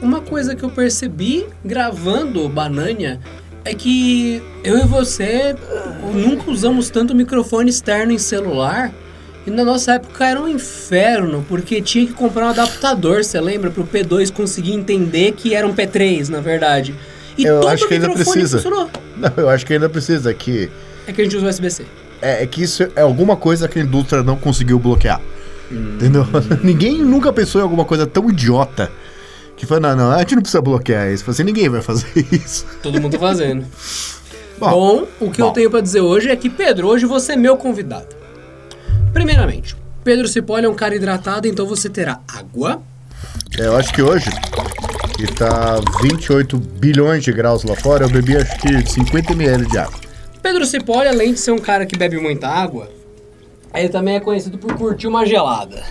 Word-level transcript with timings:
uma 0.00 0.20
coisa 0.20 0.54
que 0.54 0.62
eu 0.62 0.70
percebi 0.70 1.46
gravando 1.64 2.44
o 2.44 2.48
Banânia 2.48 3.20
é 3.64 3.74
que 3.74 4.42
eu 4.64 4.78
e 4.78 4.86
você 4.86 5.54
nunca 6.14 6.50
usamos 6.50 6.88
tanto 6.88 7.14
microfone 7.14 7.68
externo 7.70 8.12
em 8.12 8.18
celular. 8.18 8.92
E 9.46 9.50
na 9.50 9.64
nossa 9.64 9.94
época 9.94 10.26
era 10.26 10.40
um 10.40 10.48
inferno, 10.48 11.44
porque 11.48 11.80
tinha 11.80 12.06
que 12.06 12.12
comprar 12.12 12.46
um 12.46 12.48
adaptador, 12.50 13.24
você 13.24 13.40
lembra? 13.40 13.70
Pro 13.70 13.84
P2 13.84 14.30
conseguir 14.32 14.72
entender 14.72 15.32
que 15.32 15.54
era 15.54 15.66
um 15.66 15.74
P3, 15.74 16.28
na 16.28 16.40
verdade. 16.40 16.94
E 17.38 17.44
Eu 17.44 17.66
acho 17.68 17.88
que 17.88 17.94
ainda 17.94 18.10
precisa. 18.10 18.58
funcionou. 18.58 18.90
Não, 19.16 19.32
eu 19.36 19.48
acho 19.48 19.64
que 19.64 19.72
ainda 19.72 19.88
precisa, 19.88 20.32
que 20.34 20.70
É 21.06 21.12
que 21.12 21.22
a 21.22 21.24
gente 21.24 21.36
usa 21.36 21.48
USB-C. 21.48 21.84
é, 22.20 22.42
é 22.42 22.46
que 22.46 22.62
isso 22.62 22.86
é 22.94 23.00
alguma 23.00 23.34
coisa 23.34 23.66
que 23.66 23.78
a 23.78 23.82
indústria 23.82 24.22
não 24.22 24.36
conseguiu 24.36 24.78
bloquear. 24.78 25.20
Entendeu? 25.70 26.26
ninguém 26.62 26.98
nunca 26.98 27.32
pensou 27.32 27.60
em 27.60 27.64
alguma 27.64 27.84
coisa 27.84 28.06
tão 28.06 28.28
idiota 28.28 28.90
que 29.60 29.66
foi, 29.66 29.78
não, 29.78 29.94
não, 29.94 30.10
a 30.10 30.20
gente 30.20 30.36
não 30.36 30.40
precisa 30.40 30.62
bloquear 30.62 31.10
isso. 31.12 31.30
Assim, 31.30 31.44
ninguém 31.44 31.68
vai 31.68 31.82
fazer 31.82 32.06
isso. 32.32 32.64
Todo 32.82 32.98
mundo 32.98 33.12
tá 33.12 33.18
fazendo. 33.18 33.66
Bom, 34.58 34.70
Bom, 34.70 35.06
o 35.20 35.30
que 35.30 35.42
eu 35.42 35.48
bom. 35.48 35.52
tenho 35.52 35.70
pra 35.70 35.82
dizer 35.82 36.00
hoje 36.00 36.30
é 36.30 36.36
que, 36.36 36.48
Pedro, 36.48 36.88
hoje 36.88 37.04
você 37.04 37.32
é 37.32 37.36
meu 37.36 37.58
convidado. 37.58 38.06
Primeiramente, 39.12 39.76
Pedro 40.02 40.26
Cipolli 40.28 40.64
é 40.64 40.68
um 40.68 40.74
cara 40.74 40.94
hidratado, 40.94 41.46
então 41.46 41.66
você 41.66 41.90
terá 41.90 42.20
água. 42.26 42.80
É, 43.58 43.66
eu 43.66 43.76
acho 43.76 43.92
que 43.92 44.00
hoje, 44.00 44.30
que 45.14 45.26
tá 45.26 45.78
28 46.02 46.56
bilhões 46.56 47.22
de 47.22 47.30
graus 47.30 47.62
lá 47.62 47.76
fora, 47.76 48.06
eu 48.06 48.08
bebi 48.08 48.38
acho 48.38 48.56
que 48.60 48.90
50 48.90 49.34
ml 49.34 49.66
de 49.66 49.76
água. 49.76 50.00
Pedro 50.42 50.64
Cipolli, 50.64 51.08
além 51.08 51.34
de 51.34 51.38
ser 51.38 51.50
um 51.50 51.58
cara 51.58 51.84
que 51.84 51.98
bebe 51.98 52.18
muita 52.18 52.48
água, 52.48 52.88
ele 53.74 53.90
também 53.90 54.16
é 54.16 54.20
conhecido 54.20 54.56
por 54.56 54.72
curtir 54.74 55.06
uma 55.06 55.26
gelada. 55.26 55.82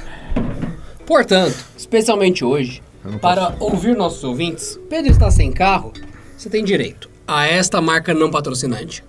Portanto, 1.06 1.56
especialmente 1.78 2.44
hoje, 2.44 2.82
Eu 2.82 2.89
para 3.22 3.56
ouvir 3.60 3.96
nossos 3.96 4.24
ouvintes, 4.24 4.80
Pedro 4.90 5.12
está 5.12 5.32
sem 5.32 5.52
carro, 5.52 5.94
você 6.38 6.50
tem 6.50 6.64
direito 6.64 7.10
a 7.28 7.46
esta 7.46 7.80
marca 7.80 8.14
não 8.14 8.32
patrocinante. 8.32 9.04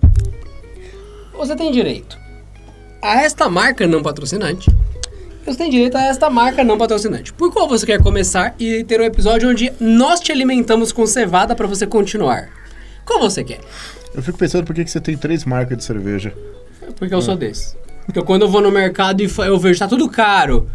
Você 1.33 1.55
tem 1.55 1.71
direito 1.71 2.17
a 3.01 3.23
esta 3.23 3.49
marca 3.49 3.87
não 3.87 4.03
patrocinante. 4.03 4.69
Você 5.43 5.57
tem 5.57 5.71
direito 5.71 5.97
a 5.97 6.05
esta 6.05 6.29
marca 6.29 6.63
não 6.63 6.77
patrocinante. 6.77 7.33
Por 7.33 7.51
qual 7.51 7.67
você 7.67 7.85
quer 7.85 8.01
começar 8.01 8.53
e 8.59 8.83
ter 8.83 9.01
um 9.01 9.03
episódio 9.03 9.49
onde 9.49 9.73
nós 9.79 10.19
te 10.19 10.31
alimentamos 10.31 10.91
com 10.91 11.05
cevada 11.07 11.55
para 11.55 11.65
você 11.65 11.87
continuar? 11.87 12.49
Qual 13.05 13.19
você 13.19 13.43
quer? 13.43 13.59
Eu 14.13 14.21
fico 14.21 14.37
pensando 14.37 14.65
por 14.65 14.75
que, 14.75 14.85
você 14.85 15.01
tem 15.01 15.17
três 15.17 15.43
marcas 15.43 15.77
de 15.79 15.83
cerveja. 15.83 16.31
Porque 16.95 17.15
eu 17.15 17.21
sou 17.21 17.35
desse. 17.35 17.75
Porque 18.05 18.21
quando 18.21 18.43
eu 18.43 18.49
vou 18.49 18.61
no 18.61 18.71
mercado 18.71 19.21
e 19.21 19.31
eu 19.47 19.57
vejo 19.57 19.79
tá 19.79 19.87
tudo 19.87 20.07
caro, 20.07 20.69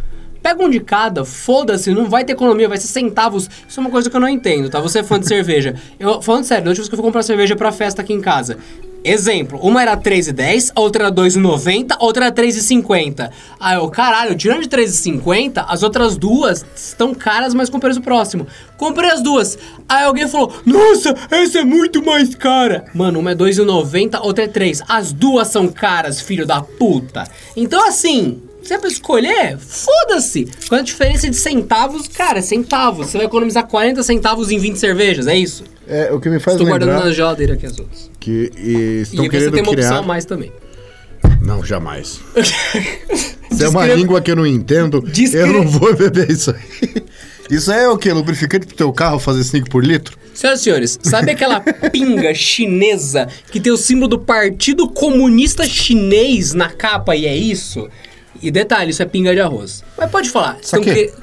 pega 0.47 0.63
um 0.63 0.69
de 0.69 0.79
cada, 0.79 1.25
foda-se, 1.25 1.91
não 1.91 2.09
vai 2.09 2.23
ter 2.23 2.31
economia, 2.31 2.69
vai 2.69 2.77
ser 2.77 2.87
centavos. 2.87 3.49
Isso 3.67 3.79
é 3.79 3.81
uma 3.81 3.89
coisa 3.89 4.09
que 4.09 4.15
eu 4.15 4.21
não 4.21 4.29
entendo, 4.29 4.69
tá? 4.69 4.79
Você 4.79 4.99
é 4.99 5.03
fã 5.03 5.19
de 5.19 5.27
cerveja. 5.27 5.75
Eu, 5.99 6.21
falando 6.21 6.45
sério, 6.45 6.63
da 6.63 6.69
última 6.69 6.83
vez 6.83 6.89
que 6.89 6.93
eu 6.93 6.97
fui 6.97 7.05
comprar 7.05 7.23
cerveja 7.23 7.55
pra 7.55 7.71
festa 7.71 8.01
aqui 8.01 8.13
em 8.13 8.21
casa. 8.21 8.57
Exemplo, 9.03 9.59
uma 9.61 9.81
era 9.81 9.97
3,10, 9.97 10.71
a 10.75 10.79
outra 10.79 11.05
era 11.05 11.15
2,90, 11.15 11.95
a 11.97 12.03
outra 12.03 12.25
era 12.25 12.35
3,50. 12.35 13.29
Aí 13.59 13.75
eu, 13.75 13.89
caralho, 13.89 14.35
tirando 14.35 14.61
de 14.61 14.69
3,50, 14.69 15.65
as 15.67 15.81
outras 15.81 16.17
duas 16.17 16.65
estão 16.75 17.13
caras, 17.13 17.53
mas 17.53 17.69
com 17.69 17.79
preço 17.79 18.01
próximo. 18.01 18.47
Comprei 18.77 19.09
as 19.09 19.21
duas. 19.21 19.57
Aí 19.89 20.03
alguém 20.03 20.27
falou, 20.27 20.53
nossa, 20.65 21.15
essa 21.31 21.59
é 21.59 21.63
muito 21.63 22.05
mais 22.05 22.35
cara. 22.35 22.85
Mano, 22.93 23.19
uma 23.19 23.31
é 23.31 23.35
2,90, 23.35 24.19
outra 24.21 24.43
é 24.43 24.47
3. 24.47 24.83
As 24.87 25.11
duas 25.11 25.47
são 25.47 25.67
caras, 25.67 26.21
filho 26.21 26.45
da 26.45 26.61
puta. 26.61 27.23
Então 27.55 27.87
assim, 27.87 28.41
se 28.67 28.73
é 28.73 28.77
pra 28.77 28.89
escolher, 28.89 29.57
foda-se. 29.57 30.45
Com 30.67 30.75
a 30.75 30.81
diferença 30.81 31.29
de 31.29 31.37
centavos, 31.37 32.07
cara, 32.09 32.39
é 32.39 32.41
centavos. 32.41 33.07
Você 33.07 33.17
vai 33.17 33.25
economizar 33.25 33.65
40 33.65 34.03
centavos 34.03 34.51
em 34.51 34.59
20 34.59 34.75
cervejas, 34.75 35.25
é 35.25 35.37
isso? 35.37 35.63
É, 35.87 36.11
o 36.11 36.19
que 36.19 36.29
me 36.29 36.37
faz 36.37 36.55
Estou 36.55 36.67
guardando 36.67 36.89
lembrar 36.89 37.05
na 37.05 37.13
geladeira 37.13 37.53
aqui 37.53 37.65
as 37.65 37.79
outras. 37.79 38.11
que 38.19 38.51
e, 38.57 39.01
estão 39.03 39.23
e 39.23 39.27
você 39.27 39.29
querendo 39.29 39.53
tem 39.53 39.63
uma 39.63 39.71
criar... 39.71 39.87
opção 39.87 40.03
a 40.03 40.05
mais 40.05 40.25
também. 40.25 40.51
Não, 41.41 41.63
jamais. 41.63 42.19
Se 43.51 43.63
é 43.63 43.69
uma 43.69 43.87
língua 43.87 44.19
que 44.19 44.29
eu 44.29 44.35
não 44.35 44.45
entendo, 44.45 44.99
Descreva- 45.01 45.47
eu 45.47 45.53
não 45.53 45.67
vou 45.67 45.95
beber 45.95 46.29
isso 46.29 46.51
aí. 46.51 47.03
Isso 47.49 47.71
é 47.71 47.87
o 47.87 47.97
quê? 47.97 48.11
Lubrificante 48.11 48.67
pro 48.67 48.75
teu 48.75 48.91
carro 48.91 49.17
fazer 49.17 49.45
5 49.45 49.69
por 49.69 49.81
litro? 49.81 50.17
Senhoras 50.33 50.59
e 50.59 50.63
senhores, 50.65 50.99
sabe 51.01 51.31
aquela 51.31 51.61
pinga 51.61 52.33
chinesa 52.33 53.27
que 53.49 53.59
tem 53.61 53.71
o 53.71 53.77
símbolo 53.77 54.09
do 54.09 54.19
Partido 54.19 54.89
Comunista 54.89 55.65
Chinês 55.65 56.53
na 56.53 56.69
capa 56.69 57.15
e 57.15 57.25
é 57.25 57.35
isso? 57.35 57.89
E 58.41 58.51
detalhe, 58.51 58.91
isso 58.91 59.01
é 59.01 59.05
pinga 59.05 59.33
de 59.33 59.41
arroz. 59.41 59.83
Mas 59.97 60.09
pode 60.11 60.29
falar. 60.29 60.53
vocês 60.53 60.65
estão 60.65 60.83
Saquê. 60.83 61.07
que- 61.07 61.13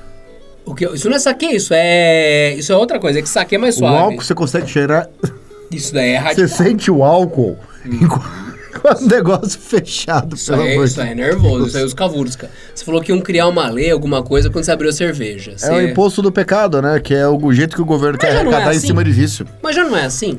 O 0.66 0.74
que? 0.74 0.86
Isso 0.86 1.08
não 1.10 1.16
é 1.16 1.18
saque, 1.18 1.46
isso 1.46 1.72
é. 1.74 2.54
Isso 2.54 2.72
é 2.72 2.76
outra 2.76 2.98
coisa, 2.98 3.18
é 3.18 3.22
que 3.22 3.28
saque 3.28 3.54
é 3.54 3.58
mais 3.58 3.76
O 3.76 3.80
suave. 3.80 3.96
álcool 3.96 4.22
você 4.22 4.34
consegue 4.34 4.66
cheirar. 4.66 5.08
Isso 5.70 5.92
daí 5.92 6.10
é 6.12 6.18
Você 6.20 6.24
radical. 6.42 6.48
sente 6.48 6.90
o 6.90 7.04
álcool 7.04 7.58
com 8.80 8.88
o 9.04 9.06
negócio 9.08 9.60
fechado, 9.60 10.36
Isso 10.36 10.50
pelo 10.50 10.62
aí, 10.62 10.72
amor 10.74 10.84
isso 10.86 11.00
aí 11.00 11.10
é 11.10 11.14
nervoso, 11.14 11.66
isso 11.66 11.76
aí 11.76 11.82
é 11.82 11.86
os 11.86 11.92
cavurska. 11.94 12.50
Você 12.74 12.84
falou 12.84 13.00
que 13.02 13.12
iam 13.12 13.20
criar 13.20 13.46
uma 13.48 13.68
lei, 13.68 13.90
alguma 13.90 14.22
coisa, 14.22 14.48
quando 14.50 14.64
você 14.64 14.72
abriu 14.72 14.88
a 14.88 14.92
cerveja. 14.92 15.50
É 15.62 15.70
o 15.70 15.74
Você- 15.74 15.90
imposto 15.90 16.22
do 16.22 16.32
pecado, 16.32 16.80
né? 16.80 16.98
Que 16.98 17.14
é 17.14 17.28
o 17.28 17.52
jeito 17.52 17.76
que 17.76 17.82
o 17.82 17.84
governo 17.84 18.16
quer 18.18 18.28
já 18.32 18.42
não 18.44 18.50
é 18.50 18.54
arrecadar 18.54 18.72
em 18.74 18.76
assim? 18.78 18.86
cima 18.86 19.04
de 19.04 19.10
vício. 19.12 19.46
Mas 19.62 19.76
já 19.76 19.84
não 19.84 19.96
é 19.96 20.04
assim? 20.06 20.38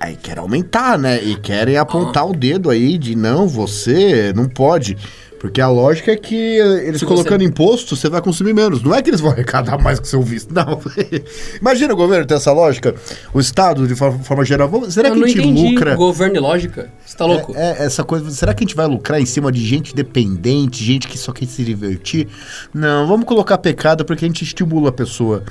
Aí 0.00 0.16
quer 0.16 0.38
aumentar, 0.38 0.98
né? 0.98 1.22
E 1.22 1.36
querem 1.36 1.76
apontar 1.76 2.28
o 2.28 2.32
dedo 2.34 2.68
aí 2.70 2.98
de 2.98 3.14
não, 3.14 3.46
você 3.46 4.32
não 4.34 4.48
pode. 4.48 4.96
Porque 5.42 5.60
a 5.60 5.68
lógica 5.68 6.12
é 6.12 6.16
que 6.16 6.36
eles 6.36 7.00
Se 7.00 7.04
colocando 7.04 7.40
você- 7.40 7.48
imposto, 7.48 7.96
você 7.96 8.08
vai 8.08 8.22
consumir 8.22 8.54
menos. 8.54 8.80
Não 8.80 8.94
é 8.94 9.02
que 9.02 9.10
eles 9.10 9.20
vão 9.20 9.32
arrecadar 9.32 9.76
mais 9.76 9.98
o 9.98 10.04
seu 10.04 10.22
visto. 10.22 10.54
Não. 10.54 10.80
Imagina 11.60 11.92
o 11.92 11.96
governo 11.96 12.24
ter 12.24 12.34
essa 12.34 12.52
lógica. 12.52 12.94
O 13.34 13.40
Estado, 13.40 13.88
de 13.88 13.96
forma, 13.96 14.20
forma 14.20 14.44
geral. 14.44 14.70
Será 14.88 15.08
Eu 15.08 15.16
que 15.16 15.24
a 15.24 15.26
gente 15.26 15.40
entendi. 15.40 15.70
lucra? 15.74 15.96
Governo 15.96 16.36
e 16.36 16.38
lógica? 16.38 16.90
Você 17.04 17.16
tá 17.16 17.26
louco? 17.26 17.52
É, 17.56 17.82
é, 17.82 17.84
essa 17.86 18.04
coisa. 18.04 18.30
Será 18.30 18.54
que 18.54 18.62
a 18.62 18.64
gente 18.66 18.76
vai 18.76 18.86
lucrar 18.86 19.20
em 19.20 19.26
cima 19.26 19.50
de 19.50 19.66
gente 19.66 19.92
dependente, 19.96 20.84
gente 20.84 21.08
que 21.08 21.18
só 21.18 21.32
quer 21.32 21.46
se 21.46 21.64
divertir? 21.64 22.28
Não, 22.72 23.08
vamos 23.08 23.26
colocar 23.26 23.58
pecado 23.58 24.04
porque 24.04 24.24
a 24.24 24.28
gente 24.28 24.44
estimula 24.44 24.90
a 24.90 24.92
pessoa. 24.92 25.42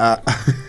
A- 0.00 0.20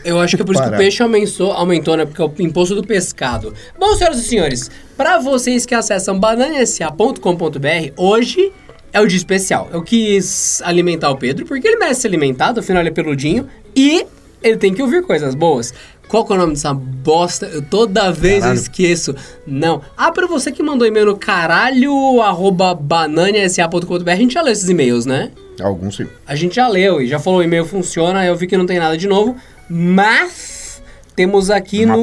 Eu 0.04 0.20
acho 0.20 0.36
que 0.36 0.42
é 0.42 0.46
por 0.46 0.54
isso 0.56 0.64
que 0.64 0.70
o 0.70 0.78
peixe 0.78 1.02
aumentou, 1.04 1.52
aumentou, 1.52 1.96
né? 1.98 2.06
Porque 2.06 2.22
é 2.22 2.26
o 2.26 2.34
imposto 2.40 2.76
do 2.76 2.84
pescado. 2.84 3.54
Bom, 3.80 3.96
senhoras 3.96 4.20
e 4.20 4.24
senhores, 4.24 4.72
para 4.98 5.20
vocês 5.20 5.66
que 5.66 5.74
acessam 5.76 6.20
bananasa.com.br, 6.20 7.94
hoje 7.98 8.52
é 8.94 9.00
o 9.00 9.08
dia 9.08 9.18
especial. 9.18 9.70
Eu 9.72 9.82
quis 9.82 10.62
alimentar 10.64 11.10
o 11.12 11.18
Pedro, 11.18 11.46
porque 11.46 11.68
ele 11.68 11.78
merece 11.78 12.02
ser 12.02 12.08
alimentado, 12.08 12.60
afinal 12.60 12.82
ele 12.82 12.90
é 12.90 12.94
peludinho, 12.94 13.48
e 13.76 14.06
ele 14.44 14.58
tem 14.58 14.74
que 14.74 14.82
ouvir 14.82 15.04
coisas 15.04 15.34
boas. 15.36 15.74
Qual 16.08 16.28
é 16.30 16.34
o 16.34 16.38
nome 16.38 16.54
dessa 16.54 16.74
bosta? 16.74 17.46
Eu 17.46 17.62
toda 17.62 18.12
vez 18.12 18.36
eu 18.38 18.42
Caralho. 18.42 18.60
esqueço. 18.60 19.16
Não. 19.48 19.82
Ah, 19.96 20.12
pra 20.12 20.28
você 20.28 20.52
que 20.52 20.62
mandou 20.62 20.86
e-mail 20.86 21.06
no 21.06 21.16
caralho, 21.18 22.22
arroba 22.22 22.74
bananasa.com.br, 22.76 24.10
a 24.12 24.16
gente 24.16 24.34
já 24.34 24.42
leu 24.42 24.52
esses 24.52 24.68
e-mails, 24.68 25.06
né? 25.06 25.32
Alguns 25.62 25.98
sim. 25.98 26.08
A 26.26 26.36
gente 26.36 26.56
já 26.56 26.68
leu 26.68 27.02
e 27.02 27.08
já 27.08 27.20
falou 27.20 27.40
o 27.40 27.44
e-mail 27.44 27.66
funciona, 27.66 28.26
eu 28.26 28.36
vi 28.36 28.48
que 28.48 28.58
não 28.58 28.66
tem 28.66 28.80
nada 28.80 28.98
de 28.98 29.08
novo, 29.08 29.36
mas 29.70 30.82
temos 31.16 31.50
aqui 31.50 31.86
no 31.86 31.98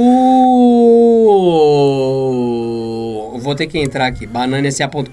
vou 3.48 3.54
ter 3.54 3.66
que 3.66 3.78
entrar 3.78 4.06
aqui, 4.06 4.26
bananasa.com.br. 4.26 5.08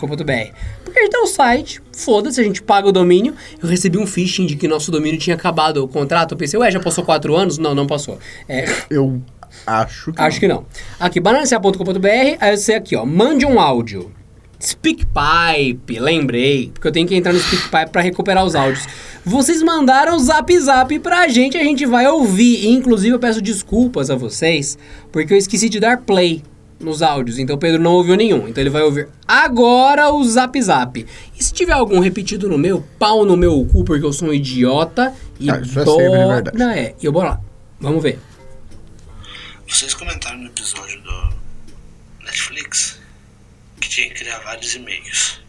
Porque 0.84 1.00
a 1.00 1.04
gente 1.04 1.12
tem 1.12 1.24
um 1.24 1.28
site, 1.28 1.82
foda-se, 1.94 2.42
a 2.42 2.44
gente 2.44 2.62
paga 2.62 2.90
o 2.90 2.92
domínio. 2.92 3.34
Eu 3.62 3.70
recebi 3.70 3.98
um 3.98 4.06
phishing 4.06 4.46
de 4.46 4.56
que 4.56 4.68
nosso 4.68 4.92
domínio 4.92 5.20
tinha 5.20 5.36
acabado 5.36 5.84
o 5.84 5.88
contrato. 5.88 6.34
Eu 6.34 6.38
pensei, 6.38 6.60
ué, 6.60 6.70
já 6.70 6.80
passou 6.80 7.04
quatro 7.04 7.36
anos? 7.36 7.58
Não, 7.58 7.74
não 7.74 7.88
passou. 7.88 8.20
É, 8.50 8.66
Eu 8.90 9.22
acho 9.66 10.12
que. 10.12 10.22
Acho 10.22 10.40
que 10.40 10.48
não. 10.48 10.66
Aqui, 11.00 11.20
bananacea.com.br, 11.20 12.38
aí 12.40 12.58
você 12.58 12.74
aqui, 12.74 12.96
ó, 12.96 13.06
mande 13.06 13.46
um 13.46 13.60
áudio. 13.60 14.12
SpeakPipe, 14.60 16.00
lembrei, 16.00 16.72
porque 16.74 16.88
eu 16.88 16.92
tenho 16.92 17.08
que 17.08 17.16
entrar 17.16 17.34
no 17.34 17.40
SpeakPipe 17.40 17.92
pra 17.92 18.02
recuperar 18.02 18.46
os 18.46 18.56
áudios. 18.56 18.86
Vocês 19.24 19.62
mandaram 19.62 20.16
o 20.16 20.20
zap 20.20 20.58
zap 20.60 21.00
pra 21.00 21.28
gente, 21.28 21.58
a 21.58 21.64
gente 21.64 21.86
vai 21.86 22.08
ouvir. 22.08 22.66
E, 22.66 22.70
inclusive, 22.70 23.14
eu 23.16 23.20
peço 23.20 23.42
desculpas 23.42 24.10
a 24.10 24.16
vocês, 24.16 24.78
porque 25.12 25.34
eu 25.34 25.38
esqueci 25.38 25.70
de 25.70 25.80
dar 25.80 25.98
play 26.02 26.44
nos 26.80 27.02
áudios, 27.02 27.40
então 27.40 27.56
o 27.56 27.60
Pedro 27.60 27.82
não 27.82 27.94
ouviu 27.94 28.16
nenhum. 28.16 28.48
Então 28.48 28.62
ele 28.62 28.70
vai 28.70 28.82
ouvir 28.84 29.08
agora 29.28 30.12
o 30.12 30.24
zap 30.24 30.62
zap. 30.62 31.06
E 31.38 31.44
se 31.44 31.54
tiver 31.54 31.74
algum 31.74 32.00
repetido 32.00 32.50
no 32.50 32.58
meu, 32.58 32.84
pau 33.00 33.26
no 33.26 33.38
meu 33.38 33.66
cu, 33.66 33.84
porque 33.84 34.06
eu 34.06 34.14
sou 34.14 34.30
um 34.30 34.34
idiota. 34.34 35.14
E 35.40 35.50
Ah, 35.50 35.60
isso 35.60 35.80
é 35.80 35.86
sempre 35.86 36.04
de 36.04 36.28
verdade. 36.28 36.58
Não, 36.58 36.70
é. 36.70 36.94
E 37.02 37.06
eu 37.06 37.12
bora 37.12 37.30
lá. 37.30 37.42
Vamos 37.80 38.04
ver. 38.04 38.20
Vocês 39.68 39.94
comentaram 39.94 40.38
no 40.38 40.48
episódio 40.48 41.02
do 41.02 41.30
Netflix 42.24 42.95
tinha 43.96 44.08
que 44.10 44.14
criar 44.16 44.40
vários 44.40 44.76
e-mails. 44.76 45.40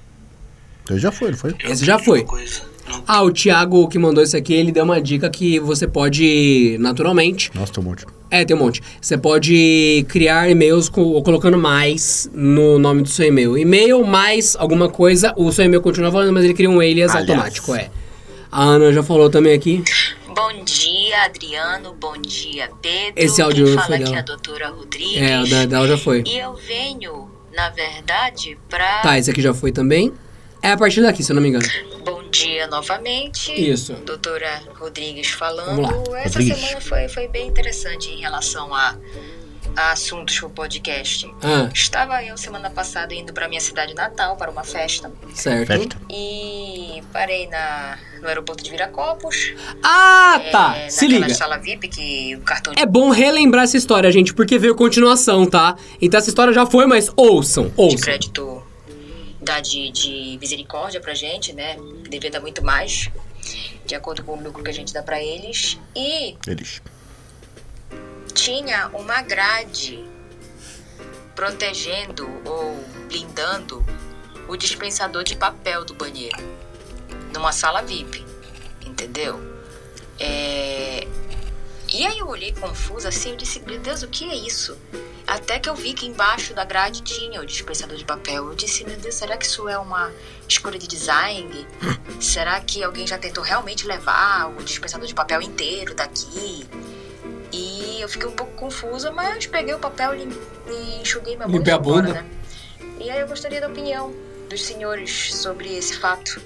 Então 0.84 0.98
já 0.98 1.10
foi, 1.10 1.30
não 1.32 1.38
foi? 1.38 1.54
Eu 1.62 1.72
Esse 1.72 1.84
já 1.84 1.98
foi. 1.98 2.24
Ah, 3.06 3.22
o 3.22 3.32
Thiago 3.32 3.88
que 3.88 3.98
mandou 3.98 4.22
isso 4.22 4.36
aqui, 4.36 4.54
ele 4.54 4.70
deu 4.70 4.84
uma 4.84 5.00
dica 5.00 5.28
que 5.28 5.58
você 5.58 5.88
pode, 5.88 6.76
naturalmente, 6.78 7.50
Nossa, 7.52 7.72
tem 7.72 7.82
um 7.82 7.86
monte. 7.88 8.06
é, 8.30 8.44
tem 8.44 8.54
um 8.56 8.60
monte. 8.60 8.80
Você 9.00 9.18
pode 9.18 10.06
criar 10.08 10.48
e-mails 10.48 10.88
com, 10.88 11.20
colocando 11.22 11.58
mais 11.58 12.30
no 12.32 12.78
nome 12.78 13.02
do 13.02 13.08
seu 13.08 13.26
e-mail. 13.26 13.58
E-mail 13.58 14.04
mais 14.06 14.54
alguma 14.54 14.88
coisa, 14.88 15.34
o 15.36 15.50
seu 15.50 15.64
e-mail 15.64 15.82
continua 15.82 16.12
falando, 16.12 16.32
mas 16.32 16.44
ele 16.44 16.54
cria 16.54 16.70
um 16.70 16.78
alias 16.78 17.10
Aliás. 17.10 17.28
automático, 17.28 17.74
é. 17.74 17.90
A 18.52 18.62
Ana 18.62 18.92
já 18.92 19.02
falou 19.02 19.28
também 19.28 19.52
aqui. 19.52 19.82
Bom 20.28 20.64
dia, 20.64 21.24
Adriano. 21.24 21.92
Bom 22.00 22.16
dia, 22.20 22.70
Pedro. 22.80 23.14
Esse 23.16 23.42
áudio 23.42 23.64
Quem 23.66 23.74
fala 23.74 23.86
foi 23.86 23.96
aqui 23.96 24.14
é 24.14 24.18
a 24.18 24.22
doutora 24.22 24.68
Rodrigues. 24.68 25.16
É, 25.22 25.40
o 25.42 25.48
da- 25.50 25.66
dela 25.66 25.88
já 25.88 25.98
foi. 25.98 26.22
E 26.24 26.38
eu 26.38 26.54
venho, 26.54 27.28
na 27.56 27.70
verdade, 27.70 28.56
pra... 28.68 29.00
Tá, 29.00 29.18
esse 29.18 29.30
aqui 29.30 29.40
já 29.40 29.54
foi 29.54 29.72
também. 29.72 30.12
É 30.62 30.72
a 30.72 30.76
partir 30.76 31.00
daqui, 31.00 31.22
se 31.22 31.32
eu 31.32 31.34
não 31.34 31.42
me 31.42 31.48
engano. 31.48 31.66
Bom 32.04 32.28
dia 32.30 32.66
novamente. 32.66 33.52
Isso. 33.52 33.94
Doutora 33.94 34.62
Rodrigues 34.74 35.28
falando. 35.30 35.82
Vamos 35.82 36.08
Essa 36.14 36.38
Rodrigues. 36.38 36.58
semana 36.58 36.80
foi, 36.80 37.08
foi 37.08 37.28
bem 37.28 37.48
interessante 37.48 38.10
em 38.10 38.20
relação 38.20 38.74
a, 38.74 38.90
a 38.90 38.96
assuntos 39.76 40.38
pro 40.38 40.48
podcast. 40.50 41.30
Ah, 41.42 41.68
Estava 41.72 42.22
eu 42.24 42.36
semana 42.36 42.70
passada 42.70 43.14
indo 43.14 43.32
para 43.32 43.48
minha 43.48 43.60
cidade 43.60 43.94
natal 43.94 44.36
para 44.36 44.50
uma 44.50 44.64
festa 44.64 45.10
certo. 45.34 45.66
Festa. 45.68 45.96
e 46.10 47.02
parei 47.12 47.46
na, 47.48 47.98
no 48.20 48.28
aeroporto 48.28 48.64
de 48.64 48.70
Viracopos. 48.70 49.52
Ah, 49.82 50.40
tá. 50.50 50.76
é, 50.78 50.88
Se 50.88 51.06
naquela 51.06 51.26
liga. 51.26 51.34
sala 51.38 51.58
VIP 51.58 51.88
que 51.88 52.36
o 52.36 52.40
cartão 52.40 52.72
de 52.74 52.80
É 52.80 52.86
bom 52.86 53.10
relembrar 53.10 53.64
essa 53.64 53.76
história, 53.76 54.10
gente, 54.10 54.32
porque 54.32 54.58
veio 54.58 54.74
continuação, 54.74 55.46
tá? 55.46 55.76
Então 56.00 56.18
essa 56.18 56.28
história 56.30 56.52
já 56.52 56.64
foi, 56.66 56.86
mas 56.86 57.10
ouçam, 57.16 57.66
de 57.68 57.74
ouçam. 57.76 57.98
crédito 58.00 58.62
dá 59.40 59.60
de, 59.60 59.90
de 59.92 60.38
misericórdia 60.40 61.00
pra 61.00 61.14
gente, 61.14 61.52
né? 61.52 61.76
Devia 62.08 62.30
dar 62.30 62.40
muito 62.40 62.64
mais, 62.64 63.08
de 63.84 63.94
acordo 63.94 64.24
com 64.24 64.32
o 64.32 64.42
lucro 64.42 64.62
que 64.64 64.70
a 64.70 64.74
gente 64.74 64.92
dá 64.92 65.02
pra 65.02 65.22
eles. 65.22 65.78
E 65.94 66.36
Eles. 66.46 66.80
Tinha 68.36 68.88
uma 68.92 69.22
grade 69.22 70.04
protegendo 71.34 72.28
ou 72.44 72.84
blindando 73.08 73.84
o 74.46 74.56
dispensador 74.56 75.24
de 75.24 75.34
papel 75.34 75.86
do 75.86 75.94
banheiro 75.94 76.36
numa 77.32 77.50
sala 77.50 77.82
VIP, 77.82 78.24
entendeu? 78.84 79.40
É... 80.20 81.08
E 81.88 82.06
aí 82.06 82.18
eu 82.18 82.28
olhei 82.28 82.52
confusa 82.52 83.08
assim, 83.08 83.30
eu 83.30 83.36
disse, 83.36 83.60
meu 83.60 83.78
Deus, 83.78 84.02
o 84.02 84.08
que 84.08 84.28
é 84.28 84.34
isso? 84.34 84.76
Até 85.26 85.58
que 85.58 85.68
eu 85.68 85.74
vi 85.74 85.94
que 85.94 86.06
embaixo 86.06 86.52
da 86.52 86.64
grade 86.64 87.02
tinha 87.02 87.40
o 87.40 87.46
dispensador 87.46 87.96
de 87.96 88.04
papel. 88.04 88.48
Eu 88.48 88.54
disse, 88.54 88.84
meu 88.84 88.96
Deus, 88.98 89.14
será 89.14 89.36
que 89.36 89.46
isso 89.46 89.66
é 89.68 89.78
uma 89.78 90.12
escolha 90.46 90.78
de 90.78 90.86
design? 90.86 91.66
será 92.20 92.60
que 92.60 92.82
alguém 92.84 93.06
já 93.06 93.16
tentou 93.16 93.42
realmente 93.42 93.86
levar 93.86 94.50
o 94.50 94.62
dispensador 94.62 95.06
de 95.06 95.14
papel 95.14 95.40
inteiro 95.40 95.94
daqui? 95.94 96.66
Eu 98.06 98.10
fiquei 98.10 98.28
um 98.28 98.32
pouco 98.32 98.52
confusa, 98.52 99.10
mas 99.10 99.46
peguei 99.46 99.74
o 99.74 99.80
papel 99.80 100.14
e 100.14 100.28
e 100.70 101.00
enxuguei 101.02 101.34
minha 101.34 101.48
bunda. 101.48 101.58
Limpei 101.58 101.72
a 101.72 101.76
e 101.76 101.80
bunda. 101.80 102.12
Né? 102.12 102.24
E 103.00 103.10
aí 103.10 103.20
eu 103.20 103.26
gostaria 103.26 103.60
da 103.60 103.66
opinião 103.66 104.12
dos 104.48 104.64
senhores 104.64 105.34
sobre 105.34 105.76
esse 105.76 105.98
fato. 105.98 106.40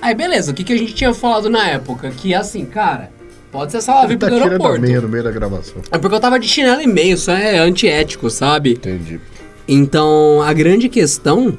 Aí, 0.00 0.14
beleza, 0.14 0.52
o 0.52 0.54
que, 0.54 0.62
que 0.62 0.72
a 0.72 0.76
gente 0.78 0.94
tinha 0.94 1.12
falado 1.12 1.50
na 1.50 1.68
época? 1.68 2.12
Que 2.12 2.32
assim, 2.32 2.64
cara, 2.64 3.10
pode 3.50 3.72
ser 3.72 3.80
sala 3.80 4.06
VIP 4.06 4.20
tá 4.20 4.28
a 4.28 4.30
aeroporto. 4.30 4.80
meia 4.80 5.00
no 5.00 5.08
meio 5.08 5.24
da 5.24 5.32
gravação. 5.32 5.82
É 5.90 5.98
porque 5.98 6.14
eu 6.14 6.20
tava 6.20 6.38
de 6.38 6.46
chinelo 6.46 6.80
e 6.80 6.86
meio, 6.86 7.14
isso 7.14 7.32
é 7.32 7.58
antiético, 7.58 8.30
sabe? 8.30 8.74
Entendi. 8.74 9.20
Então, 9.66 10.42
a 10.42 10.52
grande 10.52 10.88
questão 10.88 11.58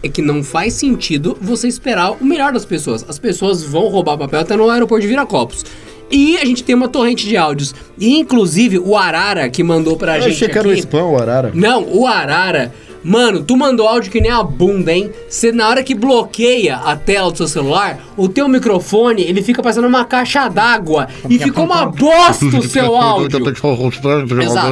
é 0.00 0.08
que 0.08 0.22
não 0.22 0.44
faz 0.44 0.74
sentido 0.74 1.36
você 1.40 1.66
esperar 1.66 2.12
o 2.12 2.24
melhor 2.24 2.52
das 2.52 2.64
pessoas. 2.64 3.04
As 3.08 3.18
pessoas 3.18 3.64
vão 3.64 3.88
roubar 3.88 4.16
papel 4.16 4.38
até 4.38 4.54
no 4.54 4.70
aeroporto 4.70 5.02
de 5.02 5.08
Viracopos. 5.08 5.64
E 6.10 6.36
a 6.38 6.44
gente 6.44 6.62
tem 6.62 6.74
uma 6.74 6.88
torrente 6.88 7.26
de 7.26 7.36
áudios. 7.36 7.74
E, 7.98 8.16
inclusive, 8.18 8.78
o 8.78 8.96
Arara 8.96 9.48
que 9.48 9.62
mandou 9.62 9.96
pra 9.96 10.16
Eu 10.16 10.22
gente 10.22 10.34
achei 10.34 10.48
que 10.48 10.58
era 10.58 10.68
o 10.68 10.72
spam, 10.72 11.04
o 11.04 11.16
Arara. 11.16 11.50
Não, 11.54 11.84
o 11.84 12.06
Arara... 12.06 12.72
Mano, 13.08 13.44
tu 13.44 13.56
mandou 13.56 13.86
áudio 13.86 14.10
que 14.10 14.20
nem 14.20 14.32
a 14.32 14.42
bunda, 14.42 14.92
hein? 14.92 15.12
Você, 15.28 15.52
na 15.52 15.68
hora 15.68 15.80
que 15.84 15.94
bloqueia 15.94 16.74
a 16.74 16.96
tela 16.96 17.30
do 17.30 17.36
seu 17.36 17.46
celular, 17.46 18.00
o 18.16 18.28
teu 18.28 18.48
microfone, 18.48 19.22
ele 19.22 19.42
fica 19.42 19.62
parecendo 19.62 19.86
uma 19.86 20.04
caixa 20.04 20.48
d'água. 20.48 21.06
E 21.30 21.38
ficou 21.38 21.66
uma 21.66 21.86
bosta 21.86 22.44
o 22.46 22.62
seu 22.66 22.96
áudio. 22.96 23.38
Exato. 24.42 24.66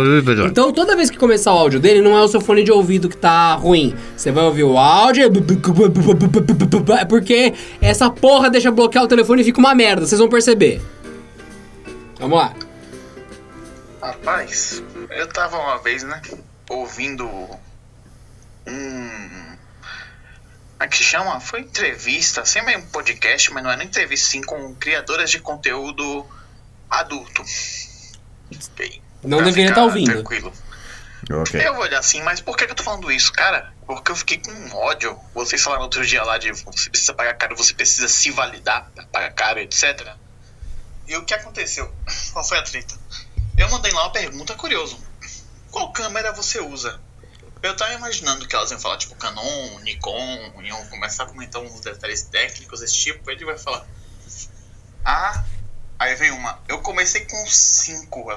Então, 0.50 0.72
toda 0.72 0.96
vez 0.96 1.10
que 1.10 1.16
começar 1.16 1.54
o 1.54 1.58
áudio 1.58 1.78
dele, 1.78 2.00
não 2.00 2.18
é 2.18 2.22
o 2.24 2.26
seu 2.26 2.40
fone 2.40 2.64
de 2.64 2.72
ouvido 2.72 3.08
que 3.08 3.16
tá 3.16 3.54
ruim. 3.54 3.94
Você 4.16 4.32
vai 4.32 4.42
ouvir 4.42 4.64
o 4.64 4.76
áudio. 4.76 5.30
É 6.98 7.04
porque 7.04 7.52
essa 7.80 8.10
porra 8.10 8.50
deixa 8.50 8.68
bloquear 8.72 9.04
o 9.04 9.06
telefone 9.06 9.42
e 9.42 9.44
fica 9.44 9.60
uma 9.60 9.76
merda. 9.76 10.06
Vocês 10.06 10.18
vão 10.18 10.28
perceber. 10.28 10.80
Vamos 12.18 12.38
lá. 12.38 12.54
Rapaz, 14.00 14.82
eu 15.10 15.26
tava 15.28 15.56
uma 15.58 15.78
vez, 15.78 16.02
né, 16.02 16.20
ouvindo 16.68 17.26
um. 18.66 19.54
Como 20.72 20.82
é 20.82 20.88
que 20.88 20.96
se 20.96 21.04
chama? 21.04 21.40
Foi 21.40 21.60
entrevista, 21.60 22.42
assim, 22.42 22.60
meio 22.62 22.80
um 22.80 22.86
podcast, 22.86 23.52
mas 23.52 23.62
não 23.62 23.70
era 23.70 23.82
entrevista, 23.82 24.28
sim, 24.28 24.42
com 24.42 24.74
criadoras 24.74 25.30
de 25.30 25.38
conteúdo 25.38 26.26
adulto. 26.90 27.42
Ok. 28.52 29.02
Não 29.22 29.38
Pra 29.38 29.46
deveria 29.46 29.70
estar 29.70 29.84
ouvindo. 29.84 30.12
Tranquilo. 30.12 30.52
Ok. 31.30 31.66
Eu 31.66 31.74
vou 31.74 31.84
olhar 31.84 32.00
assim, 32.00 32.22
mas 32.22 32.40
por 32.40 32.56
que, 32.56 32.66
que 32.66 32.72
eu 32.72 32.76
tô 32.76 32.82
falando 32.82 33.10
isso, 33.10 33.32
cara? 33.32 33.72
Porque 33.86 34.12
eu 34.12 34.16
fiquei 34.16 34.38
com 34.38 34.76
ódio. 34.76 35.18
Vocês 35.32 35.62
falaram 35.62 35.84
outro 35.84 36.04
dia 36.04 36.22
lá 36.22 36.36
de 36.36 36.52
você 36.52 36.90
precisa 36.90 37.14
pagar 37.14 37.34
caro, 37.34 37.56
você 37.56 37.72
precisa 37.72 38.08
se 38.08 38.30
validar 38.30 38.90
pra 38.94 39.04
pagar 39.06 39.32
caro, 39.32 39.60
etc. 39.60 40.14
E 41.06 41.16
o 41.16 41.24
que 41.24 41.34
aconteceu? 41.34 41.92
Qual 42.32 42.44
foi 42.44 42.58
a 42.58 42.62
treta? 42.62 42.94
Eu 43.56 43.70
mandei 43.70 43.92
lá 43.92 44.04
uma 44.04 44.12
pergunta 44.12 44.54
curiosa. 44.54 44.96
Qual 45.70 45.92
câmera 45.92 46.32
você 46.32 46.60
usa? 46.60 47.00
Eu 47.62 47.76
tava 47.76 47.94
imaginando 47.94 48.46
que 48.46 48.54
elas 48.54 48.70
iam 48.70 48.78
falar 48.78 48.98
tipo 48.98 49.14
Canon, 49.14 49.80
Nikon, 49.80 50.62
iam 50.62 50.86
começar 50.88 51.24
a 51.24 51.26
comentar 51.26 51.62
uns 51.62 51.80
detalhes 51.80 52.22
técnicos 52.22 52.80
desse 52.80 52.94
tipo. 52.94 53.30
Ele 53.30 53.44
vai 53.44 53.56
falar. 53.56 53.86
Ah, 55.04 55.44
aí 55.98 56.14
vem 56.14 56.30
uma. 56.30 56.60
Eu 56.68 56.80
comecei 56.80 57.24
com 57.24 57.46
5. 57.46 58.30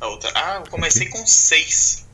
A 0.00 0.06
outra. 0.06 0.30
Ah, 0.34 0.56
eu 0.56 0.70
comecei 0.70 1.08
com 1.08 1.26
6. 1.26 2.06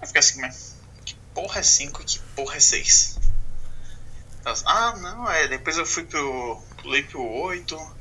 Aí 0.00 0.06
fica 0.06 0.18
assim, 0.18 0.40
mas 0.40 0.76
que 1.04 1.14
porra 1.34 1.60
é 1.60 1.62
5 1.62 2.02
e 2.02 2.04
que 2.04 2.18
porra 2.36 2.56
é 2.56 2.60
6? 2.60 3.18
Ah, 4.66 4.94
não, 4.96 5.30
é. 5.30 5.48
Depois 5.48 5.78
eu 5.78 5.86
fui 5.86 6.04
pro. 6.04 6.62
Pulei 6.82 7.02
pro 7.02 7.22
8. 7.22 7.96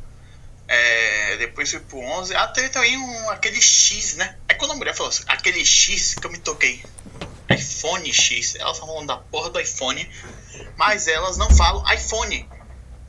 É, 0.75 1.37
depois 1.37 1.69
fui 1.69 1.79
pro 1.81 1.99
11. 1.99 2.35
Ah, 2.35 2.47
teve 2.47 2.69
também 2.69 2.97
um, 2.97 3.29
aquele 3.29 3.61
X, 3.61 4.15
né? 4.15 4.37
Aí 4.49 4.55
quando 4.55 4.71
a 4.71 4.75
mulher 4.75 4.95
falou 4.95 5.09
assim, 5.11 5.23
aquele 5.27 5.63
X 5.63 6.15
que 6.15 6.25
eu 6.25 6.31
me 6.31 6.39
toquei. 6.39 6.83
iPhone 7.49 8.11
X. 8.11 8.55
Elas 8.55 8.79
falam 8.79 9.05
da 9.05 9.17
porra 9.17 9.49
do 9.51 9.59
iPhone. 9.59 10.09
Mas 10.75 11.07
elas 11.07 11.37
não 11.37 11.49
falam 11.55 11.83
iPhone. 11.93 12.49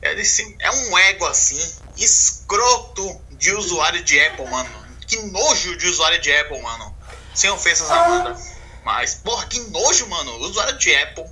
É, 0.01 0.13
desse- 0.13 0.55
é 0.59 0.69
um 0.71 0.97
ego 0.99 1.25
assim, 1.25 1.59
escroto 1.97 3.21
de 3.31 3.51
usuário 3.53 4.03
de 4.03 4.19
Apple, 4.19 4.45
mano. 4.47 4.69
Que 5.07 5.17
nojo 5.23 5.75
de 5.77 5.87
usuário 5.87 6.19
de 6.21 6.31
Apple, 6.35 6.61
mano. 6.61 6.95
Sem 7.33 7.49
ofensas, 7.49 7.89
Amanda. 7.89 8.39
Mas, 8.83 9.15
porra, 9.15 9.47
que 9.47 9.59
nojo, 9.71 10.07
mano. 10.07 10.37
Usuário 10.41 10.77
de 10.77 10.93
Apple 10.95 11.25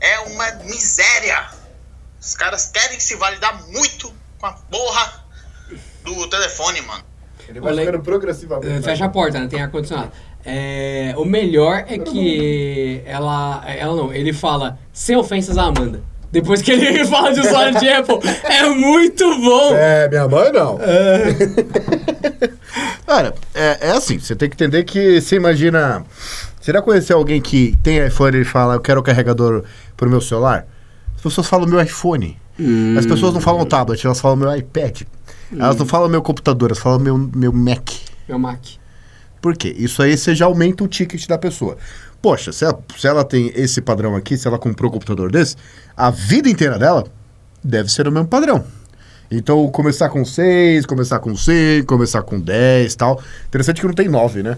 é 0.00 0.18
uma 0.20 0.50
miséria. 0.64 1.48
Os 2.20 2.34
caras 2.34 2.66
querem 2.72 2.98
se 2.98 3.14
validar 3.16 3.62
muito 3.68 4.12
com 4.38 4.46
a 4.46 4.52
porra 4.52 5.23
do 6.04 6.28
telefone, 6.28 6.80
mano. 6.82 7.02
Ele 7.48 7.60
vai 7.60 7.76
ficando 7.76 8.00
progressivamente. 8.00 8.82
Fecha 8.82 9.04
a 9.04 9.08
porta, 9.08 9.38
né? 9.38 9.46
Tem 9.48 9.60
ar-condicionado. 9.60 10.12
É, 10.44 11.14
o 11.16 11.24
melhor 11.24 11.84
é 11.88 11.98
que 11.98 13.02
ela. 13.06 13.64
Ela 13.66 13.96
não, 13.96 14.12
ele 14.12 14.32
fala 14.32 14.78
sem 14.92 15.16
ofensas 15.16 15.58
à 15.58 15.64
Amanda. 15.64 16.02
Depois 16.30 16.60
que 16.60 16.72
ele 16.72 17.04
fala 17.06 17.32
de 17.32 17.40
usuário 17.40 17.78
de 17.78 17.88
Apple. 17.88 18.18
É 18.44 18.68
muito 18.68 19.24
bom! 19.40 19.74
É, 19.74 20.08
minha 20.08 20.26
mãe 20.26 20.52
não. 20.52 20.78
Cara, 23.06 23.34
é, 23.54 23.88
é 23.88 23.90
assim, 23.92 24.18
você 24.18 24.34
tem 24.34 24.48
que 24.48 24.56
entender 24.56 24.82
que 24.84 25.20
você 25.20 25.36
imagina. 25.36 26.04
Você 26.60 26.72
já 26.72 26.82
conheceu 26.82 27.18
alguém 27.18 27.40
que 27.40 27.76
tem 27.82 28.04
iPhone 28.04 28.40
e 28.40 28.44
fala, 28.44 28.74
eu 28.74 28.80
quero 28.80 29.00
o 29.00 29.02
carregador 29.02 29.64
pro 29.96 30.10
meu 30.10 30.20
celular? 30.20 30.66
As 31.14 31.22
pessoas 31.22 31.46
falam 31.46 31.68
meu 31.68 31.80
iPhone. 31.80 32.36
As 32.98 33.06
pessoas 33.06 33.34
não 33.34 33.40
falam 33.40 33.64
tablet, 33.66 34.04
elas 34.04 34.20
falam 34.20 34.36
meu 34.36 34.56
iPad. 34.56 35.02
Elas 35.60 35.76
não 35.76 35.86
falam 35.86 36.08
meu 36.08 36.22
computador, 36.22 36.70
elas 36.70 36.78
falam 36.78 36.98
meu, 36.98 37.16
meu 37.18 37.52
Mac. 37.52 37.90
Meu 38.28 38.38
Mac. 38.38 38.60
Por 39.40 39.56
quê? 39.56 39.74
Isso 39.76 40.02
aí 40.02 40.16
você 40.16 40.34
já 40.34 40.46
aumenta 40.46 40.82
o 40.84 40.88
ticket 40.88 41.26
da 41.26 41.36
pessoa. 41.36 41.76
Poxa, 42.22 42.52
se 42.52 42.64
ela, 42.64 42.78
se 42.96 43.06
ela 43.06 43.22
tem 43.22 43.52
esse 43.54 43.82
padrão 43.82 44.16
aqui, 44.16 44.36
se 44.36 44.48
ela 44.48 44.58
comprou 44.58 44.90
um 44.90 44.94
computador 44.94 45.30
desse, 45.30 45.56
a 45.94 46.10
vida 46.10 46.48
inteira 46.48 46.78
dela 46.78 47.04
deve 47.62 47.90
ser 47.90 48.08
o 48.08 48.12
mesmo 48.12 48.28
padrão. 48.28 48.64
Então, 49.30 49.68
começar 49.68 50.08
com 50.08 50.24
6, 50.24 50.86
começar 50.86 51.18
com 51.18 51.36
5, 51.36 51.86
começar 51.86 52.22
com 52.22 52.40
10 52.40 52.94
tal. 52.94 53.20
Interessante 53.46 53.80
que 53.80 53.86
não 53.86 53.94
tem 53.94 54.08
9, 54.08 54.42
né? 54.42 54.56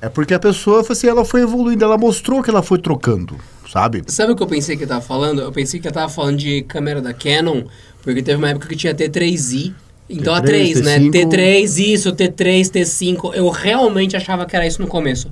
É 0.00 0.08
porque 0.08 0.34
a 0.34 0.38
pessoa, 0.38 0.84
assim, 0.88 1.06
ela 1.06 1.24
foi 1.24 1.42
evoluindo, 1.42 1.84
ela 1.84 1.96
mostrou 1.96 2.42
que 2.42 2.50
ela 2.50 2.62
foi 2.62 2.78
trocando, 2.78 3.36
sabe? 3.70 4.02
Sabe 4.08 4.32
o 4.32 4.36
que 4.36 4.42
eu 4.42 4.48
pensei 4.48 4.76
que 4.76 4.82
eu 4.82 4.88
tava 4.88 5.00
falando? 5.00 5.40
Eu 5.40 5.52
pensei 5.52 5.78
que 5.78 5.86
eu 5.86 5.92
tava 5.92 6.08
falando 6.08 6.38
de 6.38 6.62
câmera 6.62 7.00
da 7.00 7.14
Canon, 7.14 7.62
porque 8.02 8.22
teve 8.22 8.36
uma 8.36 8.50
época 8.50 8.66
que 8.68 8.76
tinha 8.76 8.94
T3i. 8.94 9.72
Então 10.08 10.34
a 10.34 10.40
T3, 10.40 10.44
3, 10.44 10.80
né? 10.82 10.98
T5. 10.98 11.10
T3, 11.10 11.92
isso, 11.92 12.12
T3, 12.12 12.60
T5. 12.70 13.34
Eu 13.34 13.48
realmente 13.48 14.16
achava 14.16 14.44
que 14.46 14.54
era 14.54 14.66
isso 14.66 14.80
no 14.82 14.88
começo. 14.88 15.30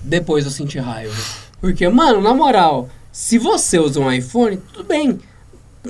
Depois 0.00 0.44
eu 0.44 0.50
senti 0.50 0.78
raiva. 0.78 1.14
Porque, 1.60 1.88
mano, 1.88 2.20
na 2.20 2.34
moral, 2.34 2.88
se 3.10 3.38
você 3.38 3.78
usa 3.78 4.00
um 4.00 4.12
iPhone, 4.12 4.58
tudo 4.72 4.84
bem. 4.84 5.18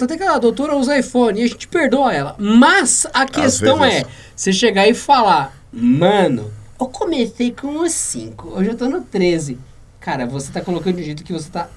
Tem 0.06 0.16
que 0.16 0.22
a 0.22 0.38
doutora 0.38 0.76
usa 0.76 0.98
iPhone 0.98 1.40
e 1.40 1.44
a 1.44 1.46
gente 1.46 1.66
perdoa 1.66 2.12
ela. 2.12 2.36
Mas 2.38 3.06
a 3.12 3.26
questão 3.26 3.80
vezes. 3.80 4.02
é, 4.02 4.06
você 4.34 4.52
chegar 4.52 4.86
e 4.86 4.94
falar, 4.94 5.58
mano, 5.72 6.52
eu 6.80 6.86
comecei 6.86 7.50
com 7.50 7.80
os 7.80 7.92
5, 7.92 8.48
hoje 8.50 8.70
eu 8.70 8.76
tô 8.76 8.88
no 8.88 9.00
13. 9.00 9.58
Cara, 9.98 10.26
você 10.26 10.52
tá 10.52 10.60
colocando 10.60 10.96
de 10.96 11.04
jeito 11.04 11.24
que 11.24 11.32
você 11.32 11.50
tá 11.50 11.68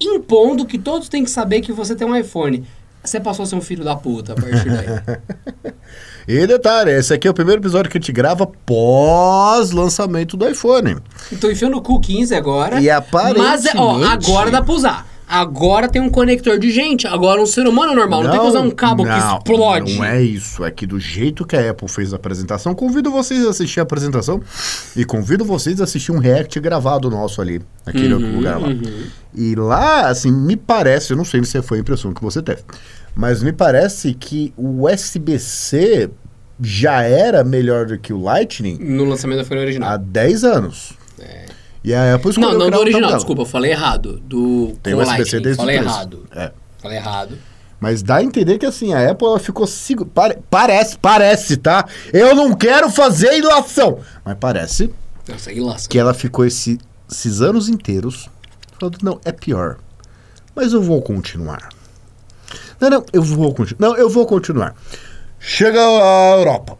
impondo 0.00 0.64
que 0.64 0.78
todos 0.78 1.08
têm 1.08 1.24
que 1.24 1.30
saber 1.30 1.60
que 1.60 1.72
você 1.72 1.94
tem 1.94 2.06
um 2.06 2.16
iPhone. 2.16 2.64
Você 3.02 3.18
passou 3.18 3.44
a 3.44 3.46
ser 3.46 3.54
um 3.56 3.60
filho 3.62 3.82
da 3.84 3.96
puta 3.96 4.32
a 4.32 4.36
partir 4.36 4.68
daí. 4.70 5.72
E 6.28 6.46
detalhe, 6.46 6.92
esse 6.92 7.12
aqui 7.12 7.26
é 7.26 7.30
o 7.30 7.34
primeiro 7.34 7.60
episódio 7.60 7.90
que 7.90 7.98
a 7.98 8.00
gente 8.00 8.12
grava 8.12 8.46
pós-lançamento 8.46 10.36
do 10.36 10.46
iPhone. 10.48 10.98
então 11.32 11.50
enfia 11.50 11.68
no 11.68 11.82
cu 11.82 11.98
15 11.98 12.34
agora. 12.34 12.80
E 12.80 12.86
Mas, 12.86 13.64
é, 13.64 13.72
ó, 13.76 13.96
aparentemente- 13.96 14.30
agora 14.30 14.50
dá 14.50 14.62
pra 14.62 14.72
usar. 14.74 15.06
Agora 15.30 15.88
tem 15.88 16.02
um 16.02 16.10
conector 16.10 16.58
de 16.58 16.72
gente. 16.72 17.06
Agora 17.06 17.40
um 17.40 17.46
ser 17.46 17.68
humano 17.68 17.94
normal. 17.94 18.24
Não, 18.24 18.30
tem 18.32 18.40
que 18.40 18.46
usar 18.46 18.60
um 18.62 18.70
cabo 18.70 19.04
que 19.04 19.10
não, 19.10 19.36
explode. 19.36 19.96
Não 19.96 20.04
é 20.04 20.20
isso. 20.20 20.64
É 20.64 20.70
que 20.72 20.84
do 20.84 20.98
jeito 20.98 21.46
que 21.46 21.54
a 21.54 21.70
Apple 21.70 21.86
fez 21.86 22.12
a 22.12 22.16
apresentação, 22.16 22.74
convido 22.74 23.12
vocês 23.12 23.46
a 23.46 23.50
assistir 23.50 23.78
a 23.78 23.84
apresentação 23.84 24.40
e 24.96 25.04
convido 25.04 25.44
vocês 25.44 25.80
a 25.80 25.84
assistir 25.84 26.10
um 26.10 26.18
react 26.18 26.58
gravado 26.58 27.08
nosso 27.08 27.40
ali, 27.40 27.62
naquele 27.86 28.12
Uhum, 28.12 28.20
outro 28.20 28.36
lugar 28.36 28.60
lá. 28.60 28.68
E 29.32 29.54
lá, 29.54 30.08
assim, 30.08 30.32
me 30.32 30.56
parece, 30.56 31.12
eu 31.12 31.16
não 31.16 31.24
sei 31.24 31.44
se 31.44 31.62
foi 31.62 31.78
a 31.78 31.80
impressão 31.80 32.12
que 32.12 32.20
você 32.20 32.42
teve, 32.42 32.62
mas 33.14 33.40
me 33.40 33.52
parece 33.52 34.12
que 34.14 34.52
o 34.56 34.84
USB-C 34.84 36.10
já 36.60 37.02
era 37.02 37.44
melhor 37.44 37.86
do 37.86 37.96
que 37.98 38.12
o 38.12 38.20
Lightning 38.20 38.78
No 38.80 39.04
lançamento 39.04 39.38
da 39.38 39.42
iPhone 39.44 39.60
original. 39.60 39.90
há 39.90 39.96
10 39.96 40.44
anos. 40.44 40.92
E 41.82 41.94
a 41.94 42.14
Apple 42.14 42.30
escolheu 42.30 42.52
Não, 42.52 42.58
não 42.58 42.70
do 42.70 42.78
original, 42.78 43.00
tabela. 43.02 43.16
desculpa, 43.18 43.42
eu 43.42 43.46
falei 43.46 43.70
errado. 43.72 44.20
Do 44.24 44.76
Tem 44.82 44.94
com 44.94 45.00
USB-C 45.02 45.40
desde 45.40 45.52
o 45.52 45.56
Falei 45.56 45.78
13. 45.78 45.94
errado. 45.94 46.26
É. 46.32 46.52
Falei 46.78 46.98
errado. 46.98 47.38
Mas 47.80 48.02
dá 48.02 48.16
a 48.16 48.22
entender 48.22 48.58
que 48.58 48.66
assim, 48.66 48.92
a 48.92 49.10
Apple 49.10 49.26
ela 49.26 49.38
ficou 49.38 49.66
segu... 49.66 50.04
pare- 50.04 50.38
Parece, 50.50 50.98
parece, 50.98 51.56
tá? 51.56 51.86
Eu 52.12 52.34
não 52.34 52.54
quero 52.54 52.90
fazer 52.90 53.32
ilação. 53.38 54.00
Mas 54.22 54.36
parece 54.38 54.90
Nossa, 55.26 55.50
lasca. 55.56 55.88
que 55.88 55.98
ela 55.98 56.12
ficou 56.12 56.44
esse- 56.44 56.78
esses 57.10 57.40
anos 57.40 57.70
inteiros 57.70 58.28
falando, 58.78 58.98
não, 59.02 59.18
é 59.24 59.32
pior. 59.32 59.78
Mas 60.54 60.74
eu 60.74 60.82
vou 60.82 61.00
continuar. 61.00 61.70
Não, 62.78 62.90
não, 62.90 63.04
eu 63.12 63.22
vou 63.22 63.54
continuar. 63.54 63.88
Não, 63.88 63.96
eu 63.96 64.10
vou 64.10 64.26
continuar. 64.26 64.74
Chega 65.38 65.80
a 65.80 66.36
Europa. 66.36 66.76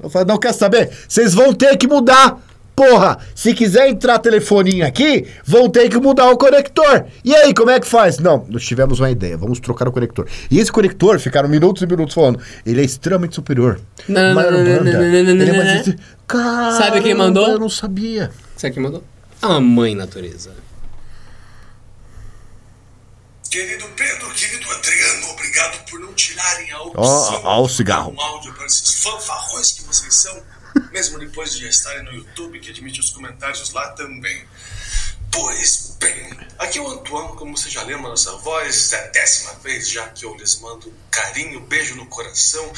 Eu 0.00 0.08
falo, 0.08 0.24
não 0.26 0.38
quer 0.38 0.52
saber? 0.52 0.90
Vocês 1.08 1.34
vão 1.34 1.52
ter 1.52 1.76
que 1.76 1.88
mudar. 1.88 2.38
Porra, 2.78 3.18
se 3.34 3.52
quiser 3.54 3.88
entrar 3.88 4.20
telefoninho 4.20 4.86
aqui, 4.86 5.26
vão 5.44 5.68
ter 5.68 5.88
que 5.88 5.96
mudar 5.96 6.30
o 6.30 6.38
conector. 6.38 7.06
E 7.24 7.34
aí, 7.34 7.52
como 7.52 7.70
é 7.70 7.80
que 7.80 7.86
faz? 7.88 8.20
Não, 8.20 8.46
nós 8.48 8.64
tivemos 8.64 9.00
uma 9.00 9.10
ideia, 9.10 9.36
vamos 9.36 9.58
trocar 9.58 9.88
o 9.88 9.90
conector. 9.90 10.28
E 10.48 10.60
esse 10.60 10.70
conector, 10.70 11.18
ficaram 11.18 11.48
minutos 11.48 11.82
e 11.82 11.86
minutos 11.88 12.14
falando, 12.14 12.40
ele 12.64 12.80
é 12.80 12.84
extremamente 12.84 13.34
superior. 13.34 13.80
Não, 14.08 14.22
não, 14.28 14.34
Maior 14.36 14.52
não, 14.52 14.58
não, 14.58 14.64
banda, 14.64 14.84
não, 14.84 14.92
não, 14.92 15.00
não, 15.00 15.16
ele 15.16 15.50
é 15.50 15.84
não. 15.86 15.96
Caramba, 16.28 16.72
Sabe 16.76 17.00
quem 17.00 17.14
mandou? 17.14 17.48
Eu 17.48 17.58
não 17.58 17.68
sabia. 17.68 18.30
Você 18.56 18.68
aqui 18.68 18.78
mandou? 18.78 19.02
A 19.42 19.58
mãe 19.58 19.96
natureza. 19.96 20.52
Querido 23.50 23.86
Pedro, 23.96 24.30
querido 24.34 24.70
Adriano, 24.70 25.30
obrigado 25.30 25.84
por 25.90 25.98
não 25.98 26.12
tirarem 26.12 26.70
a 26.70 26.82
opção 26.82 27.40
Ó, 27.42 27.58
ó 27.60 27.62
o 27.62 27.68
cigarro. 27.68 28.14
um 28.16 28.20
áudio 28.20 28.52
para 28.54 28.66
esses 28.66 29.02
fanfarrões 29.02 29.72
que 29.72 29.82
vocês 29.84 30.14
são, 30.14 30.40
mesmo 30.92 31.18
depois 31.18 31.52
de 31.54 31.62
já 31.62 31.68
estarem 31.68 32.04
no 32.04 32.12
YouTube, 32.12 32.60
que 32.60 32.70
admite 32.70 33.00
os 33.00 33.10
comentários 33.10 33.72
lá 33.72 33.88
também. 33.92 34.44
Pois 35.30 35.96
bem, 36.00 36.30
aqui 36.58 36.78
é 36.78 36.80
o 36.82 36.88
Antoine, 36.88 37.36
como 37.36 37.56
você 37.56 37.68
já 37.68 37.82
lembra 37.82 38.08
nossa 38.08 38.32
voz, 38.38 38.92
é 38.92 39.04
a 39.04 39.06
décima 39.08 39.52
vez 39.62 39.88
já 39.88 40.08
que 40.08 40.24
eu 40.24 40.34
lhes 40.34 40.58
mando 40.60 40.88
um 40.88 40.92
carinho, 41.10 41.60
beijo 41.60 41.94
no 41.96 42.06
coração. 42.06 42.72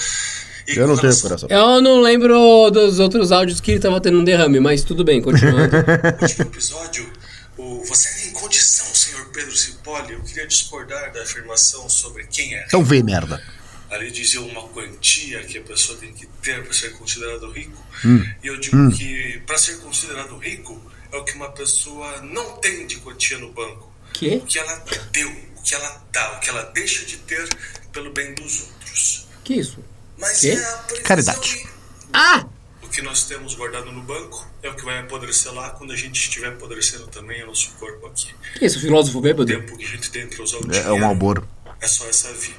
E 0.67 0.77
Eu 0.77 0.87
não 0.87 0.97
tenho 0.97 1.21
coração. 1.21 1.49
Eu 1.49 1.81
não 1.81 2.01
lembro 2.01 2.71
dos 2.71 2.99
outros 2.99 3.33
áudios 3.33 3.61
que 3.61 3.73
ele 3.73 3.81
tava 3.81 4.01
tendo 4.01 4.19
um 4.19 4.25
derrame, 4.25 4.61
mas 4.61 4.83
tudo 4.85 5.05
bem, 5.05 5.23
continuando. 5.23 5.71
No 6.21 6.23
último 6.23 6.45
episódio, 6.45 7.13
o 7.57 7.85
Você 7.85 8.23
tem 8.23 8.33
condição, 8.33 8.87
senhor 8.95 9.27
Pedro 9.33 9.57
Cipolli. 9.57 10.13
Eu 10.15 10.23
queria 10.23 10.47
discordar 10.47 11.13
da 11.13 11.23
afirmação 11.23 11.89
sobre 11.89 12.27
quem 12.27 12.55
é 12.55 12.65
Então 12.67 12.85
vê 12.85 13.03
merda. 13.03 13.43
Ali 13.91 14.11
dizia 14.11 14.41
uma 14.41 14.63
quantia 14.69 15.43
que 15.45 15.59
a 15.59 15.63
pessoa 15.63 15.99
tem 15.99 16.13
que 16.13 16.27
ter 16.43 16.63
para 16.63 16.73
ser 16.73 16.91
considerado 16.97 17.51
rico. 17.51 17.85
Hum. 18.05 18.25
E 18.43 18.47
eu 18.47 18.59
digo 18.61 18.91
que 18.97 19.43
para 19.47 19.59
ser 19.59 19.79
considerado 19.81 20.37
rico 20.39 20.81
é 21.13 21.17
o 21.17 21.25
que 21.25 21.33
uma 21.35 21.51
pessoa 21.51 22.21
não 22.23 22.53
tem 22.59 22.87
de 22.87 22.97
quantia 22.97 23.39
no 23.39 23.51
banco. 23.53 23.93
que? 24.13 24.37
O 24.37 24.41
que 24.43 24.59
ela 24.59 24.85
deu, 25.13 25.29
o 25.57 25.63
que 25.63 25.75
ela 25.75 26.05
dá, 26.13 26.37
o 26.37 26.41
que 26.41 26.49
ela 26.51 26.63
deixa 26.73 27.05
de 27.05 27.17
ter 27.19 27.49
pelo 27.93 28.13
bem 28.13 28.33
dos 28.35 28.61
outros. 28.61 29.27
Que 29.43 29.55
isso? 29.55 29.85
Mas 30.17 30.41
Quê? 30.41 30.51
é 30.51 30.65
a 30.65 31.03
Caridade. 31.03 31.67
Ah! 32.13 32.47
O 32.83 32.89
que 32.89 33.03
nós 33.03 33.25
temos 33.25 33.55
guardado 33.55 33.91
no 33.93 34.03
banco 34.03 34.49
é 34.63 34.69
o 34.69 34.75
que 34.75 34.85
vai 34.85 34.99
apodrecer 34.99 35.53
lá 35.53 35.71
quando 35.71 35.93
a 35.93 35.97
gente 35.97 36.17
estiver 36.21 36.49
apodrecendo 36.49 37.07
também 37.09 37.43
o 37.43 37.47
nosso 37.49 37.71
corpo 37.73 38.07
aqui. 38.07 38.35
Que 38.59 38.67
isso, 38.67 38.81
filósofo 38.81 39.19
O 39.19 39.21
bêbado? 39.21 39.47
tempo 39.47 39.77
que 39.77 39.85
a 39.85 39.89
gente 39.89 40.11
tem 40.11 40.27
para 40.29 40.43
usar 40.43 40.59
o 40.59 40.61
É, 40.61 40.69
dinheiro 40.69 40.89
é 40.89 40.93
um 40.93 41.05
alboro. 41.07 41.49
é 41.81 41.87
só 41.87 42.07
essa 42.09 42.33
vida. 42.35 42.59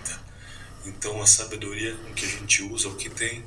Então 0.85 1.21
a 1.21 1.25
sabedoria 1.25 1.95
com 1.95 2.13
que 2.13 2.25
a 2.25 2.29
gente 2.29 2.63
usa 2.63 2.88
o 2.88 2.95
que 2.95 3.09
tem 3.09 3.43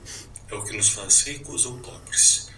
é 0.50 0.54
o 0.54 0.62
que 0.62 0.76
nos 0.76 0.90
faz 0.90 1.22
ricos 1.22 1.66
ou 1.66 1.78
pobres. 1.78 2.48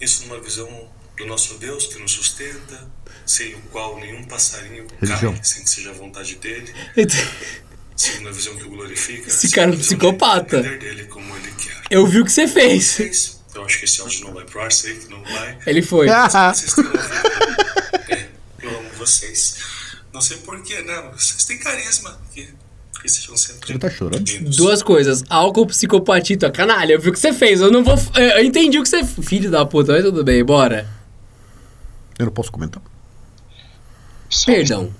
Isso 0.00 0.24
numa 0.24 0.40
visão 0.40 0.90
do 1.16 1.26
nosso 1.26 1.54
Deus 1.58 1.86
que 1.86 1.98
nos 1.98 2.12
sustenta, 2.12 2.90
sem 3.24 3.54
o 3.54 3.60
qual 3.70 3.98
nenhum 3.98 4.24
passarinho 4.24 4.86
Religião. 5.00 5.32
cai 5.32 5.44
sem 5.44 5.62
que 5.62 5.70
seja 5.70 5.90
a 5.90 5.92
vontade 5.92 6.34
dele, 6.36 6.74
segundo 7.96 8.28
a 8.28 8.32
visão 8.32 8.56
que 8.56 8.64
o 8.64 8.70
glorifica. 8.70 9.28
Esse 9.28 9.50
cara 9.50 9.70
é 9.70 9.74
um 9.74 9.78
psicopata. 9.78 10.60
de 10.60 10.68
depender 10.68 10.84
dele 10.84 11.04
como 11.04 11.36
ele 11.36 11.52
quer. 11.52 11.82
Eu 11.90 12.06
vi 12.06 12.20
o 12.20 12.24
que 12.24 12.32
você 12.32 12.48
fez. 12.48 12.84
Vocês, 12.84 13.40
eu 13.54 13.64
acho 13.64 13.78
que 13.78 13.84
esse 13.84 14.00
áudio 14.00 14.24
não 14.24 14.34
vai 14.34 14.44
pro 14.44 14.60
ar, 14.60 14.72
sei 14.72 14.98
que 14.98 15.08
não 15.08 15.22
vai. 15.22 15.58
Ele 15.66 15.82
foi. 15.82 16.08
Vocês 16.08 16.76
ouvido. 16.76 16.98
É, 18.08 18.28
eu 18.62 18.78
amo 18.78 18.90
vocês. 18.96 19.58
Não 20.12 20.20
sei 20.20 20.36
porquê, 20.38 20.82
não. 20.82 21.12
Vocês 21.12 21.44
têm 21.44 21.58
carisma. 21.58 22.20
Que, 22.32 22.52
sejam 23.08 23.36
sempre. 23.36 23.72
Ele 23.72 23.78
tá 23.78 23.90
chorando? 23.90 24.24
Duas 24.56 24.82
coisas. 24.82 25.24
Álcool, 25.28 25.66
psicopatito. 25.66 26.50
Canalha, 26.52 26.94
eu 26.94 27.00
vi 27.00 27.10
o 27.10 27.12
que 27.12 27.18
você 27.18 27.32
fez. 27.32 27.60
Eu 27.60 27.70
não 27.70 27.84
vou. 27.84 27.96
Eu 28.16 28.44
entendi 28.44 28.78
o 28.78 28.82
que 28.82 28.88
você. 28.88 29.04
Filho 29.04 29.50
da 29.50 29.64
puta, 29.64 29.92
mas 29.92 30.04
tudo 30.04 30.24
bem, 30.24 30.44
bora. 30.44 30.86
Eu 32.18 32.26
não 32.26 32.32
posso 32.32 32.50
comentar. 32.50 32.82
Perdão. 34.46 34.90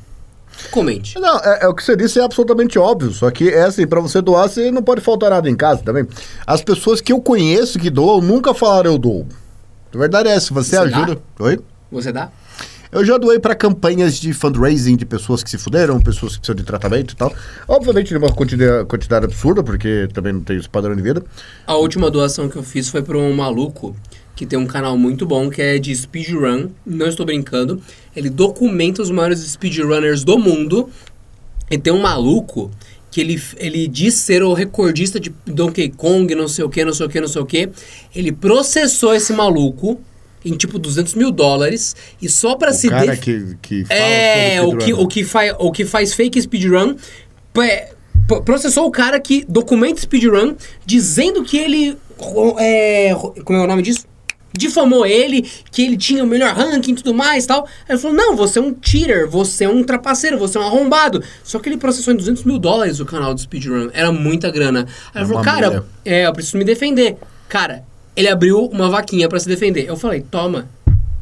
Comente. 0.71 1.19
Não, 1.19 1.39
é, 1.39 1.61
é 1.63 1.69
o 1.69 1.75
que 1.75 1.83
você 1.83 1.97
disse 1.97 2.19
é 2.21 2.23
absolutamente 2.23 2.79
óbvio. 2.79 3.11
Só 3.13 3.31
que 3.31 3.49
é 3.49 3.65
assim, 3.65 3.87
pra 3.87 4.01
você 4.01 4.21
doar, 4.21 4.49
você 4.49 4.71
não 4.71 4.83
pode 4.83 5.01
faltar 5.01 5.31
nada 5.31 5.49
em 5.49 5.57
casa 5.57 5.83
também. 5.83 6.07
As 6.47 6.63
pessoas 6.63 7.01
que 7.01 7.13
eu 7.13 7.21
conheço 7.21 7.79
que 7.79 7.91
doam 7.91 8.21
nunca 8.21 8.55
falaram 8.55 8.93
eu 8.93 8.99
dou. 8.99 9.27
A 9.93 9.99
verdade 9.99 10.29
é 10.29 10.33
essa, 10.33 10.53
você, 10.53 10.71
Você 10.71 10.77
ajuda. 10.77 11.19
Oi? 11.39 11.61
Você 11.91 12.13
dá? 12.13 12.31
Eu 12.95 13.05
já 13.05 13.19
doei 13.19 13.41
pra 13.41 13.57
campanhas 13.57 14.21
de 14.21 14.33
fundraising 14.33 14.95
de 14.95 15.05
pessoas 15.05 15.43
que 15.43 15.51
se 15.51 15.59
fuderam, 15.59 16.01
pessoas 16.01 16.35
que 16.35 16.39
precisam 16.39 16.55
de 16.55 16.63
tratamento 16.63 17.11
e 17.11 17.17
tal. 17.17 17.35
Obviamente, 17.67 18.11
de 18.11 18.17
uma 18.17 18.31
quantidade, 18.31 18.87
quantidade 18.87 19.25
absurda, 19.25 19.65
porque 19.65 20.09
também 20.15 20.33
não 20.33 20.41
tem 20.41 20.57
esse 20.57 20.69
padrão 20.69 20.95
de 20.95 21.03
vida. 21.03 21.21
A 21.67 21.75
última 21.75 22.09
doação 22.09 22.49
que 22.49 22.55
eu 22.55 22.63
fiz 22.63 22.89
foi 22.89 23.03
pra 23.03 23.19
um 23.19 23.33
maluco 23.35 23.97
que 24.37 24.47
tem 24.47 24.57
um 24.57 24.65
canal 24.65 24.97
muito 24.97 25.27
bom 25.27 25.51
que 25.51 25.61
é 25.61 25.77
de 25.77 25.93
speedrun. 25.93 26.69
Não 26.87 27.09
estou 27.09 27.27
brincando. 27.27 27.83
Ele 28.15 28.31
documenta 28.31 29.03
os 29.03 29.11
maiores 29.11 29.41
speedrunners 29.41 30.23
do 30.23 30.39
mundo. 30.39 30.89
E 31.69 31.77
tem 31.77 31.93
um 31.93 32.01
maluco 32.01 32.71
que 33.11 33.21
ele, 33.21 33.43
ele 33.57 33.89
diz 33.89 34.15
ser 34.15 34.45
o 34.45 34.53
recordista 34.53 35.19
de 35.19 35.35
Donkey 35.45 35.89
Kong, 35.89 36.33
não 36.37 36.47
sei 36.47 36.65
o 36.65 36.69
que, 36.69 36.85
não 36.85 36.93
sei 36.93 37.07
o 37.07 37.09
que, 37.09 37.21
não 37.21 37.29
sei 37.29 37.43
o 37.43 37.47
que. 37.47 37.69
Ele 38.15 38.31
processou 38.31 39.13
esse 39.13 39.33
maluco 39.33 40.01
em 40.45 40.57
tipo 40.57 40.79
200 40.79 41.15
mil 41.15 41.31
dólares. 41.31 41.95
E 42.21 42.29
só 42.29 42.55
pra 42.57 42.71
O 42.71 42.75
se 42.75 42.89
cara 42.89 43.07
def- 43.07 43.21
que, 43.21 43.57
que 43.63 43.85
fala 43.85 44.01
é, 44.01 44.63
o 44.63 44.77
que, 44.77 44.93
o, 44.95 45.07
que 45.09 45.25
faz, 45.25 45.55
o 45.59 45.73
que 45.73 45.85
faz 45.85 46.13
fake 46.15 46.41
speedrun 46.43 46.97
processou 48.45 48.87
o 48.87 48.91
cara 48.91 49.21
que 49.21 49.45
documenta 49.49 50.01
speedrun 50.01 50.55
dizendo 50.85 51.45
que 51.45 51.57
ele. 51.57 51.97
É, 52.59 53.15
como 53.45 53.59
é 53.59 53.63
o 53.63 53.67
nome 53.67 53.83
disso? 53.83 54.07
Difamou 54.57 55.05
ele, 55.05 55.43
que 55.73 55.83
ele 55.83 55.97
tinha 55.97 56.23
o 56.23 56.27
melhor 56.29 56.55
ranking 56.55 56.93
e 56.93 56.95
tudo 56.95 57.13
mais 57.13 57.43
e 57.43 57.47
tal. 57.49 57.65
Aí 57.89 57.95
ele 57.95 57.99
falou: 57.99 58.17
Não, 58.17 58.37
você 58.37 58.61
é 58.61 58.63
um 58.63 58.75
cheater, 58.81 59.29
você 59.29 59.65
é 59.65 59.69
um 59.69 59.83
trapaceiro, 59.83 60.39
você 60.39 60.57
é 60.57 60.61
um 60.61 60.65
arrombado. 60.65 61.21
Só 61.43 61.59
que 61.59 61.69
ele 61.69 61.77
processou 61.77 62.15
em 62.15 62.17
200 62.17 62.45
mil 62.45 62.57
dólares 62.57 63.01
o 63.01 63.05
canal 63.05 63.35
do 63.35 63.41
speedrun. 63.41 63.91
Era 63.93 64.13
muita 64.13 64.51
grana. 64.53 64.87
Aí 65.13 65.23
ele 65.23 65.25
É 65.25 65.27
falou: 65.27 65.39
uma 65.39 65.45
Cara, 65.45 65.85
é, 66.05 66.27
eu 66.27 66.33
preciso 66.33 66.57
me 66.57 66.63
defender. 66.65 67.17
Cara, 67.49 67.83
ele 68.17 68.29
abriu 68.29 68.67
uma 68.67 68.89
vaquinha 68.89 69.29
pra 69.29 69.39
se 69.39 69.49
defender. 69.49 69.87
Eu 69.87 69.97
falei: 69.97 70.21
Toma. 70.21 70.69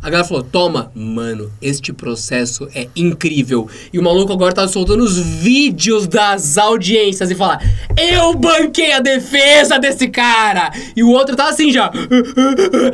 A 0.03 0.11
galera 0.11 0.27
falou: 0.29 0.43
Toma, 0.43 0.91
mano, 0.97 1.49
este 1.63 1.93
processo 1.93 2.69
é 2.75 2.89
incrível. 2.97 3.69
E 3.93 4.01
o 4.01 4.03
maluco 4.03 4.33
agora 4.33 4.53
tá 4.53 4.67
soltando 4.67 5.05
os 5.05 5.17
vídeos 5.17 6.09
das 6.09 6.59
audiências 6.59 7.31
e 7.31 7.37
fala: 7.37 7.61
Eu 7.97 8.35
banquei 8.35 8.93
a 8.93 9.01
defesa 9.01 9.79
desse 9.79 10.09
cara. 10.09 10.73
E 10.97 11.05
o 11.05 11.09
outro 11.09 11.37
tá 11.37 11.49
assim 11.49 11.71
já. 11.71 11.91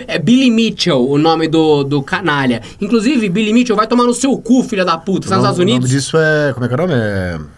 É 0.06 0.18
Billy 0.18 0.50
Mitchell, 0.50 1.08
o 1.08 1.16
nome 1.16 1.48
do, 1.48 1.82
do 1.82 2.02
canalha. 2.02 2.60
Inclusive, 2.78 3.28
Billy 3.30 3.54
Mitchell 3.54 3.76
vai 3.76 3.86
tomar 3.86 4.04
no 4.04 4.12
seu 4.12 4.36
cu, 4.36 4.62
filha 4.62 4.84
da 4.84 4.98
puta. 4.98 5.28
Tá 5.28 5.36
nos 5.36 5.44
Estados 5.44 5.58
Unidos? 5.58 5.78
O 5.78 5.88
nome 5.88 6.00
disso 6.00 6.16
é. 6.18 6.52
Como 6.52 6.66
é 6.66 6.68
que 6.68 6.74
é 6.74 6.76
o 6.76 6.80
nome? 6.86 6.94
É. 6.94 7.57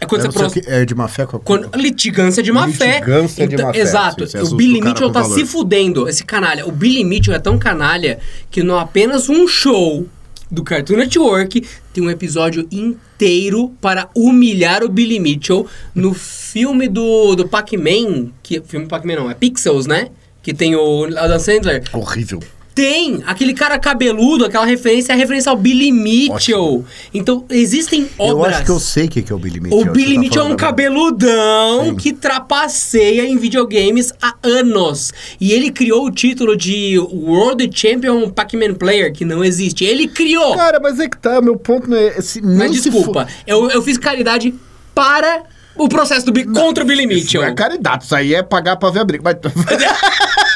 É 0.00 0.06
quando 0.06 0.24
Eu 0.24 0.32
você 0.32 0.38
não 0.42 0.50
sei 0.50 0.62
pro- 0.62 0.70
o 0.70 0.72
que- 0.72 0.80
É 0.82 0.84
de 0.84 0.94
má 0.94 1.08
fé 1.08 1.26
com 1.26 1.36
a 1.36 1.40
Quando, 1.40 1.70
litigância 1.76 2.42
de 2.42 2.52
má 2.52 2.68
fé. 2.68 2.94
Litigância 2.94 3.46
de 3.48 3.56
má 3.56 3.72
fé. 3.72 3.80
Exato. 3.80 4.26
Você 4.26 4.38
o 4.40 4.54
Billy 4.54 4.80
Mitchell 4.80 5.10
tá 5.10 5.22
valor. 5.22 5.34
se 5.34 5.44
fudendo, 5.46 6.08
esse 6.08 6.24
canalha. 6.24 6.66
O 6.66 6.72
Billy 6.72 7.02
Mitchell 7.04 7.34
é 7.34 7.38
tão 7.38 7.58
canalha 7.58 8.18
que 8.50 8.62
não 8.62 8.78
apenas 8.78 9.28
um 9.28 9.46
show 9.48 10.06
do 10.50 10.62
Cartoon 10.64 10.96
Network 10.96 11.62
tem 11.92 12.02
um 12.02 12.08
episódio 12.10 12.66
inteiro 12.70 13.70
para 13.80 14.08
humilhar 14.14 14.82
o 14.84 14.88
Billy 14.88 15.18
Mitchell 15.18 15.66
no 15.94 16.14
filme 16.14 16.88
do, 16.88 17.34
do 17.34 17.48
Pac-Man. 17.48 18.28
Que, 18.42 18.60
filme 18.60 18.86
Pac-Man 18.86 19.16
não, 19.16 19.30
é 19.30 19.34
Pixels, 19.34 19.86
né? 19.86 20.08
Que 20.42 20.54
tem 20.54 20.74
o 20.76 21.04
Adam 21.18 21.38
Sandler. 21.38 21.82
Horrível. 21.92 22.40
Tem! 22.78 23.24
Aquele 23.26 23.54
cara 23.54 23.76
cabeludo, 23.76 24.44
aquela 24.44 24.64
referência 24.64 25.10
é 25.12 25.16
a 25.16 25.18
referência 25.18 25.50
ao 25.50 25.56
Billy 25.56 25.90
Mitchell. 25.90 26.84
Então, 27.12 27.44
existem 27.50 28.08
Eu 28.16 28.38
obras. 28.38 28.54
acho 28.54 28.64
que 28.66 28.70
eu 28.70 28.78
sei 28.78 29.06
o 29.06 29.08
que 29.08 29.32
é 29.32 29.34
o 29.34 29.38
Billy 29.38 29.58
Mitchell. 29.58 29.80
O 29.80 29.84
Billy 29.86 30.14
tá 30.14 30.20
Mitchell 30.20 30.42
é 30.42 30.44
um 30.44 30.52
agora. 30.52 30.58
cabeludão 30.68 31.84
Sim. 31.86 31.96
que 31.96 32.12
trapaceia 32.12 33.26
em 33.26 33.36
videogames 33.36 34.12
há 34.22 34.32
anos. 34.44 35.12
E 35.40 35.50
ele 35.52 35.72
criou 35.72 36.06
o 36.06 36.10
título 36.12 36.56
de 36.56 36.96
World 37.00 37.68
Champion 37.74 38.30
Pac-Man 38.30 38.74
Player, 38.74 39.12
que 39.12 39.24
não 39.24 39.42
existe. 39.42 39.84
Ele 39.84 40.06
criou! 40.06 40.54
Cara, 40.54 40.78
mas 40.80 41.00
é 41.00 41.08
que 41.08 41.18
tá, 41.18 41.40
meu 41.40 41.56
ponto 41.56 41.90
não 41.90 41.96
é... 41.96 42.14
Mas 42.44 42.70
desculpa, 42.70 43.26
for- 43.26 43.32
eu, 43.44 43.68
eu 43.70 43.82
fiz 43.82 43.98
caridade 43.98 44.54
para 44.94 45.42
o 45.76 45.88
processo 45.88 46.26
do 46.26 46.52
contra 46.52 46.84
o 46.84 46.86
Billy 46.86 47.04
Isso 47.04 47.14
Mitchell. 47.24 47.42
não 47.42 47.48
é 47.48 47.54
caridade, 47.54 48.04
isso 48.04 48.14
aí 48.14 48.34
é 48.34 48.42
pagar 48.42 48.76
pra 48.76 48.90
ver 48.90 49.00
a 49.00 49.04
briga. 49.04 49.22
Mas... 49.24 49.36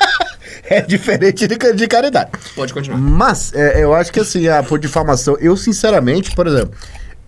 é 0.72 0.80
diferente 0.80 1.46
de, 1.46 1.56
de 1.72 1.86
caridade. 1.86 2.30
Pode 2.54 2.72
continuar. 2.72 2.98
Mas, 2.98 3.52
é, 3.54 3.82
eu 3.82 3.94
acho 3.94 4.12
que 4.12 4.20
assim, 4.20 4.48
a, 4.48 4.62
por 4.62 4.78
difamação, 4.78 5.36
eu 5.40 5.56
sinceramente, 5.56 6.34
por 6.34 6.46
exemplo, 6.46 6.72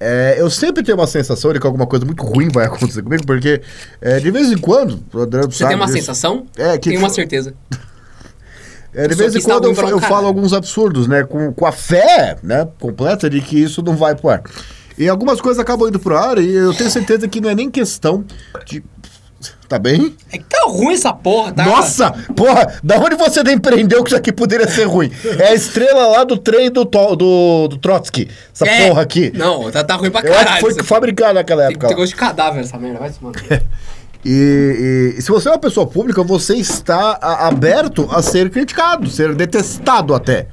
é, 0.01 0.37
eu 0.39 0.51
sempre 0.51 0.83
tenho 0.83 0.99
uma 0.99 1.07
sensação 1.07 1.53
de 1.53 1.61
que 1.61 1.67
alguma 1.67 1.87
coisa 1.87 2.05
muito 2.05 2.23
ruim 2.23 2.49
vai 2.49 2.67
acontecer 2.67 3.03
comigo, 3.03 3.25
porque 3.27 3.61
é, 4.01 4.19
de 4.21 4.31
vez 4.31 4.51
em 4.51 4.59
quando, 4.59 5.03
Adriano 5.15 5.51
Você 5.51 5.67
tem 5.67 5.77
uma 5.77 5.87
disso, 5.87 5.99
sensação? 5.99 6.47
É, 6.57 6.77
que- 6.79 6.91
Tenho 6.91 7.01
uma 7.01 7.11
certeza. 7.11 7.55
É, 8.97 9.09
de 9.09 9.15
vez 9.17 9.35
em 9.35 9.41
quando 9.41 9.65
eu, 9.65 9.89
eu 9.89 10.01
falo 10.01 10.25
alguns 10.25 10.53
absurdos, 10.53 11.09
né? 11.09 11.25
Com, 11.25 11.53
com 11.53 11.67
a 11.67 11.73
fé, 11.73 12.37
né? 12.45 12.69
Completa 12.79 13.29
de 13.29 13.41
que 13.41 13.61
isso 13.61 13.83
não 13.83 13.97
vai 13.97 14.15
pro 14.15 14.29
ar. 14.29 14.43
E 14.97 15.09
algumas 15.09 15.41
coisas 15.41 15.59
acabam 15.61 15.89
indo 15.89 15.99
pro 15.99 16.17
ar 16.17 16.39
e 16.39 16.55
eu 16.55 16.73
tenho 16.73 16.89
certeza 16.89 17.27
que 17.27 17.41
não 17.41 17.51
é 17.51 17.55
nem 17.57 17.69
questão 17.69 18.25
de. 18.65 18.85
Tá 19.69 19.79
bem? 19.79 20.15
É 20.33 20.39
que 20.39 20.45
tá 20.45 20.65
ruim 20.67 20.95
essa 20.95 21.13
porra, 21.13 21.53
tá? 21.53 21.65
Nossa! 21.65 22.11
Porra! 22.37 22.75
Da 22.83 22.99
onde 22.99 23.17
você 23.17 23.41
empreendeu 23.41 24.03
que 24.05 24.11
isso 24.11 24.17
aqui 24.17 24.33
poderia 24.33 24.69
ser 24.69 24.85
ruim? 24.85 25.11
É 25.39 25.49
a 25.49 25.55
estrela 25.55 26.07
lá 26.09 26.25
do 26.25 26.37
trem 26.37 26.71
do, 26.71 26.85
to- 26.85 27.17
do, 27.17 27.69
do 27.69 27.77
Trotsky. 27.79 28.31
Essa 28.55 28.67
É. 28.67 28.89
porra 28.89 29.03
aqui. 29.03 29.33
Não, 29.35 29.71
tá, 29.71 29.83
tá 29.83 29.95
ruim 29.97 30.11
pra 30.11 30.21
Eu 30.21 30.33
caralho. 30.33 30.49
acho 30.51 30.65
que 30.67 30.75
foi 30.75 30.83
fabricado 30.85 31.35
naquela 31.35 31.63
Tem, 31.63 31.71
época. 31.73 31.89
tem 31.89 31.97
lá. 31.97 32.01
gosto 32.03 32.13
de 32.13 32.19
cadáver 32.21 32.61
essa 32.61 32.79
merda, 32.79 32.99
vai 32.99 33.11
se 33.11 33.23
manter. 33.23 33.63
E, 34.27 35.15
e 35.19 35.21
se 35.23 35.29
você 35.31 35.49
é 35.49 35.53
uma 35.53 35.59
pessoa 35.59 35.87
pública, 35.87 36.23
você 36.23 36.55
está 36.55 37.19
a- 37.21 37.47
aberto 37.47 38.09
a 38.11 38.23
ser 38.23 38.49
criticado, 38.49 39.07
ser 39.11 39.35
detestado 39.35 40.15
até. 40.15 40.47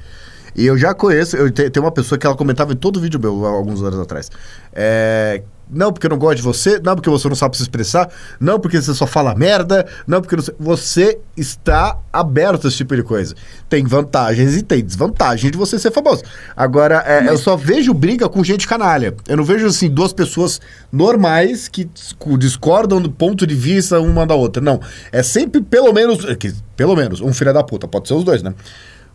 E 0.53 0.65
eu 0.65 0.77
já 0.77 0.93
conheço, 0.93 1.37
eu 1.37 1.49
te- 1.49 1.69
tem 1.69 1.81
uma 1.81 1.89
pessoa 1.91 2.19
que 2.19 2.25
ela 2.27 2.35
comentava 2.35 2.73
em 2.73 2.75
todo 2.75 2.99
vídeo 2.99 3.17
meu, 3.17 3.45
alguns 3.45 3.81
anos 3.81 3.97
atrás. 3.97 4.29
É, 4.73 5.41
não 5.71 5.91
porque 5.93 6.05
eu 6.05 6.09
não 6.09 6.17
gosto 6.17 6.37
de 6.37 6.41
você, 6.43 6.79
não 6.83 6.95
porque 6.95 7.09
você 7.09 7.27
não 7.29 7.35
sabe 7.35 7.55
se 7.55 7.63
expressar, 7.63 8.09
não 8.39 8.59
porque 8.59 8.81
você 8.81 8.93
só 8.93 9.07
fala 9.07 9.33
merda, 9.33 9.87
não 10.05 10.21
porque 10.21 10.35
não 10.35 10.43
você 10.59 11.17
está 11.35 11.97
aberto 12.11 12.65
a 12.65 12.67
esse 12.67 12.77
tipo 12.77 12.95
de 12.95 13.03
coisa. 13.03 13.33
Tem 13.69 13.85
vantagens 13.85 14.55
e 14.55 14.61
tem 14.61 14.83
desvantagens 14.83 15.51
de 15.51 15.57
você 15.57 15.79
ser 15.79 15.91
famoso. 15.91 16.23
Agora, 16.55 17.03
é, 17.05 17.27
eu 17.29 17.37
só 17.37 17.55
vejo 17.55 17.93
briga 17.93 18.27
com 18.27 18.43
gente 18.43 18.67
canalha. 18.67 19.15
Eu 19.27 19.37
não 19.37 19.43
vejo, 19.43 19.65
assim, 19.65 19.89
duas 19.89 20.11
pessoas 20.11 20.59
normais 20.91 21.67
que 21.67 21.89
discordam 22.37 23.01
do 23.01 23.09
ponto 23.09 23.47
de 23.47 23.55
vista 23.55 23.99
uma 23.99 24.25
da 24.25 24.35
outra. 24.35 24.61
Não. 24.61 24.79
É 25.11 25.23
sempre 25.23 25.61
pelo 25.61 25.93
menos, 25.93 26.25
é 26.25 26.37
pelo 26.75 26.95
menos, 26.95 27.21
um 27.21 27.33
filho 27.33 27.53
da 27.53 27.63
puta. 27.63 27.87
Pode 27.87 28.07
ser 28.07 28.13
os 28.13 28.23
dois, 28.23 28.43
né? 28.43 28.53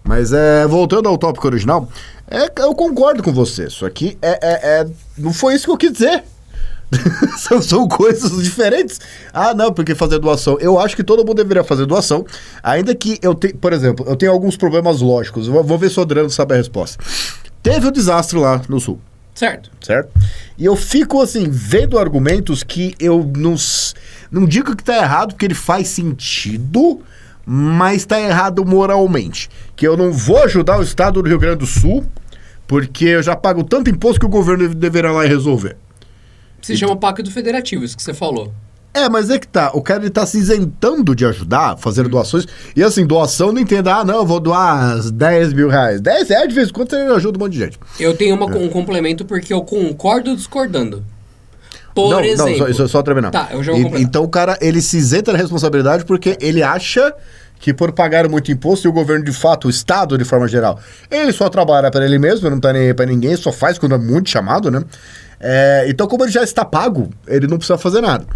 Mas 0.02 0.32
é, 0.32 0.66
voltando 0.66 1.08
ao 1.08 1.18
tópico 1.18 1.46
original, 1.48 1.88
é, 2.30 2.50
eu 2.62 2.74
concordo 2.74 3.22
com 3.22 3.32
você. 3.32 3.64
Isso 3.66 3.84
aqui 3.84 4.16
é, 4.22 4.38
é- 4.40 4.80
é- 4.80 4.86
não 5.18 5.32
foi 5.32 5.54
isso 5.54 5.64
que 5.64 5.70
eu 5.72 5.76
quis 5.76 5.92
dizer. 5.92 6.22
são, 7.38 7.60
são 7.60 7.88
coisas 7.88 8.42
diferentes. 8.42 9.00
Ah, 9.32 9.54
não, 9.54 9.72
porque 9.72 9.94
fazer 9.94 10.18
doação. 10.18 10.56
Eu 10.60 10.78
acho 10.78 10.94
que 10.94 11.04
todo 11.04 11.24
mundo 11.24 11.34
deveria 11.34 11.64
fazer 11.64 11.86
doação. 11.86 12.24
Ainda 12.62 12.94
que 12.94 13.18
eu 13.22 13.34
tenha, 13.34 13.54
por 13.54 13.72
exemplo, 13.72 14.06
eu 14.08 14.16
tenho 14.16 14.32
alguns 14.32 14.56
problemas 14.56 15.00
lógicos. 15.00 15.46
Vou, 15.48 15.64
vou 15.64 15.78
ver 15.78 15.90
se 15.90 15.98
o 15.98 16.02
Adriano 16.02 16.30
sabe 16.30 16.54
a 16.54 16.56
resposta. 16.56 17.02
Teve 17.62 17.86
o 17.86 17.90
desastre 17.90 18.38
lá 18.38 18.62
no 18.68 18.80
sul 18.80 19.00
certo. 19.36 19.70
certo? 19.80 20.10
E 20.58 20.64
eu 20.64 20.74
fico 20.74 21.20
assim, 21.20 21.48
vendo 21.48 21.98
argumentos 21.98 22.64
que 22.64 22.94
eu 22.98 23.30
não, 23.36 23.54
não 24.30 24.46
digo 24.46 24.74
que 24.74 24.82
tá 24.82 24.96
errado, 24.96 25.28
porque 25.28 25.44
ele 25.44 25.54
faz 25.54 25.88
sentido, 25.88 27.02
mas 27.44 28.04
tá 28.04 28.18
errado 28.18 28.64
moralmente. 28.64 29.48
Que 29.76 29.86
eu 29.86 29.96
não 29.96 30.10
vou 30.10 30.42
ajudar 30.42 30.78
o 30.78 30.82
estado 30.82 31.22
do 31.22 31.28
Rio 31.28 31.38
Grande 31.38 31.58
do 31.58 31.66
Sul, 31.66 32.04
porque 32.66 33.04
eu 33.04 33.22
já 33.22 33.36
pago 33.36 33.62
tanto 33.62 33.90
imposto 33.90 34.18
que 34.18 34.26
o 34.26 34.30
governo 34.30 34.74
deverá 34.74 35.12
lá 35.12 35.24
resolver. 35.24 35.76
Se 36.66 36.76
chama 36.76 36.96
Pacto 36.96 37.30
Federativo, 37.30 37.84
isso 37.84 37.96
que 37.96 38.02
você 38.02 38.14
falou. 38.14 38.52
É, 38.92 39.10
mas 39.10 39.28
é 39.28 39.38
que 39.38 39.46
tá. 39.46 39.72
O 39.74 39.82
cara 39.82 40.00
ele 40.00 40.10
tá 40.10 40.24
se 40.24 40.38
isentando 40.38 41.14
de 41.14 41.26
ajudar, 41.26 41.76
fazendo 41.76 42.08
doações. 42.08 42.46
E 42.74 42.82
assim, 42.82 43.06
doação 43.06 43.52
não 43.52 43.60
entenda, 43.60 43.94
ah, 43.96 44.04
não, 44.04 44.16
eu 44.16 44.26
vou 44.26 44.40
doar 44.40 44.98
10 45.12 45.52
mil 45.52 45.68
reais. 45.68 46.00
10 46.00 46.28
reais 46.30 46.48
de 46.48 46.54
vez 46.54 46.68
em 46.70 46.72
quando 46.72 46.90
você 46.90 46.96
ajuda 46.96 47.36
um 47.36 47.40
monte 47.42 47.52
de 47.52 47.58
gente. 47.58 47.78
Eu 48.00 48.16
tenho 48.16 48.34
uma- 48.34 48.46
um 48.46 48.68
complemento 48.70 49.24
porque 49.26 49.52
eu 49.52 49.60
concordo 49.62 50.34
discordando. 50.34 51.04
Por 51.94 52.10
não, 52.10 52.20
exemplo. 52.20 52.50
não, 52.52 52.58
só, 52.58 52.68
isso 52.68 52.82
é 52.82 52.88
só 52.88 53.02
terminar. 53.02 53.30
Tá, 53.30 53.48
eu 53.52 53.62
já 53.62 53.72
vou 53.72 53.80
E-. 53.98 54.02
Então 54.02 54.22
o 54.24 54.28
cara, 54.28 54.58
ele 54.62 54.80
se 54.80 54.96
isenta 54.96 55.32
da 55.32 55.38
responsabilidade 55.38 56.04
porque 56.04 56.36
ele 56.40 56.62
acha 56.62 57.14
que 57.58 57.72
por 57.72 57.92
pagar 57.92 58.28
muito 58.28 58.50
imposto 58.52 58.86
e 58.86 58.88
o 58.88 58.92
governo 58.92 59.24
de 59.24 59.32
fato, 59.32 59.66
o 59.66 59.70
Estado 59.70 60.16
de 60.16 60.24
forma 60.24 60.46
geral, 60.46 60.78
ele 61.10 61.32
só 61.32 61.48
trabalha 61.48 61.90
para 61.90 62.04
ele 62.04 62.18
mesmo, 62.18 62.48
não 62.50 62.60
tá 62.60 62.72
nem 62.72 62.88
aí 62.88 62.94
pra 62.94 63.06
ninguém, 63.06 63.36
só 63.36 63.52
faz 63.52 63.78
quando 63.78 63.94
é 63.94 63.98
muito 63.98 64.30
chamado, 64.30 64.70
né? 64.70 64.82
É, 65.38 65.86
então 65.88 66.06
como 66.06 66.24
ele 66.24 66.32
já 66.32 66.42
está 66.42 66.64
pago, 66.64 67.10
ele 67.26 67.46
não 67.46 67.58
precisa 67.58 67.78
fazer 67.78 68.00
nada. 68.00 68.26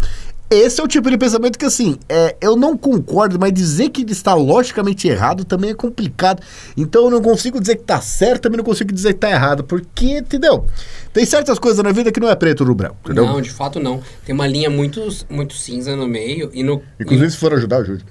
Esse 0.51 0.81
é 0.81 0.83
o 0.83 0.87
tipo 0.87 1.09
de 1.09 1.17
pensamento 1.17 1.57
que, 1.57 1.63
assim, 1.63 1.97
é, 2.09 2.35
eu 2.41 2.57
não 2.57 2.77
concordo, 2.77 3.39
mas 3.39 3.53
dizer 3.53 3.87
que 3.87 4.01
ele 4.01 4.11
está 4.11 4.33
logicamente 4.33 5.07
errado 5.07 5.45
também 5.45 5.69
é 5.69 5.73
complicado. 5.73 6.43
Então 6.75 7.05
eu 7.05 7.09
não 7.09 7.21
consigo 7.21 7.57
dizer 7.57 7.77
que 7.77 7.83
tá 7.83 8.01
certo, 8.01 8.41
também 8.41 8.57
não 8.57 8.65
consigo 8.65 8.91
dizer 8.91 9.13
que 9.13 9.19
tá 9.21 9.31
errado, 9.31 9.63
porque, 9.63 10.17
entendeu? 10.17 10.65
Tem 11.13 11.25
certas 11.25 11.57
coisas 11.57 11.81
na 11.81 11.93
vida 11.93 12.11
que 12.11 12.19
não 12.19 12.29
é 12.29 12.35
preto 12.35 12.65
no 12.65 12.75
branco, 12.75 12.97
entendeu? 13.05 13.27
Não, 13.27 13.39
de 13.39 13.49
fato 13.49 13.79
não. 13.79 14.01
Tem 14.25 14.35
uma 14.35 14.45
linha 14.45 14.69
muito, 14.69 15.01
muito 15.29 15.53
cinza 15.53 15.95
no 15.95 16.05
meio 16.05 16.51
e 16.53 16.63
no. 16.63 16.81
Inclusive, 16.99 17.31
se 17.31 17.37
for 17.37 17.53
ajudar, 17.53 17.77
ajude. 17.77 18.03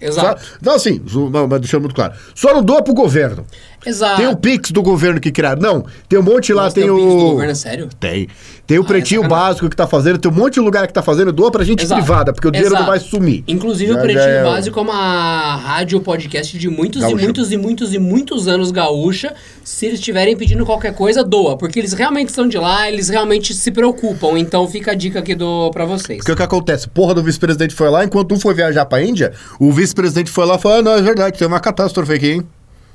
Exato. 0.00 0.44
Só- 0.44 0.52
não, 0.62 0.74
assim, 0.74 1.02
não, 1.30 1.46
mas 1.48 1.60
deixando 1.60 1.82
muito 1.82 1.94
claro. 1.94 2.14
Só 2.34 2.52
não 2.54 2.62
doa 2.62 2.82
pro 2.82 2.94
governo. 2.94 3.44
Exato. 3.86 4.16
Tem 4.16 4.26
o 4.26 4.36
Pix 4.36 4.70
do 4.70 4.82
governo 4.82 5.20
que 5.20 5.30
criaram. 5.30 5.60
Não, 5.62 5.84
tem 6.08 6.18
um 6.18 6.22
monte 6.22 6.52
lá, 6.52 6.64
Nossa, 6.64 6.74
tem, 6.74 6.84
tem 6.84 6.90
o. 6.90 6.94
o 6.96 6.98
Pix 6.98 7.14
do 7.14 7.30
governo, 7.30 7.52
é 7.52 7.54
sério? 7.54 7.88
Tem. 8.00 8.28
Tem 8.66 8.78
o 8.78 8.82
Ah, 8.82 8.84
pretinho 8.84 9.24
é 9.24 9.28
básico 9.28 9.68
que 9.70 9.76
tá 9.76 9.86
fazendo, 9.86 10.18
tem 10.18 10.30
um 10.30 10.34
monte 10.34 10.54
de 10.54 10.60
lugar 10.60 10.86
que 10.86 10.92
tá 10.92 11.02
fazendo, 11.02 11.32
doa 11.32 11.50
pra 11.50 11.64
gente 11.64 11.84
Exato. 11.84 12.00
privada, 12.02 12.32
porque 12.32 12.46
o 12.48 12.50
dinheiro 12.50 12.74
Exato. 12.74 12.82
não 12.82 12.90
vai 12.90 13.00
sumir. 13.00 13.42
Inclusive, 13.48 13.92
Já- 13.92 13.98
o 13.98 14.02
Pretinho 14.02 14.24
já 14.24 14.30
é- 14.30 14.44
Básico 14.44 14.78
é 14.78 14.82
uma 14.82 15.56
rádio 15.56 16.00
podcast 16.00 16.58
de 16.58 16.68
muitos 16.68 17.00
Gaúcha. 17.00 17.16
e 17.16 17.24
muitos 17.24 17.52
e 17.52 17.56
muitos 17.56 17.94
e 17.94 17.98
muitos 17.98 18.48
anos 18.48 18.70
gaúcha. 18.70 19.32
Se 19.64 19.86
eles 19.86 19.98
estiverem 20.00 20.36
pedindo 20.36 20.66
qualquer 20.66 20.92
coisa, 20.94 21.24
doa. 21.24 21.56
Porque 21.56 21.78
eles 21.78 21.92
realmente 21.94 22.28
estão 22.28 22.46
de 22.46 22.58
lá, 22.58 22.90
eles 22.90 23.08
realmente 23.08 23.54
se 23.54 23.70
preocupam. 23.70 24.38
Então 24.38 24.66
fica 24.68 24.90
a 24.92 24.94
dica 24.94 25.18
aqui 25.20 25.34
do, 25.34 25.70
pra 25.70 25.84
vocês. 25.86 26.18
Porque 26.18 26.32
o 26.32 26.36
que 26.36 26.42
acontece? 26.42 26.88
Porra 26.88 27.14
do 27.14 27.22
vice-presidente 27.22 27.74
foi 27.74 27.88
lá, 27.88 28.04
enquanto 28.04 28.34
um 28.34 28.40
foi 28.40 28.52
viajar 28.54 28.84
pra 28.86 29.02
Índia, 29.02 29.32
o 29.58 29.72
vice-presidente 29.72 30.30
foi 30.30 30.44
lá 30.44 30.56
e 30.56 30.58
falou: 30.58 30.78
ah, 30.78 30.82
não, 30.82 30.92
é 30.92 31.00
verdade, 31.00 31.38
tem 31.38 31.46
uma 31.48 31.60
catástrofe 31.60 32.12
aqui, 32.12 32.30
hein? 32.32 32.46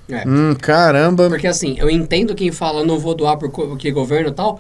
É. 0.10 0.28
Hum, 0.28 0.56
caramba. 0.56 1.30
Porque 1.30 1.48
assim, 1.48 1.76
eu 1.78 1.90
entendo 1.90 2.36
quem 2.36 2.52
fala 2.52 2.86
não 2.86 3.00
vou 3.00 3.16
doar 3.16 3.38
porque 3.38 3.92
governo 3.92 4.30
e 4.30 4.34
tal. 4.34 4.60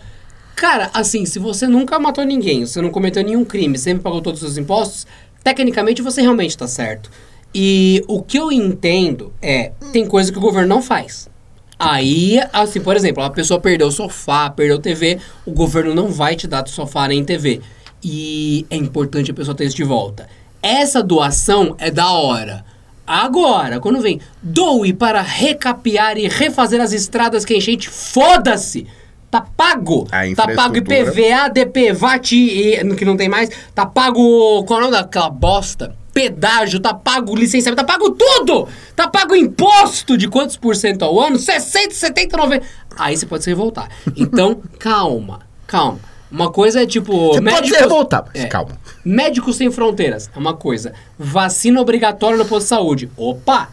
Cara, 0.55 0.89
assim, 0.93 1.25
se 1.25 1.39
você 1.39 1.67
nunca 1.67 1.99
matou 1.99 2.23
ninguém, 2.23 2.65
você 2.65 2.81
não 2.81 2.89
cometeu 2.89 3.23
nenhum 3.23 3.43
crime, 3.43 3.77
sempre 3.77 4.03
pagou 4.03 4.21
todos 4.21 4.41
os 4.41 4.47
seus 4.47 4.57
impostos, 4.57 5.07
tecnicamente 5.43 6.01
você 6.01 6.21
realmente 6.21 6.57
tá 6.57 6.67
certo. 6.67 7.09
E 7.53 8.03
o 8.07 8.21
que 8.21 8.37
eu 8.37 8.51
entendo 8.51 9.33
é, 9.41 9.71
tem 9.91 10.05
coisa 10.05 10.31
que 10.31 10.37
o 10.37 10.41
governo 10.41 10.69
não 10.69 10.81
faz. 10.81 11.29
Aí, 11.77 12.39
assim, 12.53 12.79
por 12.79 12.95
exemplo, 12.95 13.23
a 13.23 13.29
pessoa 13.29 13.59
perdeu 13.59 13.87
o 13.87 13.91
sofá, 13.91 14.49
perdeu 14.49 14.79
TV, 14.79 15.19
o 15.45 15.51
governo 15.51 15.93
não 15.93 16.07
vai 16.09 16.35
te 16.35 16.47
dar 16.47 16.67
sofá 16.67 17.07
nem 17.07 17.23
TV. 17.23 17.61
E 18.03 18.65
é 18.69 18.75
importante 18.75 19.31
a 19.31 19.33
pessoa 19.33 19.55
ter 19.55 19.65
isso 19.65 19.75
de 19.75 19.83
volta. 19.83 20.27
Essa 20.61 21.03
doação 21.03 21.75
é 21.77 21.91
da 21.91 22.09
hora. 22.11 22.63
Agora, 23.05 23.79
quando 23.79 24.01
vem 24.01 24.19
doe 24.41 24.93
para 24.93 25.21
recapear 25.21 26.17
e 26.17 26.27
refazer 26.27 26.79
as 26.79 26.93
estradas 26.93 27.43
que 27.43 27.53
a 27.53 27.57
enchente, 27.57 27.89
foda-se! 27.89 28.87
Tá 29.29 29.41
pago! 29.41 30.07
Tá 30.35 30.47
pago. 30.47 30.77
IPVA, 30.77 31.49
DP, 31.51 31.91
VAT, 31.91 32.31
e, 32.33 32.95
que 32.95 33.03
não 33.03 33.17
tem 33.17 33.27
mais. 33.27 33.49
Tá 33.73 33.85
pago. 33.85 34.63
Qual 34.63 34.79
é 34.79 34.83
o 34.83 34.85
nome 34.85 34.97
daquela 34.97 35.29
bosta? 35.29 35.95
Pedágio, 36.13 36.79
tá 36.79 36.93
pago 36.93 37.35
licenciamento, 37.35 37.83
tá 37.83 37.91
pago 37.91 38.11
tudo! 38.11 38.67
Tá 38.95 39.07
pago 39.07 39.35
imposto 39.35 40.15
de 40.15 40.27
quantos 40.27 40.55
por 40.55 40.75
cento 40.75 41.03
ao 41.03 41.19
ano? 41.19 41.39
60, 41.39 41.95
70, 41.95 42.37
90. 42.37 42.65
Aí 42.95 43.17
você 43.17 43.25
pode 43.25 43.43
se 43.43 43.49
revoltar. 43.49 43.89
Então, 44.15 44.61
calma, 44.77 45.39
calma. 45.65 46.12
Uma 46.33 46.51
coisa 46.51 46.81
é 46.81 46.85
tipo. 46.87 47.11
Você 47.27 47.33
pode 47.33 47.41
médicos- 47.43 47.69
se 47.77 47.79
revoltar, 47.83 48.25
mas 48.33 48.43
É. 48.43 48.47
calma. 48.47 48.71
Médicos 49.05 49.55
Sem 49.55 49.71
Fronteiras 49.71 50.29
é 50.35 50.39
uma 50.39 50.55
coisa. 50.55 50.93
Vacina 51.17 51.79
obrigatória 51.79 52.37
no 52.37 52.43
posto 52.45 52.63
de 52.63 52.69
saúde. 52.69 53.09
Opa! 53.15 53.69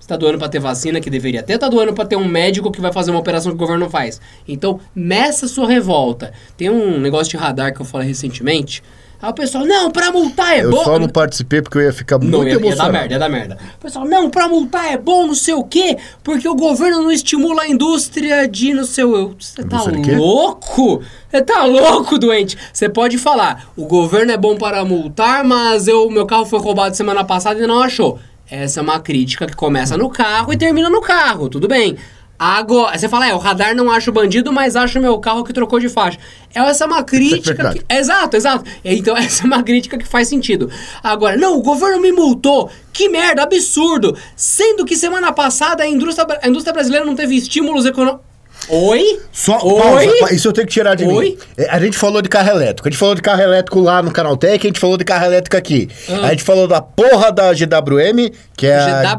Você 0.00 0.08
tá 0.08 0.16
doando 0.16 0.38
pra 0.38 0.48
ter 0.48 0.58
vacina 0.58 1.00
que 1.02 1.10
deveria 1.10 1.42
ter, 1.42 1.58
tá 1.58 1.68
doando 1.68 1.92
pra 1.92 2.06
ter 2.06 2.16
um 2.16 2.24
médico 2.26 2.72
que 2.72 2.80
vai 2.80 2.90
fazer 2.90 3.10
uma 3.10 3.20
operação 3.20 3.52
que 3.52 3.56
o 3.56 3.58
governo 3.58 3.84
não 3.84 3.90
faz. 3.90 4.18
Então, 4.48 4.80
meça 4.94 5.46
sua 5.46 5.68
revolta. 5.68 6.32
Tem 6.56 6.70
um 6.70 6.98
negócio 6.98 7.30
de 7.30 7.36
radar 7.36 7.74
que 7.74 7.80
eu 7.82 7.84
falei 7.84 8.08
recentemente. 8.08 8.82
Aí 9.20 9.30
o 9.30 9.34
pessoal, 9.34 9.64
não, 9.66 9.90
pra 9.90 10.12
multar 10.12 10.56
é 10.56 10.62
Eu 10.62 10.70
bom. 10.70 10.84
só 10.84 10.96
não 10.98 11.08
participei 11.08 11.60
porque 11.60 11.78
eu 11.78 11.82
ia 11.82 11.92
ficar 11.92 12.18
Não, 12.18 12.38
muito 12.38 12.46
ia, 12.46 12.52
ia 12.52 12.58
dar 12.58 12.66
emocionado. 12.66 12.92
merda, 12.92 13.14
ia 13.14 13.18
dar 13.18 13.28
merda. 13.28 13.58
O 13.76 13.82
pessoal, 13.82 14.04
não, 14.04 14.30
pra 14.30 14.46
multar 14.46 14.92
é 14.92 14.96
bom, 14.96 15.26
não 15.26 15.34
sei 15.34 15.54
o 15.54 15.64
quê, 15.64 15.96
porque 16.22 16.48
o 16.48 16.54
governo 16.54 17.02
não 17.02 17.10
estimula 17.10 17.62
a 17.62 17.68
indústria 17.68 18.46
de 18.46 18.72
não 18.72 18.84
sei 18.84 19.02
o... 19.04 19.34
Você 19.38 19.64
tá 19.64 19.82
louco? 19.82 21.02
Você 21.30 21.42
tá 21.42 21.64
louco, 21.64 22.16
doente? 22.18 22.56
Você 22.72 22.88
pode 22.88 23.18
falar, 23.18 23.70
o 23.76 23.86
governo 23.86 24.30
é 24.32 24.36
bom 24.36 24.56
para 24.56 24.84
multar, 24.84 25.42
mas 25.44 25.88
eu, 25.88 26.08
meu 26.10 26.24
carro 26.24 26.46
foi 26.46 26.60
roubado 26.60 26.96
semana 26.96 27.24
passada 27.24 27.62
e 27.62 27.66
não 27.66 27.82
achou. 27.82 28.18
Essa 28.50 28.80
é 28.80 28.82
uma 28.82 29.00
crítica 29.00 29.46
que 29.46 29.54
começa 29.56 29.96
no 29.96 30.08
carro 30.08 30.52
e 30.52 30.56
termina 30.56 30.88
no 30.88 31.00
carro, 31.02 31.48
tudo 31.48 31.66
bem. 31.68 31.96
Agora, 32.38 32.96
você 32.96 33.08
fala, 33.08 33.26
é, 33.28 33.34
o 33.34 33.38
radar 33.38 33.74
não 33.74 33.90
acha 33.90 34.10
o 34.10 34.14
bandido, 34.14 34.52
mas 34.52 34.76
acha 34.76 34.98
o 34.98 35.02
meu 35.02 35.18
carro 35.18 35.42
que 35.42 35.52
trocou 35.52 35.80
de 35.80 35.88
faixa. 35.88 36.18
Essa 36.54 36.84
é 36.84 36.86
uma 36.86 37.02
crítica 37.02 37.52
verdade. 37.54 37.80
que, 37.80 37.94
Exato, 37.94 38.36
exato. 38.36 38.64
Então, 38.84 39.16
essa 39.18 39.42
é 39.42 39.46
uma 39.46 39.62
crítica 39.62 39.98
que 39.98 40.06
faz 40.06 40.28
sentido. 40.28 40.70
Agora, 41.02 41.36
não, 41.36 41.58
o 41.58 41.62
governo 41.62 42.00
me 42.00 42.12
multou. 42.12 42.70
Que 42.92 43.08
merda, 43.08 43.42
absurdo. 43.42 44.16
Sendo 44.36 44.84
que 44.84 44.96
semana 44.96 45.32
passada 45.32 45.82
a 45.82 45.88
indústria, 45.88 46.38
a 46.42 46.48
indústria 46.48 46.72
brasileira 46.72 47.04
não 47.04 47.16
teve 47.16 47.34
estímulos 47.36 47.84
econômicos. 47.86 48.26
Oi? 48.68 49.20
Só, 49.32 49.58
Oi? 49.64 49.80
pausa, 49.80 50.12
pa- 50.20 50.32
isso 50.32 50.48
eu 50.48 50.52
tenho 50.52 50.66
que 50.66 50.72
tirar 50.72 50.94
de 50.94 51.04
Oi? 51.04 51.30
mim. 51.30 51.38
É, 51.56 51.70
A 51.70 51.78
gente 51.80 51.96
falou 51.96 52.20
de 52.20 52.28
carro 52.28 52.50
elétrico. 52.50 52.88
A 52.88 52.90
gente 52.90 52.98
falou 52.98 53.14
de 53.14 53.22
carro 53.22 53.40
elétrico 53.40 53.80
lá 53.80 54.02
no 54.02 54.10
Canaltech, 54.12 54.66
a 54.66 54.68
gente 54.68 54.80
falou 54.80 54.96
de 54.96 55.04
carro 55.04 55.24
elétrico 55.26 55.56
aqui. 55.56 55.88
Ah. 56.08 56.26
A 56.26 56.30
gente 56.30 56.42
falou 56.42 56.66
da 56.68 56.80
porra 56.82 57.30
da 57.32 57.52
GWM, 57.52 58.30
que 58.56 58.66
é 58.66 58.78
a... 58.78 59.16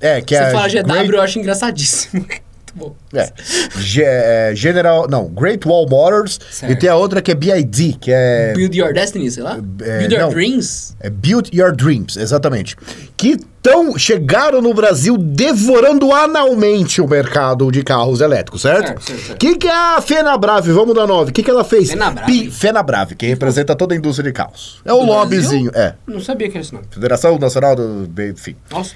É, 0.00 0.20
que 0.20 0.34
Você 0.36 0.42
é 0.42 0.46
a 0.48 0.50
fala 0.52 0.68
GW, 0.68 0.82
Great- 0.84 1.12
eu 1.12 1.20
acho 1.22 1.38
engraçadíssimo. 1.38 2.24
Muito 2.68 2.74
bom. 2.74 2.96
É. 3.14 3.32
Ge- 3.78 4.02
é, 4.04 4.52
General... 4.54 5.08
Não, 5.08 5.26
Great 5.28 5.66
Wall 5.66 5.88
Motors. 5.88 6.38
Certo. 6.50 6.70
E 6.72 6.76
tem 6.76 6.88
a 6.90 6.94
outra 6.96 7.22
que 7.22 7.30
é 7.30 7.34
BID, 7.34 7.96
que 7.98 8.10
é... 8.12 8.52
Build 8.54 8.78
Your 8.78 8.92
Destiny, 8.92 9.30
sei 9.30 9.42
lá. 9.42 9.58
É, 9.80 9.98
Build 10.00 10.14
Your 10.14 10.22
não. 10.24 10.30
Dreams. 10.30 10.94
É 11.00 11.08
Build 11.08 11.50
Your 11.52 11.74
Dreams, 11.74 12.16
exatamente. 12.18 12.76
Que 13.16 13.38
tão, 13.62 13.98
chegaram 13.98 14.60
no 14.60 14.74
Brasil 14.74 15.16
devorando 15.16 16.12
analmente 16.12 17.00
o 17.00 17.08
mercado 17.08 17.72
de 17.72 17.82
carros 17.82 18.20
elétricos, 18.20 18.60
certo? 18.62 19.00
O 19.32 19.36
que, 19.36 19.56
que 19.56 19.66
a 19.68 20.00
Fenabrave, 20.02 20.70
vamos 20.70 20.94
dar 20.94 21.06
nove, 21.06 21.30
o 21.30 21.34
que, 21.34 21.42
que 21.42 21.50
ela 21.50 21.64
fez? 21.64 21.88
Fenabrave? 21.90 22.30
Pi- 22.30 22.50
Fenabrave, 22.50 23.14
que 23.14 23.26
representa 23.26 23.74
toda 23.74 23.94
a 23.94 23.96
indústria 23.96 24.30
de 24.30 24.32
carros. 24.36 24.80
É 24.84 24.92
o 24.92 24.98
Do 25.00 25.06
lobbyzinho, 25.06 25.72
Brasil? 25.72 25.88
é. 25.88 25.94
Não 26.06 26.20
sabia 26.20 26.48
que 26.50 26.56
era 26.58 26.62
isso, 26.64 26.74
não. 26.74 26.82
Federação 26.90 27.38
Nacional 27.38 27.74
do... 27.74 28.08
Enfim. 28.22 28.54
Nossa. 28.70 28.92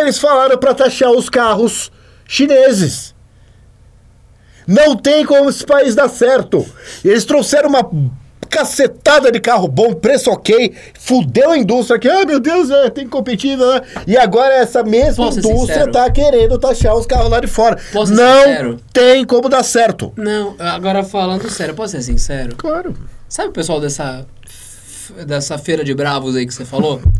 Eles 0.00 0.18
falaram 0.18 0.56
pra 0.58 0.74
taxar 0.74 1.10
os 1.10 1.28
carros 1.28 1.90
chineses. 2.26 3.14
Não 4.66 4.96
tem 4.96 5.24
como 5.24 5.50
esse 5.50 5.64
país 5.64 5.94
dar 5.94 6.08
certo. 6.08 6.64
Eles 7.04 7.24
trouxeram 7.24 7.68
uma 7.68 7.82
cacetada 8.52 9.32
de 9.32 9.40
carro 9.40 9.66
bom, 9.66 9.94
preço 9.94 10.30
ok, 10.30 10.74
fudeu 10.92 11.52
a 11.52 11.56
indústria 11.56 11.98
que, 11.98 12.06
ah, 12.06 12.24
meu 12.26 12.38
Deus, 12.38 12.70
é, 12.70 12.90
tem 12.90 13.04
que 13.04 13.10
competir, 13.10 13.56
né? 13.56 13.80
e 14.06 14.14
agora 14.14 14.54
essa 14.54 14.82
mesma 14.84 15.24
Posso 15.24 15.38
indústria 15.38 15.90
tá 15.90 16.10
querendo 16.10 16.58
taxar 16.58 16.94
os 16.94 17.06
carros 17.06 17.30
lá 17.30 17.40
de 17.40 17.46
fora. 17.46 17.78
Posso 17.90 18.12
Não 18.12 18.76
tem 18.92 19.24
como 19.24 19.48
dar 19.48 19.62
certo. 19.62 20.12
Não, 20.16 20.54
agora 20.58 21.02
falando 21.02 21.48
sério, 21.48 21.74
posso 21.74 21.92
ser 21.92 22.02
sincero? 22.02 22.54
Claro. 22.54 22.94
Sabe 23.26 23.48
o 23.48 23.52
pessoal 23.52 23.80
dessa, 23.80 24.26
dessa 25.26 25.56
feira 25.56 25.82
de 25.82 25.94
bravos 25.94 26.36
aí 26.36 26.46
que 26.46 26.52
você 26.52 26.66
falou? 26.66 27.00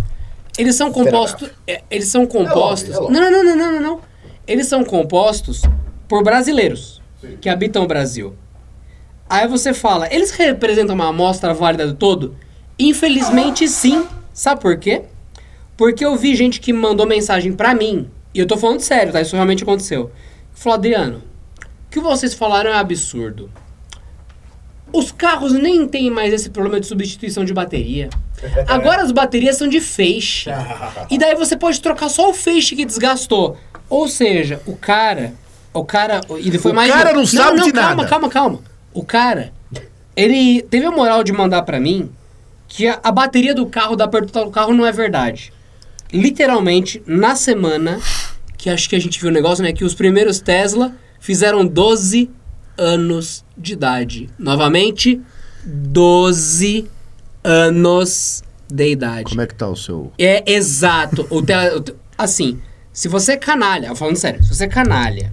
Eles 0.58 0.76
são 0.76 0.92
compostos. 0.92 1.50
é, 1.66 1.82
eles 1.90 2.08
são 2.08 2.26
compostos. 2.26 2.94
é 2.94 3.00
não, 3.00 3.10
não, 3.10 3.30
não, 3.30 3.56
não, 3.56 3.72
não, 3.72 3.80
não. 3.80 4.00
Eles 4.46 4.66
são 4.66 4.84
compostos 4.84 5.62
por 6.08 6.22
brasileiros 6.22 7.00
que 7.40 7.48
habitam 7.48 7.84
o 7.84 7.86
Brasil. 7.86 8.34
Aí 9.28 9.48
você 9.48 9.72
fala, 9.72 10.12
eles 10.12 10.30
representam 10.32 10.94
uma 10.94 11.08
amostra 11.08 11.54
válida 11.54 11.86
do 11.86 11.94
todo? 11.94 12.36
Infelizmente 12.78 13.66
sim. 13.68 14.04
Sabe 14.32 14.60
por 14.60 14.76
quê? 14.76 15.02
Porque 15.76 16.04
eu 16.04 16.16
vi 16.16 16.34
gente 16.34 16.60
que 16.60 16.72
mandou 16.72 17.06
mensagem 17.06 17.52
pra 17.52 17.74
mim, 17.74 18.10
e 18.34 18.38
eu 18.38 18.46
tô 18.46 18.56
falando 18.56 18.80
sério, 18.80 19.12
tá? 19.12 19.20
Isso 19.20 19.34
realmente 19.34 19.62
aconteceu. 19.62 20.10
Falou, 20.52 20.76
Adriano, 20.76 21.22
o 21.86 21.90
que 21.90 22.00
vocês 22.00 22.34
falaram 22.34 22.70
é 22.70 22.74
absurdo. 22.74 23.50
Os 24.92 25.10
carros 25.10 25.52
nem 25.52 25.86
têm 25.88 26.10
mais 26.10 26.32
esse 26.32 26.50
problema 26.50 26.78
de 26.78 26.86
substituição 26.86 27.44
de 27.44 27.52
bateria. 27.54 28.10
Agora 28.66 29.02
as 29.02 29.12
baterias 29.12 29.56
são 29.56 29.68
de 29.68 29.80
feixe. 29.80 30.50
E 31.10 31.18
daí 31.18 31.34
você 31.34 31.56
pode 31.56 31.80
trocar 31.80 32.08
só 32.08 32.30
o 32.30 32.34
feixe 32.34 32.74
que 32.74 32.84
desgastou. 32.84 33.56
Ou 33.88 34.08
seja, 34.08 34.60
o 34.66 34.76
cara. 34.76 35.34
O 35.72 35.84
cara. 35.84 36.20
Ele 36.30 36.58
foi 36.58 36.72
O 36.72 36.74
mais. 36.74 36.92
cara 36.92 37.12
não 37.12 37.26
sabe 37.26 37.58
não, 37.58 37.66
de 37.66 37.72
calma, 37.72 37.96
nada. 37.96 38.08
Calma, 38.08 38.28
calma. 38.28 38.60
O 38.92 39.04
cara. 39.04 39.52
Ele 40.16 40.62
teve 40.62 40.86
a 40.86 40.90
moral 40.90 41.24
de 41.24 41.32
mandar 41.32 41.62
pra 41.62 41.80
mim 41.80 42.10
que 42.68 42.86
a, 42.86 43.00
a 43.02 43.10
bateria 43.10 43.54
do 43.54 43.66
carro, 43.66 43.96
da 43.96 44.06
total 44.06 44.44
do 44.46 44.50
carro, 44.50 44.72
não 44.72 44.86
é 44.86 44.92
verdade. 44.92 45.52
Literalmente, 46.12 47.02
na 47.06 47.34
semana 47.34 47.98
que 48.56 48.70
acho 48.70 48.88
que 48.88 48.94
a 48.94 49.00
gente 49.00 49.20
viu 49.20 49.28
o 49.28 49.32
negócio, 49.32 49.64
né? 49.64 49.72
Que 49.72 49.84
os 49.84 49.94
primeiros 49.94 50.40
Tesla 50.40 50.94
fizeram 51.18 51.66
12 51.66 52.30
anos 52.82 53.44
de 53.56 53.72
idade. 53.74 54.28
Novamente, 54.38 55.20
12 55.64 56.88
anos 57.44 58.42
de 58.70 58.90
idade. 58.90 59.24
Como 59.24 59.40
é 59.40 59.46
que 59.46 59.54
tá 59.54 59.68
o 59.68 59.76
seu... 59.76 60.12
É 60.18 60.50
exato. 60.52 61.26
O 61.30 61.42
te- 61.42 61.52
assim, 62.16 62.58
se 62.92 63.08
você 63.08 63.32
é 63.32 63.36
canalha, 63.36 63.94
falando 63.94 64.16
sério, 64.16 64.42
se 64.42 64.54
você 64.54 64.64
é 64.64 64.68
canalha, 64.68 65.32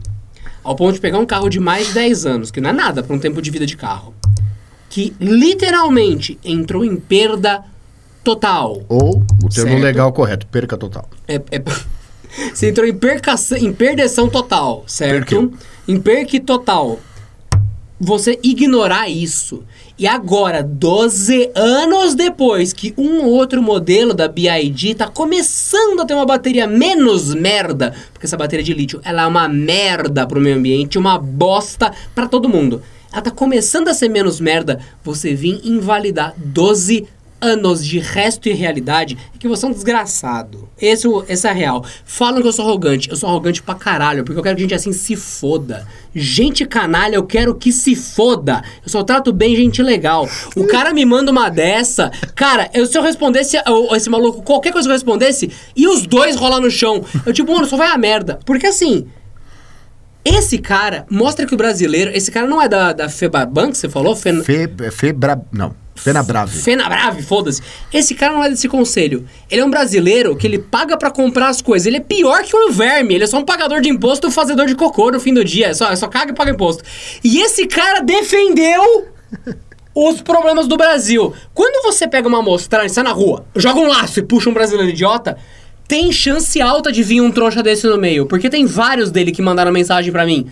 ao 0.64 0.76
ponto 0.76 0.94
de 0.94 1.00
pegar 1.02 1.18
um 1.20 1.26
carro 1.26 1.50
de 1.50 1.60
mais 1.60 1.88
de 1.88 1.94
10 1.94 2.26
anos, 2.26 2.52
que 2.52 2.60
não 2.62 2.70
é 2.70 2.74
nada 2.74 3.02
para 3.02 3.16
um 3.16 3.20
tempo 3.20 3.42
de 3.42 3.50
vida 3.50 3.66
de 3.66 3.76
carro, 3.78 4.14
que 4.90 5.16
literalmente 5.20 6.38
entrou 6.44 6.84
em 6.84 6.96
perda 6.98 7.64
total. 8.24 8.84
Ou, 8.90 9.18
o 9.44 9.50
termo 9.50 9.70
Certo. 9.72 9.82
legal 9.84 10.12
correto, 10.12 10.46
perca 10.48 10.78
total. 10.78 11.10
É, 11.28 11.36
é- 11.52 11.64
você 12.54 12.70
entrou 12.70 12.86
em, 12.86 12.94
percação, 12.94 13.58
em 13.58 13.72
perdeção 13.72 14.28
total, 14.30 14.84
certo? 14.86 15.54
Em 15.88 16.00
perque 16.00 16.40
total. 16.40 17.00
Você 18.00 18.40
ignorar 18.42 19.10
isso. 19.10 19.64
E 19.98 20.08
agora, 20.08 20.64
12 20.64 21.52
anos 21.54 22.16
depois 22.16 22.72
que 22.72 22.94
um 22.98 23.26
outro 23.26 23.62
modelo 23.62 24.14
da 24.14 24.30
BID 24.30 24.96
tá 24.96 25.10
começando 25.10 26.00
a 26.00 26.06
ter 26.06 26.14
uma 26.14 26.26
bateria 26.26 26.66
menos 26.66 27.36
merda, 27.36 27.94
porque 28.14 28.26
essa 28.26 28.38
bateria 28.38 28.64
de 28.64 28.74
lítio, 28.74 29.02
ela 29.04 29.24
é 29.24 29.28
uma 29.28 29.50
merda 29.50 30.26
pro 30.26 30.40
meio 30.40 30.56
ambiente, 30.56 30.98
uma 30.98 31.20
bosta 31.20 31.92
pra 32.16 32.30
todo 32.30 32.48
mundo. 32.48 32.82
Ela 33.12 33.24
tá 33.24 33.32
começando 33.32 33.90
a 33.90 33.94
ser 33.94 34.08
menos 34.08 34.40
merda, 34.40 34.80
você 35.04 35.34
vir 35.34 35.60
invalidar 35.66 36.34
12 36.38 37.06
anos 37.42 37.86
de 37.86 38.00
resto 38.00 38.48
e 38.50 38.54
realidade 38.54 39.18
é 39.34 39.38
que 39.38 39.48
você 39.48 39.66
é 39.66 39.70
um 39.70 39.72
desgraçado. 39.72 40.68
Esse, 40.82 41.08
essa 41.28 41.50
é 41.50 41.54
real. 41.54 41.86
Falam 42.06 42.42
que 42.42 42.48
eu 42.48 42.52
sou 42.54 42.66
arrogante. 42.66 43.10
Eu 43.10 43.16
sou 43.16 43.30
arrogante 43.30 43.62
pra 43.62 43.76
caralho, 43.76 44.24
porque 44.24 44.40
eu 44.40 44.44
quero 44.44 44.56
que 44.56 44.62
gente 44.62 44.74
assim 44.76 44.92
se 44.94 45.16
foda. 45.16 45.88
Gente 46.14 46.66
canalha, 46.66 47.16
eu 47.16 47.24
quero 47.24 47.54
que 47.56 47.72
se 47.72 47.96
foda. 47.96 48.64
Eu 48.84 48.90
só 48.90 49.04
trato 49.04 49.32
bem 49.32 49.56
gente 49.56 49.82
legal. 49.82 50.28
O 50.56 50.66
cara 50.68 50.94
me 50.94 51.06
manda 51.06 51.32
uma 51.32 51.50
dessa. 51.50 52.12
Cara, 52.36 52.70
eu, 52.74 52.86
se 52.86 52.98
eu 52.98 53.02
respondesse, 53.02 53.58
eu- 53.66 53.96
esse 53.96 54.10
maluco, 54.10 54.42
qualquer 54.42 54.72
coisa 54.72 54.88
que 54.88 54.92
eu 54.92 54.96
respondesse, 54.96 55.52
e 55.76 55.88
os 55.88 56.06
dois 56.08 56.36
rolar 56.36 56.60
no 56.60 56.72
chão. 56.72 57.04
Eu, 57.26 57.34
tipo, 57.34 57.52
mano, 57.54 57.68
só 57.68 57.78
vai 57.78 57.88
a 57.88 57.98
merda. 57.98 58.40
Porque 58.46 58.68
assim. 58.68 59.08
Esse 60.30 60.60
cara 60.60 61.08
mostra 61.10 61.46
que 61.46 61.54
o 61.54 61.58
brasileiro. 61.58 62.12
Esse 62.14 62.30
cara 62.30 62.46
não 62.46 62.62
é 62.62 62.68
da, 62.68 62.94
da 62.94 63.10
Febaban 63.10 63.72
que 63.72 63.78
você 63.78 63.90
falou? 63.90 64.16
Fen... 64.16 64.44
Fe, 64.44 64.68
Febra... 64.92 65.42
Não, 65.52 65.74
Fenabrave. 65.96 66.62
Fenabrave, 66.62 67.24
foda-se. 67.24 67.62
Esse 67.92 68.14
cara 68.14 68.34
não 68.34 68.44
é 68.44 68.50
desse 68.50 68.70
conselho. 68.70 69.26
Ele 69.50 69.62
é 69.62 69.66
um 69.66 69.70
brasileiro 69.70 70.36
que 70.36 70.46
ele 70.46 70.60
paga 70.60 70.96
pra 70.98 71.10
comprar 71.10 71.50
as 71.50 71.62
coisas. 71.62 71.88
Ele 71.88 71.98
é 71.98 72.02
pior 72.02 72.44
que 72.44 72.56
um 72.56 72.72
verme. 72.72 73.16
Ele 73.16 73.24
é 73.24 73.28
só 73.28 73.38
um 73.40 73.46
pagador 73.46 73.82
de 73.82 73.90
imposto 73.90 74.28
e 74.28 74.30
um 74.30 74.32
fazedor 74.32 74.66
de 74.68 74.76
cocô 74.76 75.12
no 75.12 75.20
fim 75.20 75.34
do 75.34 75.44
dia. 75.44 75.68
É 75.68 75.74
só, 75.74 75.92
é 75.92 75.96
só 75.96 76.08
caga 76.08 76.32
e 76.32 76.36
paga 76.36 76.52
imposto. 76.52 76.84
E 77.24 77.42
esse 77.42 77.66
cara 77.66 78.02
defendeu 78.02 79.08
os 79.94 80.22
problemas 80.22 80.68
do 80.68 80.78
Brasil. 80.78 81.34
Quando 81.54 81.84
você 81.84 82.08
pega 82.08 82.28
uma 82.28 82.40
amostragem, 82.40 82.90
sai 82.90 83.04
na 83.04 83.12
rua, 83.12 83.46
joga 83.56 83.80
um 83.80 83.88
laço 83.88 84.20
e 84.20 84.24
puxa 84.24 84.50
um 84.50 84.54
brasileiro 84.54 84.92
idiota, 84.92 85.38
tem 85.90 86.12
chance 86.12 86.62
alta 86.62 86.92
de 86.92 87.02
vir 87.02 87.20
um 87.20 87.32
trouxa 87.32 87.64
desse 87.64 87.88
no 87.88 87.98
meio. 87.98 88.28
Porque 88.28 88.48
tem 88.48 88.66
vários 88.68 89.10
dele 89.10 89.32
que 89.32 89.42
mandaram 89.42 89.72
mensagem 89.72 90.12
pra 90.12 90.24
mim. 90.24 90.46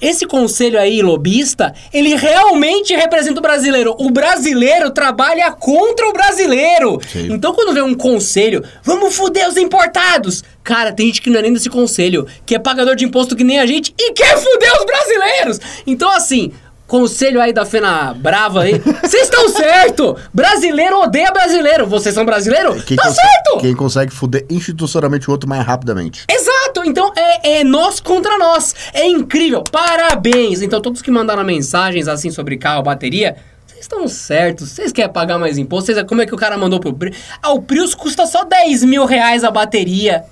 Esse 0.00 0.26
conselho 0.26 0.78
aí, 0.78 1.02
lobista, 1.02 1.74
ele 1.92 2.14
realmente 2.14 2.94
representa 2.94 3.40
o 3.40 3.42
brasileiro. 3.42 3.96
O 3.98 4.10
brasileiro 4.10 4.90
trabalha 4.90 5.50
contra 5.50 6.06
o 6.08 6.12
brasileiro. 6.12 7.00
Sim. 7.10 7.32
Então, 7.32 7.52
quando 7.52 7.72
vem 7.72 7.82
um 7.82 7.94
conselho, 7.94 8.62
vamos 8.84 9.16
foder 9.16 9.48
os 9.48 9.56
importados. 9.56 10.44
Cara, 10.62 10.92
tem 10.92 11.06
gente 11.06 11.22
que 11.22 11.30
não 11.30 11.40
é 11.40 11.42
nem 11.42 11.52
desse 11.52 11.70
conselho, 11.70 12.26
que 12.44 12.54
é 12.54 12.58
pagador 12.58 12.94
de 12.94 13.06
imposto 13.06 13.34
que 13.34 13.42
nem 13.42 13.58
a 13.58 13.66
gente 13.66 13.92
e 13.98 14.12
quer 14.12 14.36
foder 14.36 14.72
os 14.78 14.84
brasileiros. 14.84 15.60
Então, 15.86 16.10
assim, 16.10 16.52
conselho 16.86 17.40
aí 17.40 17.52
da 17.52 17.64
Fena 17.66 18.14
Brava 18.14 18.62
aí. 18.62 18.78
Vocês 19.02 19.24
estão 19.24 19.48
certo! 19.48 20.16
Brasileiro 20.32 21.00
odeia 21.00 21.30
brasileiro. 21.32 21.86
Vocês 21.86 22.14
são 22.14 22.24
brasileiro? 22.24 22.80
Quem, 22.82 22.96
tá 22.96 23.10
certo! 23.10 23.58
quem 23.60 23.74
consegue 23.74 24.12
fuder 24.12 24.46
institucionalmente 24.48 25.28
o 25.28 25.32
outro 25.32 25.48
mais 25.48 25.64
rapidamente. 25.64 26.24
Exato! 26.30 26.82
Então 26.84 27.12
é, 27.16 27.58
é 27.60 27.64
nós 27.64 28.00
contra 28.00 28.38
nós. 28.38 28.74
É 28.92 29.06
incrível. 29.06 29.62
Parabéns! 29.64 30.62
Então, 30.62 30.80
todos 30.80 31.02
que 31.02 31.10
mandaram 31.10 31.44
mensagens 31.44 32.08
assim 32.08 32.30
sobre 32.30 32.56
carro, 32.56 32.82
bateria. 32.82 33.36
Vocês 33.66 33.80
estão 33.80 34.06
certos. 34.08 34.70
Vocês 34.70 34.92
querem 34.92 35.12
pagar 35.12 35.38
mais 35.38 35.58
imposto? 35.58 35.92
Vocês- 35.92 36.06
como 36.06 36.22
é 36.22 36.26
que 36.26 36.34
o 36.34 36.38
cara 36.38 36.56
mandou 36.56 36.80
pro 36.80 36.94
Prius? 36.94 37.16
Ah, 37.42 37.52
o 37.52 37.60
Prius 37.62 37.94
custa 37.94 38.26
só 38.26 38.44
10 38.44 38.84
mil 38.84 39.04
reais 39.04 39.44
a 39.44 39.50
bateria. 39.50 40.24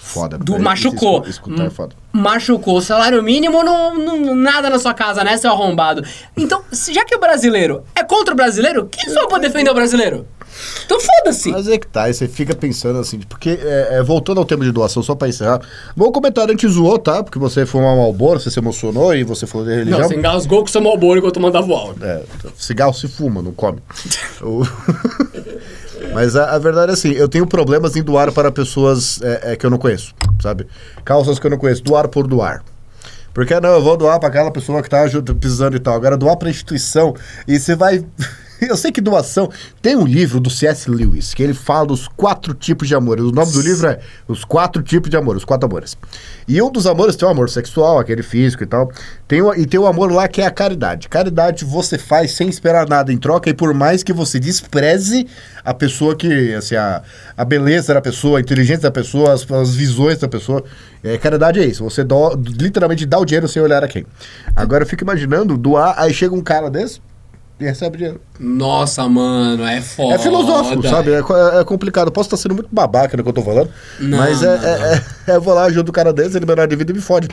Foda. 0.00 0.38
Do 0.38 0.58
machucou. 0.58 1.24
Escutar 1.26 1.64
é 1.64 1.66
Hum. 1.66 1.70
foda. 1.70 1.94
Machucou. 2.12 2.80
Salário 2.80 3.22
mínimo, 3.22 3.62
não, 3.62 3.94
não- 3.94 4.34
nada 4.34 4.70
na 4.70 4.78
sua 4.78 4.94
casa, 4.94 5.22
né, 5.24 5.36
seu 5.36 5.50
arrombado? 5.50 6.02
Então, 6.36 6.62
já 6.90 7.04
que 7.04 7.14
o 7.14 7.20
brasileiro 7.20 7.82
é 7.94 8.02
contra 8.02 8.32
o 8.32 8.36
brasileiro, 8.36 8.88
quem 8.90 9.08
sou 9.12 9.22
eu 9.22 9.28
pra 9.28 9.38
defender 9.38 9.70
o 9.70 9.74
brasileiro? 9.74 10.26
Então 10.86 10.98
foda-se. 10.98 11.50
Mas 11.50 11.68
é 11.68 11.76
que 11.76 11.86
tá, 11.86 12.04
aí 12.04 12.14
você 12.14 12.26
fica 12.26 12.54
pensando 12.54 12.98
assim, 12.98 13.18
porque, 13.20 13.50
é, 13.62 13.88
é, 13.98 14.02
voltando 14.02 14.38
ao 14.38 14.44
tema 14.46 14.64
de 14.64 14.72
doação, 14.72 15.02
só 15.02 15.14
pra 15.14 15.28
encerrar, 15.28 15.60
bom 15.94 16.10
comentário, 16.10 16.48
a 16.50 16.52
gente 16.54 16.66
zoou, 16.66 16.98
tá? 16.98 17.22
Porque 17.22 17.38
você 17.38 17.66
fumou 17.66 17.92
um 17.92 17.98
Malboro, 17.98 18.40
você 18.40 18.50
se 18.50 18.58
emocionou 18.58 19.14
e 19.14 19.22
você 19.22 19.46
falou 19.46 19.66
de 19.66 19.74
religião. 19.74 20.00
Não, 20.00 20.08
você 20.08 20.14
engasgou 20.14 20.60
com 20.60 20.64
o 20.66 20.70
seu 20.70 20.80
Malboro 20.80 21.18
enquanto 21.18 21.38
mandava 21.40 21.66
o 21.66 21.74
áudio. 21.74 22.02
É, 22.06 22.22
cigarro 22.56 22.94
se 22.94 23.06
fuma, 23.06 23.42
não 23.42 23.52
come. 23.52 23.80
O- 24.40 24.62
Mas 26.16 26.34
a, 26.34 26.52
a 26.54 26.58
verdade 26.58 26.92
é 26.92 26.94
assim, 26.94 27.10
eu 27.10 27.28
tenho 27.28 27.46
problemas 27.46 27.94
em 27.94 28.02
doar 28.02 28.32
para 28.32 28.50
pessoas 28.50 29.20
é, 29.20 29.52
é, 29.52 29.56
que 29.56 29.66
eu 29.66 29.68
não 29.68 29.76
conheço, 29.76 30.14
sabe? 30.40 30.66
Calças 31.04 31.38
que 31.38 31.46
eu 31.46 31.50
não 31.50 31.58
conheço, 31.58 31.84
doar 31.84 32.08
por 32.08 32.26
doar. 32.26 32.62
Porque 33.34 33.60
não, 33.60 33.68
eu 33.68 33.82
vou 33.82 33.98
doar 33.98 34.18
para 34.18 34.30
aquela 34.30 34.50
pessoa 34.50 34.82
que 34.82 34.88
tá 34.88 35.02
ajuda- 35.02 35.34
precisando 35.34 35.76
e 35.76 35.78
tal. 35.78 35.92
Agora, 35.94 36.16
doar 36.16 36.38
para 36.38 36.48
instituição 36.48 37.14
e 37.46 37.60
você 37.60 37.76
vai. 37.76 38.02
Eu 38.68 38.76
sei 38.76 38.90
que 38.90 39.00
doação. 39.00 39.50
Tem 39.82 39.96
um 39.96 40.06
livro 40.06 40.40
do 40.40 40.48
C.S. 40.48 40.90
Lewis 40.90 41.34
que 41.34 41.42
ele 41.42 41.54
fala 41.54 41.86
dos 41.86 42.08
quatro 42.08 42.54
tipos 42.54 42.88
de 42.88 42.94
amor. 42.94 43.20
O 43.20 43.30
nome 43.30 43.52
do 43.52 43.60
livro 43.60 43.88
é 43.88 43.98
Os 44.26 44.44
Quatro 44.44 44.82
Tipos 44.82 45.10
de 45.10 45.16
Amor, 45.16 45.36
os 45.36 45.44
quatro 45.44 45.66
amores. 45.66 45.96
E 46.48 46.60
um 46.62 46.70
dos 46.70 46.86
amores 46.86 47.16
tem 47.16 47.28
o 47.28 47.30
amor 47.30 47.50
sexual, 47.50 47.98
aquele 47.98 48.22
físico 48.22 48.62
e 48.62 48.66
tal. 48.66 48.90
Tem 49.28 49.42
o, 49.42 49.54
e 49.54 49.66
tem 49.66 49.78
o 49.78 49.86
amor 49.86 50.10
lá 50.10 50.28
que 50.28 50.40
é 50.40 50.46
a 50.46 50.50
caridade. 50.50 51.08
Caridade 51.08 51.64
você 51.64 51.98
faz 51.98 52.32
sem 52.32 52.48
esperar 52.48 52.88
nada 52.88 53.12
em 53.12 53.18
troca, 53.18 53.50
e 53.50 53.54
por 53.54 53.74
mais 53.74 54.02
que 54.02 54.12
você 54.12 54.38
despreze 54.38 55.26
a 55.64 55.74
pessoa 55.74 56.14
que, 56.14 56.54
assim, 56.54 56.76
a, 56.76 57.02
a 57.36 57.44
beleza 57.44 57.92
da 57.92 58.00
pessoa, 58.00 58.38
a 58.38 58.40
inteligência 58.40 58.82
da 58.82 58.90
pessoa, 58.90 59.32
as, 59.32 59.50
as 59.50 59.74
visões 59.74 60.18
da 60.18 60.28
pessoa. 60.28 60.64
É, 61.02 61.18
caridade 61.18 61.60
é 61.60 61.64
isso. 61.64 61.84
Você 61.84 62.02
dó, 62.02 62.34
literalmente 62.36 63.04
dá 63.04 63.18
o 63.18 63.24
dinheiro 63.24 63.48
sem 63.48 63.60
olhar 63.60 63.82
a 63.84 63.88
quem. 63.88 64.06
Agora 64.54 64.84
eu 64.84 64.88
fico 64.88 65.04
imaginando 65.04 65.56
doar, 65.56 65.94
aí 65.98 66.12
chega 66.12 66.34
um 66.34 66.42
cara 66.42 66.70
desse 66.70 67.00
recebe 67.64 67.96
dinheiro. 67.98 68.20
Nossa, 68.38 69.08
mano, 69.08 69.64
é 69.64 69.80
foda. 69.80 70.14
É 70.14 70.18
filosófico, 70.18 70.86
sabe? 70.88 71.12
É, 71.12 71.22
co- 71.22 71.36
é 71.36 71.64
complicado. 71.64 72.10
Posso 72.10 72.26
estar 72.28 72.36
sendo 72.36 72.54
muito 72.54 72.68
babaca 72.70 73.16
no 73.16 73.22
que 73.22 73.28
eu 73.28 73.32
tô 73.32 73.42
falando, 73.42 73.70
Não, 73.98 74.18
mas 74.18 74.42
é, 74.42 74.56
não, 74.56 74.64
é, 74.64 74.94
é- 75.26 75.32
é, 75.32 75.36
eu 75.36 75.40
vou 75.40 75.54
lá, 75.54 75.64
ajudo 75.64 75.88
o 75.88 75.92
cara 75.92 76.12
desse, 76.12 76.36
ele 76.36 76.46
melhor 76.46 76.66
de 76.68 76.76
vida 76.76 76.92
e 76.92 76.94
me 76.94 77.00
fode. 77.00 77.28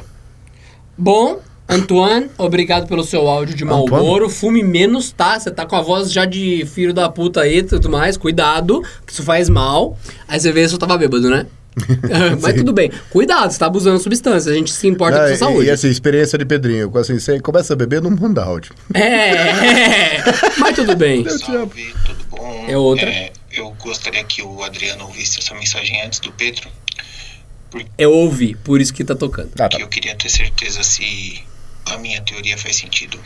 Bom, 0.98 1.40
Antoine, 1.68 2.30
obrigado 2.38 2.88
pelo 2.88 3.04
seu 3.04 3.28
áudio 3.28 3.56
de? 3.56 3.66
Malboro. 3.66 4.30
Fume 4.30 4.64
menos, 4.64 5.12
tá? 5.12 5.40
Você 5.40 5.50
tá 5.50 5.66
com 5.66 5.76
a 5.76 5.82
voz 5.82 6.12
já 6.12 6.26
de 6.26 6.66
filho 6.66 6.94
da 6.94 7.10
puta 7.10 7.42
aí 7.42 7.60
e 7.60 7.64
tudo 7.64 7.90
mais. 7.90 8.16
Cuidado, 8.18 8.82
que 9.06 9.14
isso 9.14 9.24
faz 9.24 9.50
mal. 9.50 9.98
Aí 10.28 10.40
você 10.40 10.52
vê 10.52 10.68
se 10.68 10.74
eu 10.76 10.80
tava 10.80 10.98
bêbado, 10.98 11.30
né? 11.30 11.48
Mas 12.42 12.56
tudo 12.56 12.74
bem. 12.74 12.92
Cuidado, 13.10 13.52
você 13.52 13.60
tá 13.60 13.66
abusando 13.66 13.98
de 13.98 14.04
substância. 14.04 14.52
A 14.52 14.56
gente 14.56 14.72
se 14.72 14.88
importa 14.88 15.18
com 15.18 15.24
a 15.24 15.28
sua 15.28 15.36
e, 15.36 15.38
saúde. 15.38 15.68
e 15.68 15.72
assim, 15.72 15.90
experiência 15.90 16.38
de 16.38 16.46
Pedrinho. 16.46 16.96
Assim, 16.98 17.20
você 17.20 17.40
começa 17.40 17.74
a 17.74 17.76
beber, 17.76 18.02
não 18.02 18.12
manda 18.12 18.44
áudio. 18.44 18.74
É, 18.94 19.00
é, 19.00 20.24
mas 20.58 20.76
tudo 20.76 20.96
bem. 20.96 21.28
Salve, 21.30 21.94
tudo 22.06 22.26
bom? 22.30 22.66
É 22.68 22.78
outra. 22.78 23.32
eu 23.52 23.72
gostaria 23.80 24.24
que 24.24 24.42
o 24.42 24.64
Adriano 24.64 25.06
ouvisse 25.06 25.40
essa 25.40 25.54
mensagem 25.56 26.02
antes 26.02 26.20
do 26.20 26.32
Pedro, 26.32 26.70
Eu 27.98 28.12
ouvi, 28.12 28.56
por 28.56 28.80
isso 28.80 28.94
que 28.94 29.04
tá 29.04 29.16
tocando. 29.16 29.52
Ah, 29.60 29.70
tá. 29.70 29.80
eu 29.80 29.88
queria 29.88 30.16
ter 30.16 30.30
certeza 30.30 30.84
se 30.84 31.44
a 31.86 31.98
minha 31.98 32.22
teoria 32.22 32.58
faz 32.58 32.76
sentido. 32.76 33.20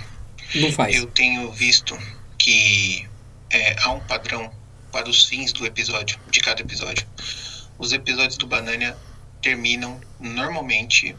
Não 0.55 0.71
faz. 0.71 0.95
Eu 0.95 1.05
tenho 1.07 1.51
visto 1.51 1.97
que 2.37 3.05
é, 3.49 3.75
há 3.81 3.91
um 3.91 3.99
padrão 3.99 4.49
para 4.91 5.09
os 5.09 5.25
fins 5.25 5.51
do 5.51 5.65
episódio, 5.65 6.17
de 6.31 6.39
cada 6.39 6.61
episódio. 6.61 7.05
Os 7.77 7.91
episódios 7.93 8.37
do 8.37 8.47
Banania 8.47 8.95
terminam 9.41 9.99
normalmente 10.19 11.15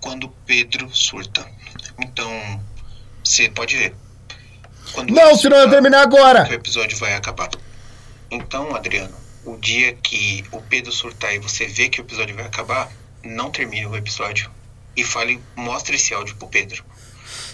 quando 0.00 0.24
o 0.24 0.28
Pedro 0.46 0.88
surta. 0.94 1.46
Então, 1.98 2.30
você 3.22 3.48
pode 3.50 3.76
ver. 3.76 3.94
Quando 4.92 5.12
Não, 5.12 5.30
eu 5.30 5.36
surtar, 5.36 5.68
terminar 5.68 6.02
agora! 6.02 6.48
o 6.48 6.52
episódio 6.52 6.96
vai 6.98 7.14
acabar. 7.14 7.50
Então, 8.30 8.74
Adriano, 8.74 9.14
o 9.44 9.56
dia 9.56 9.92
que 9.94 10.44
o 10.50 10.60
Pedro 10.62 10.92
surtar 10.92 11.34
e 11.34 11.38
você 11.38 11.66
vê 11.66 11.88
que 11.88 12.00
o 12.00 12.02
episódio 12.04 12.34
vai 12.34 12.44
acabar, 12.46 12.90
não 13.22 13.50
termine 13.50 13.86
o 13.86 13.96
episódio 13.96 14.50
e 14.96 15.04
fale, 15.04 15.40
mostre 15.54 15.96
esse 15.96 16.14
áudio 16.14 16.36
pro 16.36 16.48
Pedro. 16.48 16.84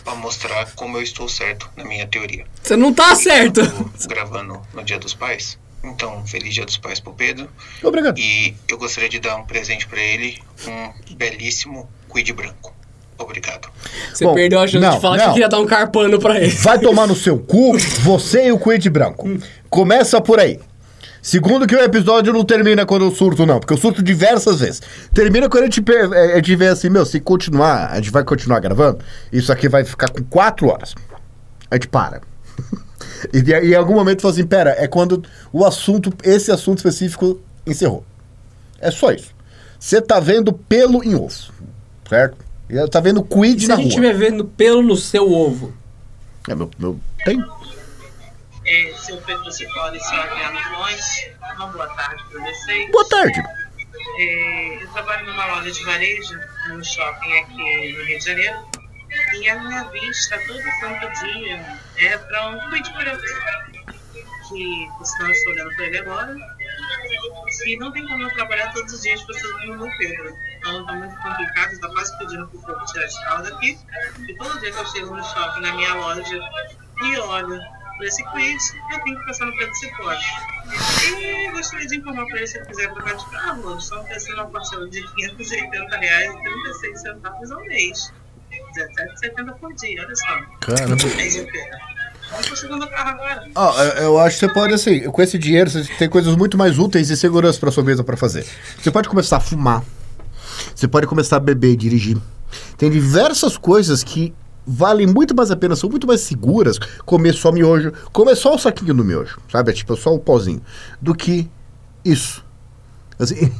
Pra 0.05 0.15
mostrar 0.15 0.71
como 0.75 0.97
eu 0.99 1.03
estou 1.03 1.29
certo 1.29 1.69
na 1.77 1.85
minha 1.85 2.07
teoria. 2.07 2.47
Você 2.63 2.77
não 2.77 2.93
tá 2.93 3.15
certo. 3.17 3.61
Tô 4.01 4.09
gravando 4.09 4.63
no 4.73 4.85
Dia 4.85 4.99
dos 4.99 5.15
Pais. 5.15 5.59
Então, 5.85 6.27
feliz 6.27 6.55
Dia 6.55 6.65
dos 6.65 6.77
Pais 6.77 7.01
pro 7.01 7.13
Pedro. 7.13 7.49
Obrigado. 7.83 8.19
E 8.19 8.55
eu 8.69 8.79
gostaria 8.79 9.09
de 9.09 9.21
dar 9.21 9.37
um 9.37 9.45
presente 9.45 9.87
pra 9.87 10.01
ele, 10.01 10.39
um 10.67 11.15
belíssimo 11.15 11.89
quid 12.13 12.33
branco. 12.33 12.75
Obrigado. 13.19 13.69
Você 14.13 14.25
Bom, 14.25 14.35
perdeu 14.35 14.61
a 14.61 14.67
chance 14.67 14.85
não, 14.85 14.97
de 14.97 15.01
falar 15.01 15.17
não. 15.19 15.27
que 15.27 15.33
queria 15.35 15.49
dar 15.49 15.61
um 15.61 15.67
carpano 15.67 16.19
pra 16.19 16.41
ele. 16.41 16.51
Vai 16.51 16.79
tomar 16.79 17.07
no 17.07 17.15
seu 17.15 17.39
cu, 17.39 17.79
você 18.03 18.49
e 18.49 18.53
o 18.53 18.59
Quid 18.59 18.89
Branco. 18.91 19.29
Começa 19.71 20.21
por 20.21 20.41
aí. 20.41 20.59
Segundo 21.23 21.67
que 21.67 21.75
o 21.75 21.81
episódio 21.81 22.33
não 22.35 22.45
termina 22.45 22.85
quando 22.85 23.07
eu 23.07 23.11
surto, 23.11 23.47
não. 23.47 23.59
Porque 23.59 23.73
eu 23.73 23.79
surto 23.79 24.03
diversas 24.03 24.61
vezes. 24.61 24.83
Termina 25.15 25.49
quando 25.49 25.63
a 25.63 25.67
gente, 25.67 25.83
a 25.91 26.37
gente 26.37 26.57
vê 26.57 26.69
assim, 26.69 26.91
meu, 26.91 27.07
se 27.07 27.19
continuar, 27.19 27.93
a 27.93 27.97
gente 27.97 28.11
vai 28.11 28.23
continuar 28.25 28.61
gravando, 28.61 28.99
isso 29.33 29.51
aqui 29.51 29.69
vai 29.69 29.85
ficar 29.85 30.11
com 30.11 30.23
quatro 30.25 30.69
horas. 30.69 30.95
A 31.71 31.77
gente 31.77 31.89
para. 31.89 32.21
E, 33.33 33.43
de- 33.43 33.61
e 33.61 33.73
em 33.73 33.75
algum 33.75 33.95
momento 33.95 34.23
fala 34.23 34.33
assim, 34.35 34.47
pera, 34.47 34.75
é 34.79 34.87
quando 34.87 35.23
o 35.53 35.65
assunto, 35.65 36.13
esse 36.23 36.51
assunto 36.51 36.79
específico 36.79 37.41
encerrou. 37.67 38.05
É 38.81 38.91
só 38.91 39.11
isso. 39.13 39.35
Você 39.79 40.01
tá 40.01 40.19
vendo 40.21 40.53
pelo 40.53 41.03
em 41.05 41.15
ovo, 41.15 41.35
certo? 42.09 42.37
E 42.69 42.89
tá 42.89 43.01
vendo 43.01 43.23
quid 43.23 43.61
Se 43.63 43.69
na 43.69 43.75
a 43.75 43.77
gente 43.77 43.95
rua. 43.97 44.07
estiver 44.07 44.15
vendo 44.31 44.45
pelo 44.45 44.83
no 44.83 44.97
seu 44.97 45.31
ovo. 45.31 45.73
É, 46.49 46.55
meu, 46.55 46.71
meu, 46.79 46.99
tem? 47.25 47.43
É, 48.67 48.93
seu 48.97 49.17
Pedro 49.19 49.51
Cipoli 49.53 49.99
e 49.99 50.01
seu 50.01 50.19
Adriano 50.21 50.59
Flores, 50.61 51.27
uma 51.57 51.67
boa 51.67 51.87
tarde 51.89 52.23
para 52.31 52.41
vocês. 52.41 52.91
Boa 52.91 53.09
tarde. 53.09 53.43
É, 54.19 54.83
eu 54.83 54.89
trabalho 54.89 55.27
numa 55.27 55.47
loja 55.55 55.71
de 55.71 55.85
varejo, 55.85 56.39
num 56.69 56.83
shopping 56.83 57.33
aqui 57.41 57.93
no 57.99 58.05
Rio 58.05 58.19
de 58.19 58.25
Janeiro, 58.25 58.57
e 59.35 59.49
a 59.49 59.61
minha 59.61 59.85
vista 59.85 60.39
todo 60.47 60.63
santo 60.81 61.25
dia 61.25 61.79
é 61.99 62.19
para 62.19 62.49
um 62.51 62.71
quid 62.71 62.93
branco, 62.93 63.23
que 64.49 64.89
por 64.97 65.31
estou 65.31 65.53
olhando 65.53 65.75
para 65.77 65.87
ele 65.87 65.99
agora, 65.99 66.37
e 67.67 67.77
não 67.79 67.93
tem 67.93 68.07
como 68.07 68.23
eu 68.23 68.35
trabalhar 68.35 68.73
todos 68.73 68.93
os 68.93 69.03
dias 69.03 69.23
precisando 69.23 69.67
do 69.67 69.79
meu 69.79 69.97
Pedro. 69.99 70.37
Então 70.59 70.81
está 70.81 70.93
muito 70.93 71.17
complicado, 71.17 71.73
está 71.73 71.89
quase 71.89 72.19
pedindo 72.19 72.49
para 72.49 72.59
o 72.59 72.63
povo 72.63 72.85
tirar 72.87 73.07
de 73.07 73.25
casa 73.25 73.51
daqui, 73.51 73.79
e 74.29 74.35
todo 74.37 74.61
dia 74.61 74.73
que 74.73 74.79
eu 74.79 74.87
chego 74.87 75.17
no 75.17 75.25
shopping, 75.25 75.61
na 75.61 75.73
minha 75.75 75.95
loja, 75.95 76.41
e 77.03 77.19
olho 77.19 77.61
para 77.97 78.07
esse 78.07 78.25
quiz, 78.31 78.75
eu 78.91 79.01
tenho 79.05 79.19
que 79.19 79.27
passar 79.27 79.47
no 79.47 79.57
Pedro 79.57 79.75
Cipoli. 79.75 80.19
E 81.17 81.51
gostaria 81.51 81.87
de 81.87 81.97
informar 81.97 82.27
para 82.27 82.39
ele 82.39 82.47
se 82.47 82.65
quiser 82.67 82.93
trocar 82.93 83.15
de 83.15 83.31
carro, 83.31 83.79
estão 83.79 84.01
oferecendo 84.01 84.35
uma 84.35 84.51
parcela 84.51 84.89
de 84.89 85.03
580 85.15 85.97
reais 85.97 86.35
e 86.35 86.43
36 86.43 87.01
centavos 87.01 87.51
ao 87.53 87.61
mês. 87.61 88.13
R$ 88.77 89.33
17,70 89.33 89.53
por 89.59 89.73
dia, 89.75 90.03
olha 90.05 90.17
só. 90.17 90.27
Caramba. 90.61 90.97
Mês 91.17 91.37
inteiro. 91.37 91.77
Ó, 93.55 93.83
eu- 93.83 94.19
acho 94.19 94.39
que 94.39 94.47
você 94.47 94.53
pode, 94.53 94.75
assim, 94.75 95.01
com 95.11 95.23
esse 95.23 95.39
dinheiro, 95.39 95.71
você 95.71 95.85
tem 95.99 96.09
coisas 96.09 96.35
muito 96.37 96.57
mais 96.59 96.79
úteis 96.79 97.11
e 97.11 97.17
segurança 97.17 97.59
pra 97.61 97.71
sua 97.71 97.85
mesa 97.85 98.03
pra 98.03 98.17
fazer. 98.17 98.45
Você 98.83 98.91
pode 98.91 99.09
começar 99.09 99.37
a 99.37 99.41
fumar. 99.41 99.83
Você 100.75 100.89
pode 100.89 101.07
começar 101.07 101.37
a 101.37 101.41
beber 101.41 101.73
e 101.73 101.77
dirigir. 101.77 102.17
Tem 102.77 102.91
diversas 102.91 103.57
coisas 103.57 104.03
que 104.03 104.35
valem 104.67 105.07
muito 105.07 105.35
mais 105.35 105.51
a 105.51 105.57
pena, 105.57 105.77
são 105.77 105.91
muito 105.91 106.07
mais 106.07 106.23
seguras 106.23 106.79
comer 107.05 107.35
só 107.35 107.53
miojo, 107.53 107.93
comer 108.13 108.35
só 108.35 108.55
o 108.55 108.59
saquinho 108.59 108.95
do 108.95 109.05
miojo, 109.05 109.39
sabe? 109.53 109.71
É 109.71 109.75
tipo 109.75 109.95
só 109.97 110.15
o 110.15 110.19
pozinho, 110.19 110.63
do 111.01 111.15
que 111.15 111.49
isso. 112.05 112.45
Assim, 113.19 113.53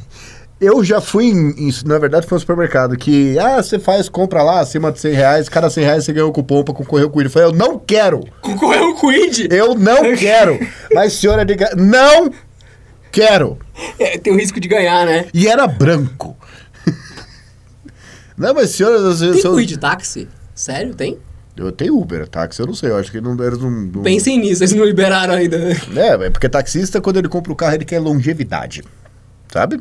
eu 0.65 0.83
já 0.85 1.01
fui 1.01 1.27
em, 1.27 1.69
em- 1.69 1.73
na 1.87 1.99
verdade 1.99 2.27
foi 2.27 2.37
um 2.37 2.41
supermercado 2.41 2.97
que, 2.97 3.39
ah, 3.39 3.63
você 3.63 3.79
faz 3.79 4.09
compra 4.09 4.43
lá 4.43 4.61
acima 4.61 4.91
de 4.91 4.99
100 5.01 5.13
reais, 5.15 5.49
cada 5.49 5.69
100 5.71 5.85
reais 5.85 6.05
você 6.05 6.13
ganha 6.13 6.27
um 6.27 6.33
cupom 6.33 6.63
pra 6.65 6.75
concorrer 6.75 7.09
com 7.09 7.21
ele. 7.21 7.29
Eu 7.29 7.33
falei, 7.33 7.49
eu 7.49 7.53
não 7.53 7.79
quero! 7.79 8.21
Concorreu 8.41 8.91
o 8.91 9.01
quid. 9.01 9.49
Eu 9.51 9.75
não 9.75 10.15
quero. 10.17 10.59
Mas 10.95 11.13
senhora 11.15 11.45
de 11.45 11.55
gra- 11.55 11.75
não 11.77 12.31
quero. 13.13 13.59
É, 13.99 14.19
tem 14.19 14.33
o 14.33 14.37
risco 14.37 14.59
de 14.61 14.67
ganhar, 14.69 15.07
né? 15.07 15.27
E 15.35 15.47
era 15.49 15.67
branco. 15.67 16.37
Não, 18.37 18.53
mas 18.53 18.71
senhora, 18.71 18.99
Tem 19.17 19.41
seu- 19.41 19.55
quid 19.57 19.77
táxi? 19.79 20.29
Sério, 20.55 20.95
tem? 20.95 21.19
Eu 21.57 21.71
tenho 21.71 21.97
Uber, 21.97 22.27
táxi 22.27 22.59
eu 22.61 22.67
não 22.67 22.75
sei, 22.75 22.91
eu 22.91 22.97
acho 22.99 23.13
que 23.13 23.21
não, 23.21 23.33
eles 23.45 23.61
não... 23.61 23.71
não... 23.71 24.03
Pensem 24.03 24.41
nisso, 24.41 24.65
eles 24.65 24.75
não 24.75 24.85
liberaram 24.85 25.35
ainda. 25.35 25.57
É, 25.57 26.27
é 26.27 26.31
porque 26.31 26.49
taxista, 26.49 27.01
quando 27.01 27.19
ele 27.19 27.29
compra 27.29 27.53
o 27.53 27.55
carro, 27.55 27.75
ele 27.77 27.85
quer 27.85 28.01
longevidade, 28.01 28.83
sabe? 29.53 29.81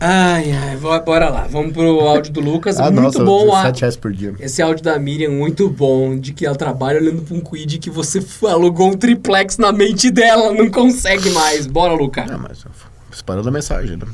Ai, 0.00 0.52
ai, 0.52 0.76
bora 0.76 1.30
lá. 1.30 1.46
Vamos 1.46 1.72
pro 1.72 2.00
áudio 2.00 2.32
do 2.32 2.40
Lucas. 2.40 2.78
Ah, 2.78 2.90
muito 2.90 3.00
nossa, 3.02 3.24
bom. 3.24 3.54
a- 3.54 3.62
17 3.62 3.80
reais 3.80 3.96
por 3.96 4.12
dia. 4.12 4.34
Esse 4.38 4.60
áudio 4.60 4.84
da 4.84 4.98
Miriam, 4.98 5.30
muito 5.30 5.68
bom, 5.68 6.18
de 6.18 6.32
que 6.32 6.44
ela 6.44 6.56
trabalha 6.56 7.00
olhando 7.00 7.22
pra 7.22 7.34
um 7.36 7.40
quid 7.40 7.78
que 7.78 7.88
você 7.90 8.24
alugou 8.48 8.90
um 8.90 8.96
triplex 8.96 9.56
na 9.56 9.72
mente 9.72 10.10
dela, 10.10 10.52
não 10.52 10.70
consegue 10.70 11.30
mais. 11.30 11.66
Bora, 11.66 11.94
Luca. 11.94 12.26
Ah, 12.28 12.36
mas 12.36 12.64
disparando 13.10 13.48
a 13.48 13.52
mensagem, 13.52 13.96
né? 13.96 14.06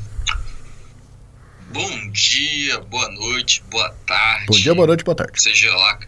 Bom 1.73 2.11
dia, 2.11 2.79
boa 2.81 3.09
noite, 3.11 3.63
boa 3.71 3.89
tarde. 4.05 4.45
Bom 4.47 4.57
dia, 4.57 4.75
boa 4.75 4.87
noite, 4.87 5.03
boa 5.03 5.15
tarde. 5.15 5.41
Seja 5.41 5.73
lá 5.73 5.99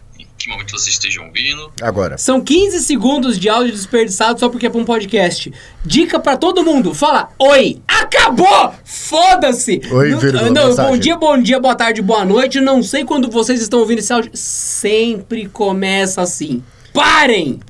que 0.44 0.50
momento 0.50 0.70
vocês 0.72 0.94
estejam 0.94 1.26
ouvindo. 1.26 1.72
Agora. 1.80 2.18
São 2.18 2.40
15 2.40 2.80
segundos 2.80 3.38
de 3.38 3.48
áudio 3.48 3.72
desperdiçado 3.72 4.38
só 4.38 4.48
porque 4.48 4.66
é 4.66 4.70
pra 4.70 4.78
um 4.80 4.84
podcast. 4.84 5.52
Dica 5.84 6.18
pra 6.20 6.36
todo 6.36 6.62
mundo. 6.64 6.94
Fala, 6.94 7.30
oi, 7.38 7.80
acabou! 7.88 8.74
Foda-se! 8.84 9.80
Oi, 9.90 10.10
Não- 10.10 10.18
vírgula, 10.18 10.50
não, 10.50 10.68
mensagem. 10.68 10.90
Bom 10.92 10.98
dia, 10.98 11.16
bom 11.16 11.38
dia, 11.42 11.58
boa 11.60 11.74
tarde, 11.74 12.02
boa 12.02 12.24
noite. 12.24 12.60
Não 12.60 12.82
sei 12.82 13.04
quando 13.04 13.30
vocês 13.30 13.60
estão 13.62 13.80
ouvindo 13.80 13.98
esse 14.00 14.12
áudio. 14.12 14.30
Sempre 14.34 15.48
começa 15.48 16.20
assim. 16.22 16.62
Parem! 16.92 17.60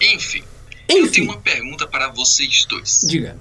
Enfim, 0.00 0.42
eu 0.88 1.04
Enfim, 1.04 1.10
tenho 1.12 1.30
uma 1.30 1.40
pergunta 1.40 1.86
para 1.86 2.08
vocês 2.08 2.66
dois. 2.68 3.00
diga. 3.08 3.38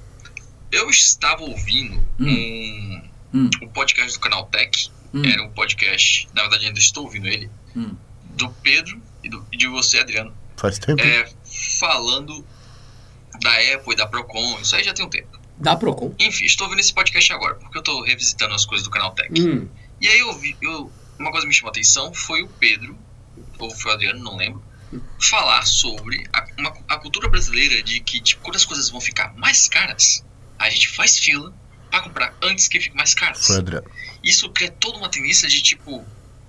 Eu 0.71 0.89
estava 0.89 1.43
ouvindo 1.43 1.99
um, 2.19 3.02
Hum. 3.34 3.49
um 3.62 3.67
podcast 3.67 4.13
do 4.13 4.19
canal 4.19 4.45
Tech. 4.47 4.89
Hum. 5.13 5.21
Era 5.26 5.43
um 5.43 5.49
podcast, 5.49 6.28
na 6.34 6.41
verdade 6.43 6.65
ainda 6.67 6.80
estou 6.80 7.04
ouvindo 7.04 7.28
ele, 7.28 7.49
Hum. 7.76 7.96
do 8.36 8.50
Pedro 8.50 9.02
e, 9.24 9.30
do- 9.30 9.46
e 9.52 9.58
de 9.58 9.68
você, 9.68 10.00
Adriano, 10.00 10.34
Faz 10.58 10.78
tempo. 10.80 11.02
é, 11.02 11.30
falando 11.80 12.46
da 13.42 13.52
Apple 13.74 13.94
e 13.94 13.96
da 13.96 14.08
Procon. 14.08 14.60
Isso 14.62 14.76
aí 14.76 14.84
já 14.84 14.94
tem 14.94 15.06
um 15.06 15.10
tempo. 15.10 15.40
Dá 15.58 15.76
Procon. 15.76 16.14
Enfim, 16.20 16.46
estou 16.46 16.66
ouvindo 16.66 16.80
esse 16.80 16.94
podcast 16.94 17.32
agora, 17.34 17.56
porque 17.56 17.78
eu 17.78 17.82
estou 17.82 18.02
revisitando 18.04 18.54
as 18.54 18.66
coisas 18.66 18.84
do 18.84 18.92
canal 18.92 19.12
Tech. 19.12 19.30
Hum. 19.40 19.68
E 20.02 20.08
aí 20.08 20.20
eu 20.20 20.34
vi, 20.38 20.56
eu, 20.62 20.92
uma 21.20 21.32
coisa 21.32 21.46
que 21.46 21.50
me 21.50 21.54
chamou 21.54 21.70
a 21.70 21.72
atenção 21.72 22.14
foi 22.14 22.42
o 22.44 22.48
Pedro, 22.48 22.98
ou 23.60 23.70
foi 23.76 23.92
o 23.92 23.96
Adriano, 23.96 24.24
não 24.24 24.36
lembro, 24.36 24.64
falar 25.20 25.64
sobre 25.66 26.28
a, 26.34 26.46
uma- 26.58 26.74
a 26.90 26.98
cultura 26.98 27.28
brasileira 27.30 27.82
de 27.82 28.00
que, 28.00 28.20
tipo, 28.20 28.42
quando 28.44 28.56
as 28.56 28.66
coisas 28.66 28.90
vão 28.90 29.00
ficar 29.02 29.34
mais 29.36 29.68
caras, 29.68 30.24
a 30.60 30.70
gente 30.70 30.90
faz 30.90 31.18
fila 31.20 31.54
pra 31.90 32.02
comprar 32.02 32.36
antes 32.42 32.68
que 32.68 32.80
fique 32.80 32.96
mais 32.96 33.14
caras. 33.14 33.46
Foi, 33.46 33.58
Adriano. 33.58 33.88
Isso 34.24 34.50
cria 34.50 34.72
toda 34.72 34.98
uma 34.98 35.10
tendência 35.10 35.48
de, 35.48 35.62
tipo, 35.62 36.04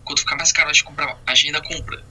quando 0.05 0.19
ficar 0.21 0.37
mais 0.37 0.53
caro 0.53 0.71
a 0.71 0.73
gente, 0.73 0.85
comprar, 0.85 1.19
a 1.27 1.35
gente 1.35 1.47
ainda 1.47 1.61
compra. 1.63 2.03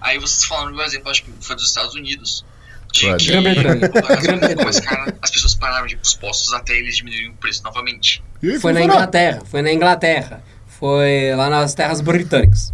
Aí 0.00 0.18
vocês 0.18 0.44
falaram 0.44 0.72
do 0.72 0.82
exemplo, 0.82 1.10
acho 1.10 1.22
que 1.24 1.32
foi 1.40 1.56
dos 1.56 1.66
Estados 1.68 1.94
Unidos, 1.94 2.44
de 2.92 3.00
que 3.16 3.26
Grã-Bretanha. 3.26 3.88
quando 3.90 5.18
as 5.22 5.30
pessoas 5.30 5.54
pararam 5.54 5.86
de 5.86 5.94
ir 5.94 5.98
pros 5.98 6.14
postos 6.14 6.52
até 6.54 6.74
eles 6.76 6.96
diminuírem 6.96 7.30
o 7.30 7.34
preço 7.34 7.62
novamente. 7.62 8.22
Aí 8.42 8.58
Foi 8.58 8.72
na. 8.72 8.80
Inglaterra. 8.82 9.42
Foi 9.44 9.62
na 9.62 9.72
Inglaterra. 9.72 10.42
Foi 10.66 11.34
lá 11.36 11.50
nas 11.50 11.74
terras 11.74 12.00
britânicas. 12.00 12.72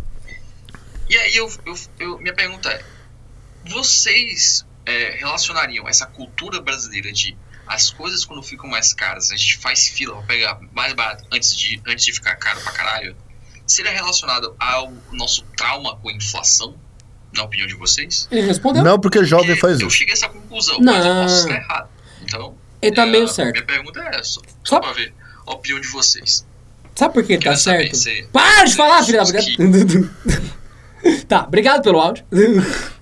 E 1.09 1.17
aí 1.17 1.37
eu, 1.37 1.51
eu, 1.67 1.75
eu- 1.99 2.19
minha 2.19 2.35
pergunta 2.35 2.69
é, 2.71 2.83
vocês 3.65 4.65
é, 4.85 5.17
relacionariam 5.19 5.89
essa 5.89 6.07
cultura 6.07 6.61
brasileira 6.61 7.12
de 7.12 7.37
as 7.67 7.91
coisas 7.91 8.25
quando 8.25 8.43
ficam 8.45 8.69
mais 8.71 8.95
caras, 8.95 9.31
a 9.33 9.37
gente 9.37 9.59
faz 9.59 9.89
fila 9.89 10.15
pra 10.19 10.23
pegar 10.27 10.59
mais 10.73 10.93
barato 10.93 11.25
antes 11.33 11.57
de, 11.57 11.83
antes 11.87 12.05
de 12.05 12.12
ficar 12.12 12.37
caro 12.37 12.61
pra 12.61 12.71
caralho, 12.73 13.17
seria 13.67 13.93
relacionado 13.93 14.55
ao 14.59 14.93
nosso 15.13 15.45
trauma 15.57 15.97
com 15.97 16.11
inflação, 16.11 16.75
na 17.35 17.45
opinião 17.45 17.67
de 17.67 17.75
vocês? 17.75 18.29
Ele 18.31 18.43
respondeu. 18.43 18.83
Não, 18.85 18.99
porque 18.99 19.25
jovem 19.25 19.47
Porque 19.49 19.61
faz 19.61 19.81
eu 19.81 19.89
isso. 19.89 19.97
cheguei 19.97 20.13
a 20.15 20.17
essa 20.17 20.29
conclusão, 20.29 20.79
mas 20.81 21.05
eu 21.05 21.15
Não. 21.15 21.23
posso 21.23 21.37
estar 21.37 21.55
errado. 21.55 21.89
Então, 22.23 22.55
Ele 22.83 22.95
tá 22.95 23.03
é, 23.03 23.07
meio 23.11 23.29
certo. 23.29 23.53
Minha 23.55 23.67
pergunta 23.67 24.01
é 24.01 24.09
essa, 24.19 24.23
Só- 24.25 24.41
só 24.65 24.81
pra 24.81 24.93
ver 24.93 25.13
a 25.47 25.53
opinião 25.53 25.81
de 25.81 25.89
vocês. 25.89 26.47
Sabe 26.95 27.13
por 27.15 27.25
que 27.25 27.35
ele 27.35 27.43
tá 27.45 27.55
certo? 27.57 27.95
se- 27.97 28.27
Para 28.33 28.65
de 28.65 28.75
falar, 28.75 29.03
filha 29.03 29.23
da 29.25 29.33
puta. 29.33 30.47
Tá, 31.29 31.45
obrigado 31.47 31.83
pelo 31.83 32.01
áudio. 32.01 32.25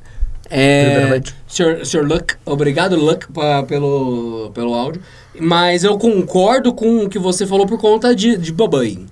É, 0.50 0.84
Primeiramente. 0.84 1.34
senhor, 1.48 1.86
senhor 1.86 2.06
Luck, 2.06 2.34
obrigado, 2.44 2.94
Luck, 2.96 3.32
pa- 3.32 3.62
pelo, 3.62 4.50
pelo 4.54 4.74
áudio. 4.74 5.02
Mas 5.40 5.82
eu 5.84 5.98
concordo 5.98 6.72
com 6.74 7.04
o 7.04 7.08
que 7.08 7.18
você 7.18 7.46
falou 7.46 7.66
por 7.66 7.78
conta 7.80 8.14
de, 8.14 8.36
de 8.36 8.52
babai. 8.52 9.04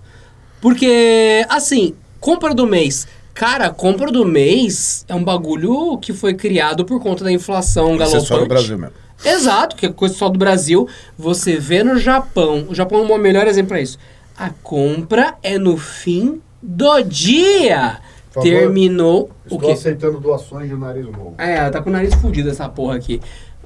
Porque, 0.63 1.45
assim, 1.49 1.93
compra 2.21 2.55
do 2.55 2.67
mês. 2.67 3.07
Cara, 3.35 3.69
compra 3.69 4.13
do 4.13 4.25
mês 4.25 5.05
é 5.09 5.15
um 5.15 5.25
bagulho 5.25 5.99
que 5.99 6.13
foi 6.13 6.35
criado 6.35 6.85
por 6.85 7.03
conta 7.03 7.25
da 7.25 7.33
inflação 7.33 7.87
Isso 7.87 7.95
é 7.95 7.99
galopante. 7.99 8.27
só 8.29 8.39
no 8.41 8.47
Brasil 8.47 8.79
mesmo. 8.79 8.95
Exato, 9.25 9.75
que 9.77 9.87
é 9.87 9.93
coisa 9.93 10.15
só 10.15 10.29
do 10.29 10.39
Brasil. 10.39 10.87
Você 11.19 11.57
vê 11.57 11.83
no 11.83 11.99
Japão. 11.99 12.67
O 12.69 12.75
Japão 12.75 13.01
é 13.01 13.13
o 13.13 13.19
melhor 13.19 13.47
exemplo 13.49 13.71
pra 13.71 13.81
isso. 13.81 13.99
A 14.39 14.51
compra 14.51 15.35
é 15.43 15.59
no 15.59 15.77
fim 15.77 16.41
do 16.63 17.03
dia. 17.03 17.99
Favor, 18.31 18.49
Terminou 18.49 19.31
o 19.51 19.59
quê? 19.59 19.73
aceitando 19.73 20.19
doações 20.19 20.69
de 20.69 20.75
nariz 20.75 21.05
novo. 21.05 21.35
É, 21.39 21.57
ela 21.57 21.71
tá 21.71 21.83
com 21.83 21.91
o 21.91 21.93
nariz 21.93 22.15
fudido 22.15 22.49
essa 22.49 22.67
porra 22.69 22.97
aqui. 22.97 23.21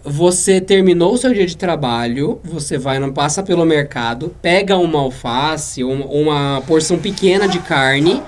Você 0.08 0.60
terminou 0.60 1.14
o 1.14 1.18
seu 1.18 1.34
dia 1.34 1.44
de 1.44 1.56
trabalho, 1.56 2.38
você 2.44 2.78
vai, 2.78 3.00
não 3.00 3.12
passa 3.12 3.42
pelo 3.42 3.64
mercado, 3.64 4.32
pega 4.40 4.78
uma 4.78 5.00
alface, 5.00 5.82
uma, 5.82 6.62
porção 6.64 6.96
pequena 6.96 7.48
de 7.48 7.58
carne. 7.58 8.22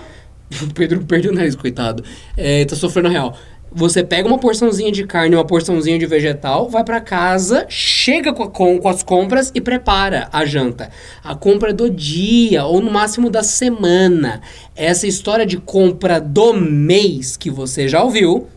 O 0.62 0.72
Pedro 0.72 1.04
perdeu 1.04 1.30
o 1.30 1.34
nariz, 1.34 1.54
coitado. 1.54 2.02
É, 2.34 2.64
tá 2.64 2.74
sofrendo 2.74 3.10
real. 3.10 3.36
Você 3.70 4.02
pega 4.02 4.26
uma 4.26 4.38
porçãozinha 4.38 4.90
de 4.90 5.06
carne, 5.06 5.36
uma 5.36 5.44
porçãozinha 5.44 5.98
de 5.98 6.06
vegetal, 6.06 6.70
vai 6.70 6.82
pra 6.82 7.02
casa, 7.02 7.66
chega 7.68 8.32
com, 8.32 8.48
com, 8.48 8.78
com 8.78 8.88
as 8.88 9.02
compras 9.02 9.52
e 9.54 9.60
prepara 9.60 10.26
a 10.32 10.46
janta. 10.46 10.88
A 11.22 11.34
compra 11.34 11.72
do 11.72 11.90
dia, 11.90 12.64
ou 12.64 12.80
no 12.80 12.90
máximo 12.90 13.28
da 13.28 13.42
semana. 13.42 14.40
Essa 14.74 15.06
história 15.06 15.44
de 15.44 15.58
compra 15.58 16.18
do 16.18 16.54
mês 16.54 17.36
que 17.36 17.50
você 17.50 17.86
já 17.86 18.02
ouviu, 18.02 18.48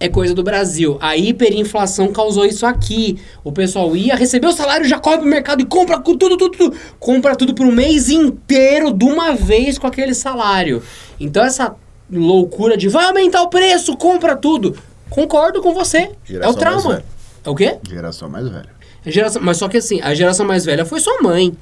é 0.00 0.08
coisa 0.08 0.34
do 0.34 0.42
Brasil. 0.42 0.96
A 1.00 1.14
hiperinflação 1.16 2.08
causou 2.08 2.46
isso 2.46 2.64
aqui. 2.64 3.18
O 3.44 3.52
pessoal 3.52 3.94
ia 3.94 4.16
receber 4.16 4.46
o 4.46 4.52
salário, 4.52 4.88
já 4.88 4.98
corre 4.98 5.18
pro 5.18 5.26
mercado 5.26 5.60
e 5.60 5.66
compra 5.66 6.00
com 6.00 6.16
tudo, 6.16 6.38
tudo, 6.38 6.56
tudo. 6.56 6.76
Compra 6.98 7.36
tudo 7.36 7.54
pro 7.54 7.70
mês 7.70 8.08
inteiro 8.08 8.92
de 8.94 9.04
uma 9.04 9.34
vez 9.34 9.78
com 9.78 9.86
aquele 9.86 10.14
salário. 10.14 10.82
Então 11.20 11.44
essa 11.44 11.76
loucura 12.10 12.76
de 12.78 12.88
vai 12.88 13.04
aumentar 13.04 13.42
o 13.42 13.48
preço, 13.48 13.94
compra 13.96 14.34
tudo. 14.34 14.76
Concordo 15.10 15.60
com 15.60 15.74
você. 15.74 15.98
é 15.98 16.10
Geração 16.24 16.52
o 16.52 16.56
trauma. 16.56 17.04
É 17.44 17.50
o 17.50 17.54
quê? 17.54 17.76
Geração 17.86 18.28
mais 18.28 18.48
velha. 18.48 18.70
A 19.04 19.10
geração, 19.10 19.42
mas 19.42 19.56
só 19.56 19.68
que 19.68 19.76
assim, 19.76 20.00
a 20.00 20.14
geração 20.14 20.46
mais 20.46 20.64
velha 20.64 20.84
foi 20.84 21.00
sua 21.00 21.20
mãe. 21.22 21.54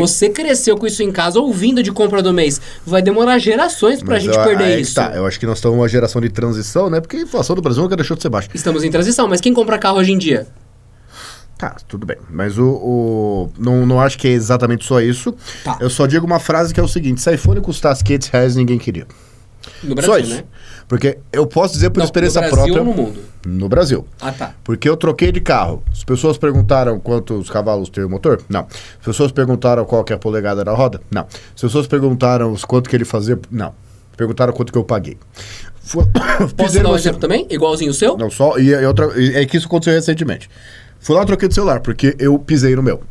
Você 0.00 0.28
cresceu 0.30 0.76
com 0.76 0.86
isso 0.86 1.02
em 1.02 1.10
casa, 1.12 1.38
ouvindo 1.40 1.82
de 1.82 1.90
compra 1.92 2.22
do 2.22 2.32
mês. 2.32 2.60
Vai 2.86 3.02
demorar 3.02 3.38
gerações 3.38 4.02
pra 4.02 4.14
Mas 4.14 4.22
gente 4.24 4.36
eu- 4.36 4.44
perder 4.44 4.76
que 4.76 4.80
isso. 4.82 4.94
Tá, 4.94 5.12
eu 5.14 5.26
acho 5.26 5.38
que 5.38 5.46
nós 5.46 5.58
estamos 5.58 5.76
numa 5.76 5.88
geração 5.88 6.20
de 6.20 6.28
transição, 6.28 6.88
né? 6.90 7.00
Porque 7.00 7.16
a 7.16 7.20
inflação 7.20 7.54
do 7.56 7.62
Brasil 7.62 7.82
nunca 7.82 7.96
deixou 7.96 8.16
de 8.16 8.22
ser 8.22 8.28
baixa. 8.28 8.48
Estamos 8.54 8.84
em 8.84 8.90
transição, 8.90 9.26
mas 9.28 9.40
quem 9.40 9.52
compra 9.54 9.78
carro 9.78 9.98
hoje 9.98 10.12
em 10.12 10.18
dia? 10.18 10.46
Tá, 11.58 11.76
tudo 11.86 12.04
bem. 12.04 12.16
Mas 12.28 12.58
o. 12.58 12.64
o- 12.66 13.50
não, 13.56 13.86
não 13.86 14.00
acho 14.00 14.18
que 14.18 14.26
é 14.26 14.32
exatamente 14.32 14.84
só 14.84 15.00
isso. 15.00 15.32
Tá. 15.62 15.78
Eu 15.80 15.88
só 15.88 16.06
digo 16.06 16.26
uma 16.26 16.40
frase 16.40 16.74
que 16.74 16.80
é 16.80 16.82
o 16.82 16.88
seguinte: 16.88 17.20
se 17.20 17.32
iPhone 17.32 17.60
custasse 17.60 18.02
500 18.02 18.28
reais, 18.28 18.56
ninguém 18.56 18.78
queria. 18.78 19.06
No 19.82 19.94
Brasil, 19.94 20.12
só 20.12 20.18
isso. 20.18 20.34
né? 20.34 20.44
Porque 20.88 21.18
eu 21.32 21.46
posso 21.46 21.74
dizer 21.74 21.90
por 21.90 21.98
Não, 21.98 22.04
experiência 22.04 22.40
no 22.40 22.50
Brasil 22.50 22.74
própria. 22.74 22.90
ou 22.90 22.96
no 22.96 23.02
mundo? 23.02 23.20
No 23.46 23.68
Brasil. 23.68 24.06
Ah, 24.20 24.32
tá. 24.32 24.54
Porque 24.62 24.88
eu 24.88 24.96
troquei 24.96 25.32
de 25.32 25.40
carro. 25.40 25.82
As 25.90 26.04
pessoas 26.04 26.36
perguntaram 26.38 26.98
quantos 27.00 27.48
cavalos 27.50 27.88
tem 27.88 28.04
o 28.04 28.08
motor? 28.10 28.40
Não. 28.48 28.60
As 29.00 29.04
pessoas 29.04 29.32
perguntaram 29.32 29.84
qual 29.84 30.04
que 30.04 30.12
é 30.12 30.16
a 30.16 30.18
polegada 30.18 30.64
da 30.64 30.72
roda? 30.72 31.00
Não. 31.10 31.22
As 31.54 31.60
pessoas 31.60 31.86
perguntaram 31.86 32.54
quanto 32.66 32.88
que 32.90 32.96
ele 32.96 33.04
fazia? 33.04 33.38
Não. 33.50 33.74
Perguntaram 34.16 34.52
quanto 34.52 34.70
que 34.72 34.78
eu 34.78 34.84
paguei. 34.84 35.16
Posso 36.56 36.82
dar 36.82 36.90
um 36.90 36.96
exemplo 36.96 37.20
também? 37.20 37.46
Igualzinho 37.50 37.90
o 37.90 37.94
seu? 37.94 38.16
Não, 38.16 38.30
só. 38.30 38.58
E, 38.58 38.68
e 38.68 38.86
outra, 38.86 39.06
e 39.20 39.34
é 39.36 39.44
que 39.46 39.56
isso 39.56 39.66
aconteceu 39.66 39.94
recentemente. 39.94 40.48
Fui 41.00 41.16
lá, 41.16 41.24
troquei 41.24 41.48
de 41.48 41.54
celular, 41.54 41.80
porque 41.80 42.14
eu 42.18 42.38
pisei 42.38 42.76
no 42.76 42.82
meu. 42.82 43.02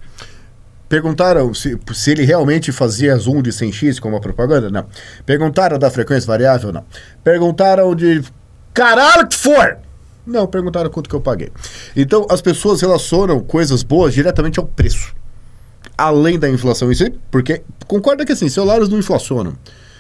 Perguntaram 0.92 1.54
se, 1.54 1.80
se 1.94 2.12
ele 2.12 2.26
realmente 2.26 2.70
fazia 2.70 3.16
zoom 3.16 3.42
de 3.42 3.50
100x 3.50 3.98
como 4.02 4.18
a 4.18 4.20
propaganda? 4.20 4.70
Não. 4.70 4.86
Perguntaram 5.26 5.80
da 5.80 5.90
frequência 5.90 6.28
variável? 6.28 6.74
Não. 6.74 6.84
Perguntaram 7.24 7.96
de. 7.96 8.22
Caralho 8.74 9.26
que 9.26 9.38
for! 9.38 9.78
Não, 10.28 10.46
perguntaram 10.46 10.90
quanto 10.90 11.10
que 11.10 11.16
eu 11.16 11.22
paguei. 11.22 11.50
Então, 11.96 12.28
as 12.30 12.42
pessoas 12.42 12.82
relacionam 12.82 13.40
coisas 13.40 13.84
boas 13.84 14.14
diretamente 14.14 14.60
ao 14.60 14.66
preço. 14.66 15.16
Além 15.98 16.38
da 16.38 16.50
inflação 16.50 16.92
em 16.92 16.96
si, 16.96 17.14
porque 17.32 17.62
concorda 17.88 18.26
que 18.26 18.34
assim, 18.34 18.50
celulares 18.50 18.90
não 18.90 19.00
inflacionam. 19.00 19.54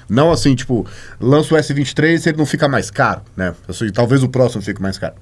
Não 0.09 0.31
assim, 0.31 0.55
tipo, 0.55 0.85
lança 1.19 1.55
o 1.55 1.57
S23 1.57 2.27
ele 2.27 2.37
não 2.37 2.45
fica 2.45 2.67
mais 2.67 2.89
caro, 2.89 3.21
né? 3.35 3.53
Talvez 3.93 4.23
o 4.23 4.29
próximo 4.29 4.61
fique 4.61 4.81
mais 4.81 4.97
caro. 4.97 5.15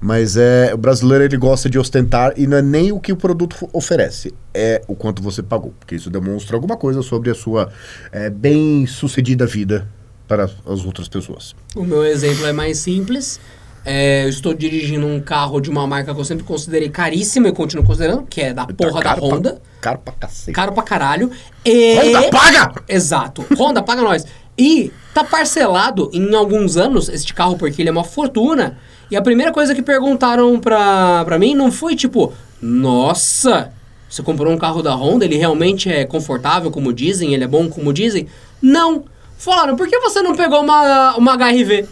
Mas 0.00 0.36
é, 0.36 0.72
o 0.74 0.78
brasileiro 0.78 1.24
ele 1.24 1.36
gosta 1.36 1.68
de 1.68 1.78
ostentar 1.78 2.32
e 2.36 2.46
não 2.46 2.56
é 2.56 2.62
nem 2.62 2.92
o 2.92 3.00
que 3.00 3.12
o 3.12 3.16
produto 3.16 3.68
oferece, 3.72 4.34
é 4.54 4.82
o 4.86 4.94
quanto 4.94 5.22
você 5.22 5.42
pagou. 5.42 5.74
Porque 5.78 5.94
isso 5.94 6.10
demonstra 6.10 6.56
alguma 6.56 6.76
coisa 6.76 7.02
sobre 7.02 7.30
a 7.30 7.34
sua 7.34 7.70
é, 8.12 8.30
bem-sucedida 8.30 9.46
vida 9.46 9.86
para 10.26 10.44
as 10.44 10.84
outras 10.84 11.08
pessoas. 11.08 11.54
O 11.74 11.82
meu 11.82 12.04
exemplo 12.04 12.46
é 12.46 12.52
mais 12.52 12.78
simples. 12.78 13.40
É, 13.84 14.24
eu 14.24 14.28
estou 14.28 14.52
dirigindo 14.52 15.06
um 15.06 15.20
carro 15.20 15.60
de 15.60 15.70
uma 15.70 15.86
marca 15.86 16.14
que 16.14 16.20
eu 16.20 16.24
sempre 16.24 16.44
considerei 16.44 16.88
caríssima 16.90 17.48
e 17.48 17.52
continuo 17.52 17.84
considerando, 17.84 18.22
que 18.28 18.40
é 18.42 18.52
da 18.52 18.66
porra 18.66 18.92
da 19.00 19.02
caro 19.02 19.20
pra- 19.20 19.28
Honda. 19.36 19.62
caro 19.80 19.98
pra 20.04 20.12
cacete. 20.12 20.52
Caro 20.52 20.72
pra 20.72 20.82
caralho. 20.82 21.30
E... 21.64 21.94
Honda, 21.96 22.28
paga! 22.30 22.72
Exato. 22.88 23.44
Honda, 23.58 23.82
paga 23.82 24.02
nós. 24.02 24.26
E 24.58 24.92
tá 25.14 25.24
parcelado 25.24 26.10
em 26.12 26.34
alguns 26.34 26.76
anos 26.76 27.08
este 27.08 27.32
carro, 27.32 27.56
porque 27.56 27.80
ele 27.80 27.88
é 27.88 27.92
uma 27.92 28.04
fortuna. 28.04 28.76
E 29.10 29.16
a 29.16 29.22
primeira 29.22 29.50
coisa 29.52 29.74
que 29.74 29.80
perguntaram 29.82 30.60
pra, 30.60 31.24
pra 31.24 31.38
mim 31.38 31.54
não 31.54 31.72
foi 31.72 31.96
tipo, 31.96 32.32
nossa, 32.60 33.72
você 34.08 34.22
comprou 34.22 34.52
um 34.52 34.58
carro 34.58 34.82
da 34.82 34.94
Honda, 34.94 35.24
ele 35.24 35.36
realmente 35.36 35.90
é 35.90 36.04
confortável, 36.04 36.70
como 36.70 36.92
dizem, 36.92 37.32
ele 37.32 37.44
é 37.44 37.48
bom, 37.48 37.68
como 37.68 37.92
dizem? 37.92 38.26
Não. 38.60 39.04
Falaram, 39.38 39.74
por 39.74 39.88
que 39.88 39.98
você 40.00 40.20
não 40.20 40.36
pegou 40.36 40.60
uma, 40.60 41.16
uma 41.16 41.34
HRV? 41.34 41.86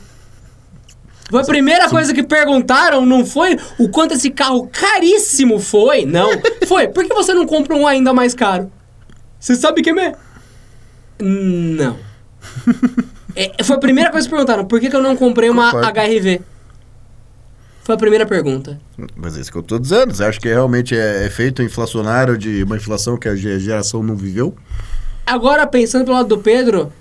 Foi 1.30 1.42
a 1.42 1.44
primeira 1.44 1.88
coisa 1.90 2.14
que 2.14 2.22
perguntaram, 2.22 3.04
não 3.04 3.24
foi 3.26 3.56
o 3.78 3.88
quanto 3.88 4.14
esse 4.14 4.30
carro 4.30 4.66
caríssimo 4.72 5.58
foi, 5.58 6.04
não. 6.06 6.30
Foi, 6.66 6.88
por 6.88 7.04
que 7.04 7.14
você 7.14 7.32
não 7.34 7.46
compra 7.46 7.74
um 7.76 7.86
ainda 7.86 8.12
mais 8.14 8.34
caro? 8.34 8.70
Você 9.38 9.54
sabe 9.54 9.82
que 9.82 9.90
é? 9.90 10.14
Não. 11.20 11.96
É, 13.36 13.62
foi 13.62 13.76
a 13.76 13.78
primeira 13.78 14.10
coisa 14.10 14.26
que 14.26 14.30
perguntaram, 14.34 14.64
por 14.64 14.80
que, 14.80 14.90
que 14.90 14.96
eu 14.96 15.02
não 15.02 15.14
comprei 15.14 15.48
uma 15.48 15.70
Concordo. 15.70 16.00
HRV? 16.00 16.40
Foi 17.84 17.94
a 17.94 17.98
primeira 17.98 18.26
pergunta. 18.26 18.80
Mas 19.14 19.36
é 19.36 19.40
isso 19.40 19.52
que 19.52 19.56
eu 19.58 19.62
tô 19.62 19.78
dizendo. 19.78 20.12
Você 20.12 20.24
acha 20.24 20.40
que 20.40 20.48
realmente 20.48 20.96
é 20.98 21.24
efeito 21.24 21.62
inflacionário 21.62 22.36
de 22.36 22.64
uma 22.64 22.76
inflação 22.76 23.16
que 23.16 23.28
a 23.28 23.36
ge- 23.36 23.60
geração 23.60 24.02
não 24.02 24.16
viveu? 24.16 24.56
Agora, 25.24 25.66
pensando 25.68 26.04
pelo 26.04 26.16
lado 26.16 26.28
do 26.28 26.38
Pedro, 26.38 26.92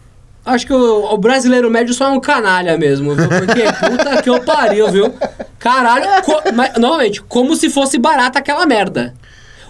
acho 0.47 0.65
que 0.65 0.73
o, 0.73 1.13
o 1.13 1.17
brasileiro 1.17 1.69
médio 1.69 1.93
só 1.93 2.05
é 2.07 2.09
um 2.09 2.19
canalha 2.19 2.77
mesmo, 2.77 3.13
viu? 3.15 3.27
Porque 3.29 3.61
puta 3.89 4.21
que 4.21 4.29
eu 4.29 4.41
pariu, 4.43 4.89
viu? 4.91 5.13
Caralho, 5.59 6.23
co- 6.23 6.41
mas, 6.53 6.73
novamente, 6.77 7.21
como 7.21 7.55
se 7.55 7.69
fosse 7.69 7.97
barata 7.97 8.39
aquela 8.39 8.65
merda. 8.65 9.13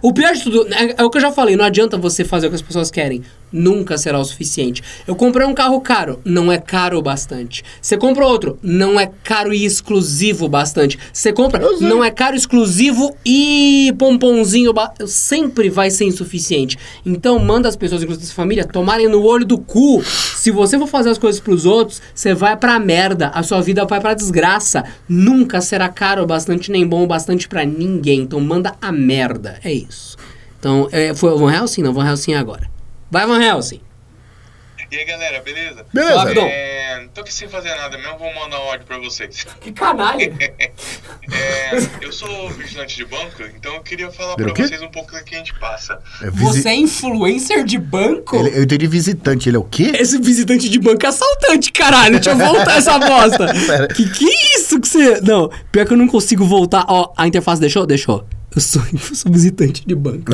O 0.02 0.14
pior 0.14 0.32
de 0.34 0.44
tudo, 0.44 0.68
é, 0.74 0.96
é 0.98 1.04
o 1.04 1.10
que 1.10 1.18
eu 1.18 1.22
já 1.22 1.32
falei, 1.32 1.56
não 1.56 1.66
adianta 1.66 1.98
você 1.98 2.24
fazer 2.24 2.48
o 2.48 2.50
que 2.52 2.56
as 2.56 2.62
pessoas 2.62 2.92
querem. 2.92 3.24
Nunca 3.52 3.98
será 3.98 4.20
o 4.20 4.26
suficiente. 4.26 4.84
Eu 5.08 5.16
comprei 5.16 5.48
um 5.48 5.54
carro 5.54 5.80
caro, 5.80 6.20
não 6.26 6.52
é 6.52 6.58
caro 6.58 6.98
o 6.98 7.02
bastante. 7.02 7.64
Você 7.82 7.98
compra 7.98 8.26
outro, 8.26 8.60
não 8.62 9.00
é 9.00 9.10
caro 9.24 9.54
e 9.54 9.64
exclusivo 9.64 10.46
o 10.46 10.50
bastante. 10.50 11.00
Você 11.14 11.32
compra, 11.32 11.62
não 11.80 12.04
é 12.04 12.12
caro, 12.12 12.36
exclusivo 12.36 13.16
e 13.26 13.94
pomponzinho, 13.98 14.74
sempre 15.06 15.70
vai 15.70 15.90
ser 15.90 16.06
insuficiente. 16.06 16.78
Então 17.06 17.40
manda 17.40 17.70
as 17.70 17.76
pessoas, 17.76 18.04
inclusive 18.04 18.26
da 18.26 18.28
sua 18.28 18.36
família, 18.36 18.66
tomarem 18.66 19.08
no 19.08 19.24
olho 19.24 19.46
do 19.46 19.58
cu. 19.58 20.04
Se 20.04 20.52
você 20.52 20.78
for 20.78 20.88
fazer 20.88 21.10
as 21.10 21.18
coisas 21.18 21.40
pros 21.40 21.66
outros, 21.66 22.02
você 22.14 22.34
vai 22.34 22.58
pra 22.58 22.80
merda, 22.80 23.30
a 23.30 23.44
sua 23.44 23.62
vida 23.62 23.86
vai 23.86 24.02
pra 24.02 24.14
desgraça. 24.14 24.84
Nunca 25.08 25.62
será 25.62 25.88
caro 25.90 26.24
o 26.24 26.28
bastante, 26.28 26.72
nem 26.72 26.86
bom 26.86 27.04
o 27.04 27.08
bastante 27.08 27.48
pra 27.48 27.66
ninguém. 27.66 28.22
Então 28.22 28.40
manda 28.40 28.76
a 28.82 28.92
merda, 28.92 29.60
é 29.64 29.72
isso. 29.72 30.18
Então, 30.60 30.90
é, 30.92 31.14
foi 31.14 31.32
o 31.32 31.38
Van 31.38 31.54
Helsing? 31.54 31.84
Não, 31.84 31.94
Van 31.94 32.08
Helsing 32.08 32.34
é 32.34 32.38
agora. 32.38 32.77
Vai, 33.10 33.26
Van 33.26 33.42
Helsing. 33.42 33.82
E 34.90 34.96
aí, 34.96 35.04
galera, 35.04 35.42
beleza? 35.42 35.86
Beleza. 35.94 36.40
É, 36.44 37.08
tô 37.14 37.20
aqui 37.20 37.34
sem 37.34 37.50
fazer 37.50 37.76
nada 37.76 37.98
mesmo, 37.98 38.18
vou 38.18 38.34
mandar 38.34 38.58
um 38.58 38.70
áudio 38.70 38.86
pra 38.86 38.98
vocês. 38.98 39.46
Que 39.60 39.72
canalha. 39.72 40.34
É, 41.30 42.06
eu 42.06 42.14
sou 42.14 42.50
vigilante 42.52 42.96
de 42.96 43.04
banco, 43.04 43.44
então 43.58 43.74
eu 43.76 43.82
queria 43.82 44.10
falar 44.10 44.36
Pelo 44.38 44.54
pra 44.54 44.56
quê? 44.56 44.68
vocês 44.70 44.82
um 44.82 44.88
pouco 44.90 45.12
do 45.12 45.22
que 45.26 45.36
a 45.36 45.38
gente 45.40 45.54
passa. 45.60 46.00
É 46.22 46.30
visi- 46.32 46.62
Você 46.62 46.70
é 46.70 46.76
influencer 46.76 47.66
de 47.66 47.78
banco? 47.78 48.38
Ele- 48.38 48.58
eu 48.58 48.64
entendi 48.64 48.88
visitante. 48.88 49.50
Ele 49.50 49.58
é 49.58 49.60
o 49.60 49.64
quê? 49.66 49.92
Esse 50.00 50.18
visitante 50.20 50.70
de 50.70 50.80
banco 50.80 51.06
é 51.06 51.10
assaltante, 51.10 51.70
caralho. 51.74 52.14
Deixa 52.14 52.30
eu 52.32 52.38
voltar 52.38 52.78
essa 52.78 52.98
bosta. 52.98 53.48
que 53.94 54.10
que 54.10 54.26
é 54.26 54.56
isso 54.58 54.80
que 54.80 54.88
você... 54.88 55.20
Não, 55.20 55.52
pior 55.70 55.86
que 55.86 55.92
eu 55.92 55.98
não 55.98 56.08
consigo 56.08 56.46
voltar. 56.46 56.86
Ó, 56.88 57.12
a 57.18 57.28
interface 57.28 57.60
deixou? 57.60 57.86
Deixou. 57.86 58.26
Eu 58.56 58.62
sou, 58.62 58.82
eu 58.94 59.00
sou 59.16 59.30
visitante 59.30 59.86
de 59.86 59.94
banco. 59.96 60.32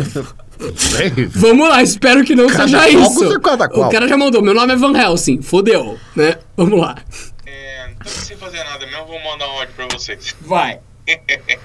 Vamos 1.30 1.70
lá, 1.70 1.82
espero 1.84 2.24
que 2.24 2.36
não 2.36 2.48
Cada 2.48 2.64
seja 2.66 2.78
qual 2.80 2.90
isso. 2.90 3.38
O 3.74 3.90
cara 3.90 4.08
já 4.08 4.18
mandou, 4.18 4.42
meu 4.42 4.54
nome 4.54 4.74
é 4.74 4.76
Van 4.76 4.98
Helsing. 4.98 5.42
Fodeu, 5.42 6.00
né? 6.16 6.38
Vamos 6.56 6.80
lá. 6.80 6.96
É, 7.46 7.90
tô 8.04 8.10
aqui 8.10 8.22
sem 8.22 8.38
fazer 8.38 8.64
nada 8.64 8.86
mesmo, 8.86 9.06
vou 9.06 9.20
mandar 9.24 9.48
um 9.48 9.60
áudio 9.60 9.74
pra 9.76 9.88
vocês. 9.88 10.36
Vai. 10.42 10.80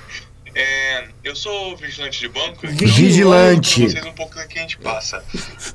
É, 0.55 1.09
eu 1.23 1.37
sou 1.37 1.77
vigilante 1.77 2.19
de 2.19 2.29
banco, 2.29 2.67
então 2.67 2.89
Vigilante. 2.89 3.83
eu 3.83 3.87
vou 3.87 3.91
vocês 3.95 4.11
um 4.11 4.15
pouco 4.15 4.35
do 4.35 4.49
que 4.49 4.59
a 4.59 4.63
gente 4.63 4.79
passa. 4.79 5.23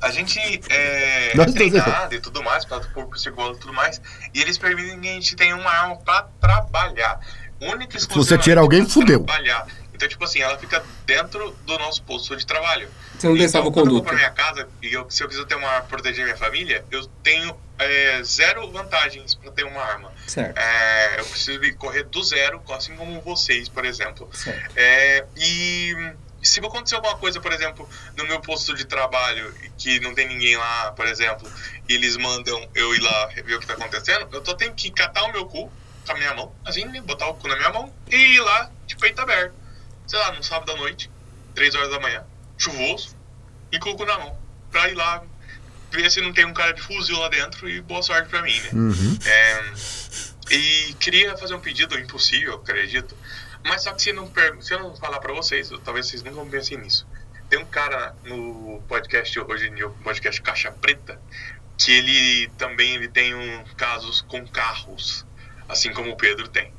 A 0.02 0.10
gente 0.10 0.38
é, 0.68 1.32
treinado 1.54 2.14
e 2.14 2.20
tudo 2.20 2.42
mais, 2.42 2.64
para 2.66 2.78
o 2.78 2.90
corpo 2.92 3.16
seguro 3.16 3.54
e 3.54 3.58
tudo 3.60 3.72
mais, 3.72 4.02
e 4.34 4.42
eles 4.42 4.58
permitem 4.58 5.00
que 5.00 5.08
a 5.08 5.12
gente 5.12 5.36
tenha 5.36 5.56
uma 5.56 5.70
arma 5.70 5.96
pra 5.96 6.26
trabalhar. 6.40 7.18
Única 7.62 7.98
Se 7.98 8.08
você 8.08 8.36
tira 8.36 8.60
alguém, 8.60 8.84
pra 8.84 8.92
fudeu. 8.92 9.20
Trabalhar. 9.24 9.66
Então, 9.94 10.08
tipo 10.08 10.24
assim, 10.24 10.40
ela 10.40 10.58
fica 10.58 10.84
dentro 11.06 11.52
do 11.64 11.78
nosso 11.78 12.02
posto 12.02 12.36
de 12.36 12.44
trabalho. 12.44 12.88
Você 13.16 13.28
não 13.28 13.36
tem 13.36 13.44
Então, 13.46 13.62
quando 13.62 13.66
eu 13.66 13.72
vou 13.72 13.72
salvo-conduto. 14.02 14.02
pra 14.04 14.14
minha 14.16 14.30
casa 14.30 14.68
e 14.82 14.92
eu- 14.92 15.08
se 15.08 15.22
eu 15.22 15.28
quiser 15.28 15.46
ter 15.46 15.54
uma 15.54 15.68
arma 15.68 15.80
pra 15.82 15.88
proteger 15.98 16.24
minha 16.24 16.36
família, 16.36 16.84
eu 16.90 17.06
tenho 17.22 17.56
é, 17.76 18.22
zero 18.22 18.70
vantagens 18.70 19.34
pra 19.34 19.50
ter 19.50 19.64
uma 19.64 19.80
arma. 19.82 20.12
Certo. 20.28 20.56
É, 20.56 21.18
eu 21.18 21.24
preciso 21.24 21.58
correr 21.76 22.04
do 22.04 22.22
zero, 22.22 22.62
assim 22.70 22.94
como 22.94 23.20
vocês, 23.20 23.68
por 23.68 23.84
exemplo. 23.84 24.30
Certo. 24.32 24.72
É, 24.76 25.24
e 25.36 25.92
se 26.40 26.60
acontecer 26.60 26.94
alguma 26.94 27.16
coisa, 27.16 27.40
por 27.40 27.52
exemplo, 27.52 27.88
no 28.16 28.24
meu 28.26 28.38
posto 28.40 28.74
de 28.74 28.84
trabalho, 28.84 29.52
que 29.76 29.98
não 29.98 30.14
tem 30.14 30.28
ninguém 30.28 30.56
lá, 30.56 30.92
por 30.92 31.04
exemplo, 31.06 31.50
e 31.88 31.94
eles 31.94 32.16
mandam 32.16 32.68
eu 32.76 32.94
ir 32.94 33.00
lá 33.00 33.26
ver 33.44 33.56
o 33.56 33.60
que 33.60 33.66
tá 33.66 33.72
acontecendo, 33.74 34.28
eu 34.32 34.40
tô 34.40 34.54
tendo 34.54 34.74
que 34.74 34.90
catar 34.92 35.24
o 35.24 35.32
meu 35.32 35.44
cu 35.46 35.68
com 36.06 36.12
a 36.12 36.14
minha 36.14 36.32
mão, 36.32 36.54
assim, 36.64 36.86
botar 37.02 37.26
o 37.26 37.34
cu 37.34 37.48
na 37.48 37.56
minha 37.56 37.70
mão 37.70 37.92
e 38.08 38.16
ir 38.36 38.40
lá 38.40 38.70
de 38.86 38.94
peito 38.96 39.20
aberto. 39.20 39.52
Sei 40.06 40.18
lá, 40.18 40.32
no 40.32 40.42
sábado 40.42 40.72
à 40.72 40.76
noite, 40.76 41.10
3 41.54 41.74
horas 41.74 41.90
da 41.90 42.00
manhã, 42.00 42.24
chuvoso, 42.58 43.16
e 43.72 43.78
cu 43.78 44.04
na 44.04 44.18
mão, 44.18 44.38
pra 44.70 44.88
ir 44.88 44.94
lá 44.94 45.22
ver 45.90 46.10
se 46.10 46.20
não 46.20 46.32
tem 46.32 46.44
um 46.44 46.52
cara 46.54 46.72
de 46.72 46.80
fuzil 46.82 47.18
lá 47.18 47.28
dentro 47.28 47.68
e 47.68 47.80
boa 47.80 48.02
sorte 48.02 48.28
pra 48.28 48.42
mim, 48.42 48.58
né? 48.60 48.70
Uhum. 48.72 49.18
É, 49.24 49.72
e 50.50 50.94
queria 50.94 51.36
fazer 51.36 51.54
um 51.54 51.60
pedido 51.60 51.98
impossível, 51.98 52.54
acredito. 52.54 53.16
Mas 53.64 53.82
só 53.82 53.92
que 53.92 54.02
se 54.02 54.12
não, 54.12 54.28
per- 54.28 54.60
se 54.62 54.74
eu 54.74 54.78
não 54.80 54.94
falar 54.96 55.18
pra 55.20 55.32
vocês, 55.32 55.70
talvez 55.84 56.06
vocês 56.06 56.22
nunca 56.22 56.44
pensem 56.50 56.76
nisso. 56.78 57.06
Tem 57.48 57.58
um 57.58 57.64
cara 57.64 58.14
no 58.24 58.82
podcast 58.88 59.38
hoje 59.40 59.68
em 59.68 59.74
dia, 59.74 59.86
o 59.86 59.90
podcast 59.90 60.40
Caixa 60.42 60.70
Preta, 60.72 61.20
que 61.78 61.92
ele 61.92 62.48
também 62.58 62.94
ele 62.94 63.08
tem 63.08 63.34
um, 63.34 63.64
casos 63.76 64.20
com 64.22 64.46
carros, 64.46 65.24
assim 65.68 65.92
como 65.92 66.10
o 66.10 66.16
Pedro 66.16 66.48
tem. 66.48 66.72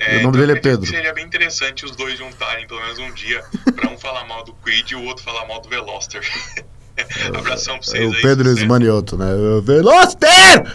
E 0.00 0.16
o 0.16 0.22
nome 0.22 0.38
dele 0.38 0.52
é 0.52 0.56
Pedro. 0.56 0.80
que 0.82 0.88
Seria 0.88 1.12
bem 1.12 1.26
interessante 1.26 1.84
os 1.84 1.94
dois 1.94 2.16
juntarem 2.18 2.66
pelo 2.66 2.80
menos 2.80 2.98
um 2.98 3.12
dia 3.12 3.44
pra 3.74 3.90
um 3.90 3.98
falar 3.98 4.24
mal 4.26 4.42
do 4.44 4.54
Quid 4.54 4.92
e 4.92 4.94
o 4.96 5.04
outro 5.04 5.22
falar 5.22 5.46
mal 5.46 5.60
do 5.60 5.68
Veloster. 5.68 6.22
Abração 7.36 7.78
pra 7.78 7.86
É 7.86 7.90
vocês 8.02 8.10
o 8.12 8.14
aí. 8.16 8.22
Pedro. 8.22 8.48
Esmanioto, 8.50 9.16
né? 9.16 9.32
O 9.34 9.62
Veloster! 9.62 10.74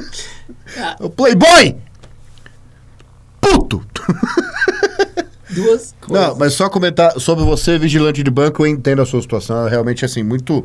o 1.00 1.10
Playboy! 1.10 1.76
Puto! 3.40 3.86
Duas 5.56 5.94
coisas. 6.00 6.28
Não, 6.28 6.36
mas 6.36 6.52
só 6.52 6.68
comentar 6.68 7.18
sobre 7.18 7.44
você, 7.44 7.78
vigilante 7.78 8.22
de 8.22 8.30
banco, 8.30 8.62
eu 8.62 8.66
entendo 8.66 9.02
a 9.02 9.06
sua 9.06 9.20
situação. 9.20 9.66
É 9.66 9.70
realmente, 9.70 10.04
assim, 10.04 10.22
muito. 10.22 10.64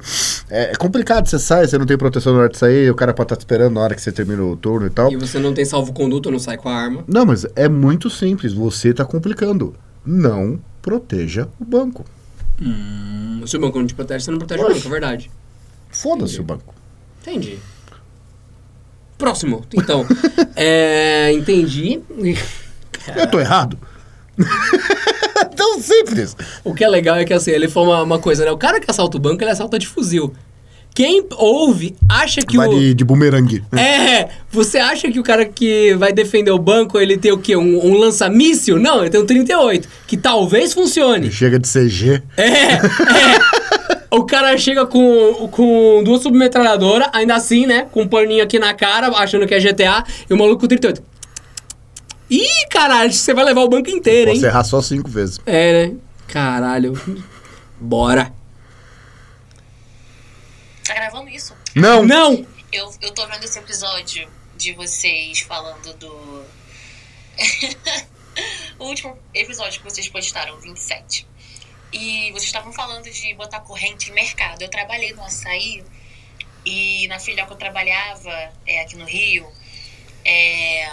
É, 0.49 0.71
é 0.71 0.75
complicado. 0.75 1.27
Você 1.27 1.39
sai, 1.39 1.65
você 1.67 1.77
não 1.77 1.85
tem 1.85 1.97
proteção 1.97 2.33
na 2.33 2.39
hora 2.39 2.49
de 2.49 2.57
sair, 2.57 2.91
o 2.91 2.95
cara 2.95 3.13
pode 3.13 3.25
estar 3.25 3.35
te 3.37 3.39
esperando 3.39 3.73
na 3.73 3.81
hora 3.81 3.95
que 3.95 4.01
você 4.01 4.11
termina 4.11 4.43
o 4.43 4.55
turno 4.55 4.85
e 4.87 4.89
tal. 4.89 5.11
E 5.11 5.15
você 5.15 5.39
não 5.39 5.53
tem 5.53 5.65
salvo-conduto, 5.65 6.29
não 6.29 6.39
sai 6.39 6.57
com 6.57 6.69
a 6.69 6.73
arma. 6.75 7.03
Não, 7.07 7.25
mas 7.25 7.45
é 7.55 7.67
muito 7.69 8.09
simples. 8.09 8.53
Você 8.53 8.93
tá 8.93 9.05
complicando. 9.05 9.73
Não 10.05 10.59
proteja 10.81 11.47
o 11.59 11.65
banco. 11.65 12.03
Hum, 12.61 13.41
se 13.45 13.55
o 13.57 13.59
banco 13.59 13.79
não 13.79 13.87
te 13.87 13.93
protege, 13.95 14.25
você 14.25 14.31
não 14.31 14.37
protege 14.39 14.61
o 14.61 14.65
Oxe. 14.65 14.75
banco, 14.75 14.87
é 14.87 14.91
verdade. 14.91 15.31
Foda-se 15.89 16.39
o 16.39 16.43
banco. 16.43 16.73
Entendi. 17.21 17.57
Próximo. 19.17 19.63
Então, 19.73 20.05
é, 20.55 21.31
entendi. 21.31 22.01
Eu 23.15 23.29
tô 23.29 23.39
errado? 23.39 23.77
Tão 25.55 25.79
simples. 25.79 26.35
O 26.63 26.73
que 26.73 26.83
é 26.83 26.87
legal 26.87 27.15
é 27.15 27.25
que 27.25 27.33
assim, 27.33 27.51
ele 27.51 27.67
falou 27.67 27.89
uma, 27.89 28.03
uma 28.03 28.19
coisa, 28.19 28.45
né? 28.45 28.51
O 28.51 28.57
cara 28.57 28.79
que 28.79 28.89
assalta 28.89 29.17
o 29.17 29.19
banco, 29.19 29.43
ele 29.43 29.51
assalta 29.51 29.77
de 29.77 29.87
fuzil. 29.87 30.33
Quem 30.93 31.25
ouve 31.37 31.95
acha 32.09 32.41
que 32.41 32.57
Vai 32.57 32.67
o. 32.67 32.77
de, 32.77 32.93
de 32.93 33.03
bumerangue. 33.05 33.63
É, 33.71 34.27
você 34.51 34.77
acha 34.77 35.09
que 35.09 35.19
o 35.19 35.23
cara 35.23 35.45
que 35.45 35.95
vai 35.95 36.11
defender 36.11 36.51
o 36.51 36.59
banco, 36.59 36.99
ele 36.99 37.17
tem 37.17 37.31
o 37.31 37.37
quê? 37.37 37.55
Um, 37.55 37.85
um 37.85 37.97
lança-míssil? 37.97 38.77
Não, 38.77 38.99
ele 38.99 39.09
tem 39.09 39.21
um 39.21 39.25
38, 39.25 39.87
que 40.05 40.17
talvez 40.17 40.73
funcione. 40.73 41.31
Chega 41.31 41.57
de 41.57 41.67
CG. 41.67 42.21
É, 42.35 42.43
é. 42.43 42.81
O 44.11 44.25
cara 44.25 44.57
chega 44.57 44.85
com, 44.85 45.47
com 45.49 46.03
duas 46.03 46.21
submetralhadoras, 46.21 47.07
ainda 47.13 47.35
assim, 47.35 47.65
né? 47.65 47.87
Com 47.89 48.01
um 48.01 48.07
paninho 48.07 48.43
aqui 48.43 48.59
na 48.59 48.73
cara, 48.73 49.07
achando 49.07 49.47
que 49.47 49.53
é 49.53 49.59
GTA, 49.59 50.03
e 50.29 50.33
o 50.33 50.37
maluco 50.37 50.59
com 50.59 50.67
38. 50.67 51.01
Ih, 52.31 52.67
caralho, 52.69 53.11
você 53.11 53.33
vai 53.33 53.43
levar 53.43 53.59
o 53.59 53.67
banco 53.67 53.89
inteiro, 53.89 54.29
hein? 54.29 54.37
Posso 54.37 54.45
errar 54.45 54.63
só 54.63 54.81
cinco 54.81 55.09
vezes. 55.09 55.37
É, 55.45 55.87
né? 55.87 55.97
Caralho. 56.29 56.93
Bora. 57.77 58.33
Tá 60.85 60.93
gravando 60.93 61.27
isso? 61.27 61.53
Não! 61.75 62.05
Não! 62.05 62.47
Eu, 62.71 62.89
eu 63.01 63.11
tô 63.11 63.27
vendo 63.27 63.43
esse 63.43 63.59
episódio 63.59 64.29
de 64.55 64.71
vocês 64.71 65.41
falando 65.41 65.93
do. 65.97 66.45
o 68.79 68.85
último 68.85 69.19
episódio 69.33 69.81
que 69.81 69.89
vocês 69.89 70.07
postaram, 70.07 70.57
27. 70.57 71.27
E 71.91 72.31
vocês 72.31 72.45
estavam 72.45 72.71
falando 72.71 73.11
de 73.11 73.33
botar 73.33 73.59
corrente 73.59 74.09
em 74.09 74.13
mercado. 74.13 74.61
Eu 74.61 74.69
trabalhei 74.69 75.11
no 75.11 75.21
açaí 75.21 75.83
e 76.65 77.09
na 77.09 77.19
filial 77.19 77.45
que 77.45 77.53
eu 77.53 77.57
trabalhava, 77.57 78.31
é, 78.65 78.83
aqui 78.83 78.95
no 78.95 79.03
Rio, 79.03 79.45
é, 80.23 80.87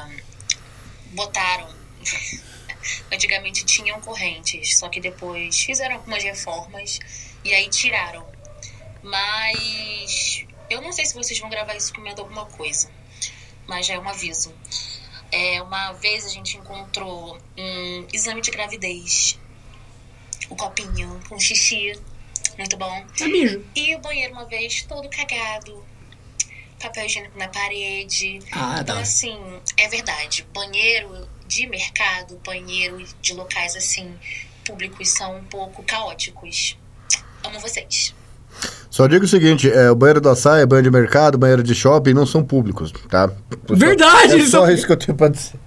botaram. 1.12 1.68
Antigamente 3.12 3.64
tinham 3.64 4.00
correntes, 4.00 4.78
só 4.78 4.88
que 4.88 5.00
depois 5.00 5.60
fizeram 5.60 5.96
algumas 5.96 6.22
reformas 6.22 6.98
e 7.44 7.52
aí 7.52 7.68
tiraram. 7.68 8.26
Mas 9.02 10.46
eu 10.70 10.80
não 10.80 10.92
sei 10.92 11.04
se 11.06 11.14
vocês 11.14 11.38
vão 11.38 11.50
gravar 11.50 11.74
isso 11.74 11.92
comendo 11.92 12.20
alguma 12.20 12.46
coisa, 12.46 12.90
mas 13.66 13.86
já 13.86 13.94
é 13.94 13.98
um 13.98 14.08
aviso. 14.08 14.54
É, 15.30 15.60
uma 15.62 15.92
vez 15.92 16.24
a 16.24 16.28
gente 16.28 16.56
encontrou 16.56 17.38
um 17.56 18.06
exame 18.12 18.40
de 18.40 18.50
gravidez, 18.50 19.38
o 20.48 20.56
copinho 20.56 21.20
com 21.28 21.38
xixi, 21.38 21.92
muito 22.56 22.76
bom. 22.76 23.06
É 23.20 23.28
mijo. 23.28 23.64
E 23.74 23.94
o 23.94 23.98
banheiro 24.00 24.32
uma 24.32 24.46
vez 24.46 24.82
todo 24.82 25.08
cagado, 25.08 25.84
papel 26.80 27.06
higiênico 27.06 27.38
na 27.38 27.48
parede. 27.48 28.38
Ah, 28.52 28.78
Então, 28.80 28.96
tá. 28.96 29.00
assim, 29.02 29.38
é 29.76 29.88
verdade. 29.88 30.46
Banheiro 30.54 31.28
de 31.46 31.66
mercado, 31.66 32.38
banheiro 32.44 33.02
de 33.20 33.32
locais 33.34 33.74
assim, 33.76 34.14
públicos 34.64 35.08
são 35.10 35.36
um 35.38 35.44
pouco 35.44 35.82
caóticos. 35.82 36.76
Amo 37.44 37.58
vocês. 37.60 38.14
Só 38.90 39.06
digo 39.06 39.24
o 39.24 39.28
seguinte, 39.28 39.70
é, 39.70 39.90
o 39.90 39.94
banheiro 39.94 40.20
do 40.20 40.28
açaí, 40.28 40.64
banheiro 40.66 40.90
de 40.90 40.96
mercado, 40.98 41.38
banheiro 41.38 41.62
de 41.62 41.74
shopping 41.74 42.12
não 42.14 42.26
são 42.26 42.42
públicos, 42.44 42.92
tá? 43.08 43.30
Verdade, 43.70 44.34
É 44.40 44.44
só 44.46 44.64
são- 44.66 44.70
isso 44.70 44.86
que 44.86 44.92
eu 44.92 44.96
tenho 44.96 45.16
pra 45.16 45.28
dizer. 45.28 45.58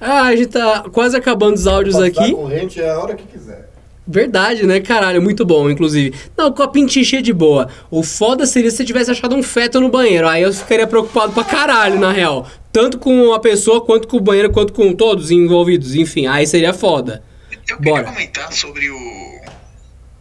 Ah, 0.00 0.22
a 0.24 0.36
gente 0.36 0.48
tá 0.48 0.84
quase 0.92 1.16
acabando 1.16 1.54
os 1.54 1.66
áudios 1.66 1.96
aqui. 1.96 2.32
corrente 2.32 2.80
é 2.80 2.90
a 2.90 2.98
hora 2.98 3.14
que 3.14 3.24
quiser. 3.24 3.61
Verdade, 4.06 4.66
né? 4.66 4.80
Caralho, 4.80 5.22
muito 5.22 5.44
bom, 5.44 5.70
inclusive. 5.70 6.12
Não, 6.36 6.52
copinho 6.52 6.86
de 6.86 6.92
xixi 6.92 7.16
é 7.16 7.22
de 7.22 7.32
boa. 7.32 7.68
O 7.90 8.02
foda 8.02 8.46
seria 8.46 8.70
se 8.70 8.78
você 8.78 8.84
tivesse 8.84 9.12
achado 9.12 9.34
um 9.34 9.42
feto 9.42 9.80
no 9.80 9.88
banheiro. 9.88 10.28
Aí 10.28 10.42
eu 10.42 10.52
ficaria 10.52 10.86
preocupado 10.86 11.32
pra 11.32 11.44
caralho, 11.44 12.00
na 12.00 12.10
real. 12.10 12.48
Tanto 12.72 12.98
com 12.98 13.32
a 13.32 13.38
pessoa, 13.38 13.80
quanto 13.84 14.08
com 14.08 14.16
o 14.16 14.20
banheiro, 14.20 14.50
quanto 14.50 14.72
com 14.72 14.92
todos 14.92 15.30
envolvidos. 15.30 15.94
Enfim, 15.94 16.26
aí 16.26 16.46
seria 16.46 16.74
foda. 16.74 17.22
Eu 17.68 17.78
queria 17.78 17.92
Bora. 17.92 18.04
comentar 18.04 18.52
sobre 18.52 18.90
o. 18.90 19.40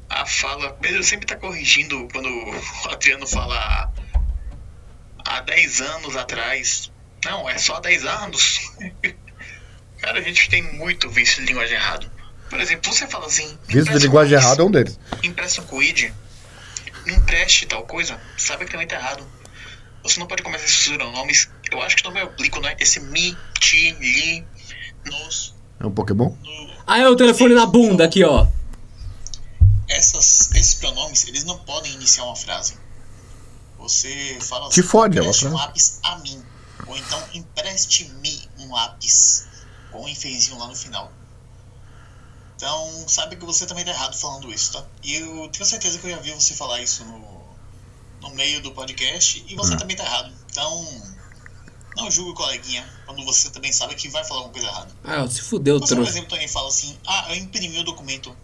A 0.09 0.25
fala. 0.27 0.69
Pedro 0.73 1.03
sempre 1.03 1.25
tá 1.25 1.35
corrigindo 1.35 2.07
quando 2.11 2.27
o 2.85 2.89
Adriano 2.91 3.25
fala 3.25 3.91
há 5.25 5.41
10 5.41 5.81
anos 5.81 6.15
atrás. 6.15 6.91
Não, 7.25 7.49
é 7.49 7.57
só 7.57 7.79
10 7.79 8.05
anos. 8.05 8.59
Cara, 10.01 10.19
a 10.19 10.21
gente 10.21 10.49
tem 10.49 10.61
muito 10.73 11.09
vício 11.09 11.41
de 11.41 11.47
linguagem 11.47 11.75
errado. 11.75 12.20
Por 12.51 12.59
exemplo, 12.59 12.93
você 12.93 13.07
fala 13.07 13.25
assim. 13.25 13.57
Vício 13.67 13.97
de 13.97 14.05
linguagem 14.05 14.37
um- 14.37 14.39
errada 14.41 14.61
é 14.61 14.65
um 14.65 14.69
deles. 14.69 14.99
Empresta 15.23 15.61
um 15.61 15.65
quid. 15.65 16.13
Empreste 17.07 17.65
tal 17.65 17.83
coisa. 17.87 18.19
Sabe 18.37 18.65
que 18.65 18.71
também 18.71 18.85
tá 18.85 18.97
errado. 18.97 19.25
Você 20.03 20.19
não 20.19 20.27
pode 20.27 20.43
começar 20.43 20.65
a 20.65 20.67
censurar 20.67 21.11
nomes. 21.11 21.49
Eu 21.71 21.81
acho 21.81 21.95
que 21.95 22.03
não 22.03 22.15
é 22.17 22.23
oblíquo, 22.23 22.59
né? 22.59 22.75
Esse 22.79 22.99
mi, 22.99 23.35
ti, 23.59 23.91
li, 23.99 24.45
nos, 25.05 25.55
É 25.79 25.85
um 25.85 25.91
Pokémon? 25.91 26.35
Aí 26.85 27.03
o 27.05 27.15
telefone 27.15 27.55
na 27.55 27.65
bunda 27.65 28.03
aqui, 28.05 28.23
ó. 28.23 28.45
essas, 29.87 30.51
esses 30.53 30.73
pronomes, 30.75 31.27
eles 31.27 31.43
não 31.43 31.57
podem 31.59 31.93
iniciar 31.93 32.25
uma 32.25 32.35
frase. 32.35 32.73
Você 33.79 34.37
fala 34.41 34.69
Te 34.69 34.83
fode, 34.83 35.17
é 35.17 35.21
empreste 35.21 35.45
um 35.47 35.49
frase. 35.51 35.65
lápis 35.65 35.99
a 36.03 36.15
mim. 36.17 36.43
Ou 36.87 36.97
então, 36.97 37.23
empreste-me 37.33 38.41
um 38.59 38.71
lápis. 38.73 39.47
Com 39.91 40.03
um 40.03 40.07
enfezinho 40.07 40.57
lá 40.57 40.67
no 40.67 40.75
final. 40.75 41.11
Então, 42.61 43.07
sabe 43.07 43.37
que 43.37 43.43
você 43.43 43.65
também 43.65 43.83
tá 43.83 43.89
errado 43.89 44.15
falando 44.15 44.53
isso, 44.53 44.73
tá? 44.73 44.85
E 45.01 45.15
eu 45.15 45.49
tenho 45.51 45.65
certeza 45.65 45.97
que 45.97 46.05
eu 46.05 46.11
já 46.11 46.17
vi 46.17 46.31
você 46.31 46.53
falar 46.53 46.79
isso 46.79 47.03
no, 47.03 47.41
no 48.21 48.29
meio 48.35 48.61
do 48.61 48.71
podcast. 48.71 49.43
E 49.47 49.53
Hum. 49.55 49.57
você 49.57 49.75
também 49.75 49.97
tá 49.97 50.03
errado. 50.03 50.31
Então, 50.51 50.85
não 51.97 52.11
julgue 52.11 52.31
o 52.31 52.33
coleguinha 52.35 52.87
quando 53.07 53.25
você 53.25 53.49
também 53.49 53.73
sabe 53.73 53.95
que 53.95 54.07
vai 54.09 54.23
falar 54.23 54.41
alguma 54.41 54.53
coisa 54.53 54.67
errada. 54.67 54.91
Ah, 55.03 55.27
se 55.27 55.41
fudeu, 55.41 55.79
Você, 55.79 55.95
por 55.95 56.07
exemplo, 56.07 56.29
também 56.29 56.47
fala 56.47 56.67
assim: 56.67 56.95
Ah, 57.07 57.25
eu 57.29 57.35
imprimi 57.37 57.79
o 57.79 57.83
documento. 57.83 58.37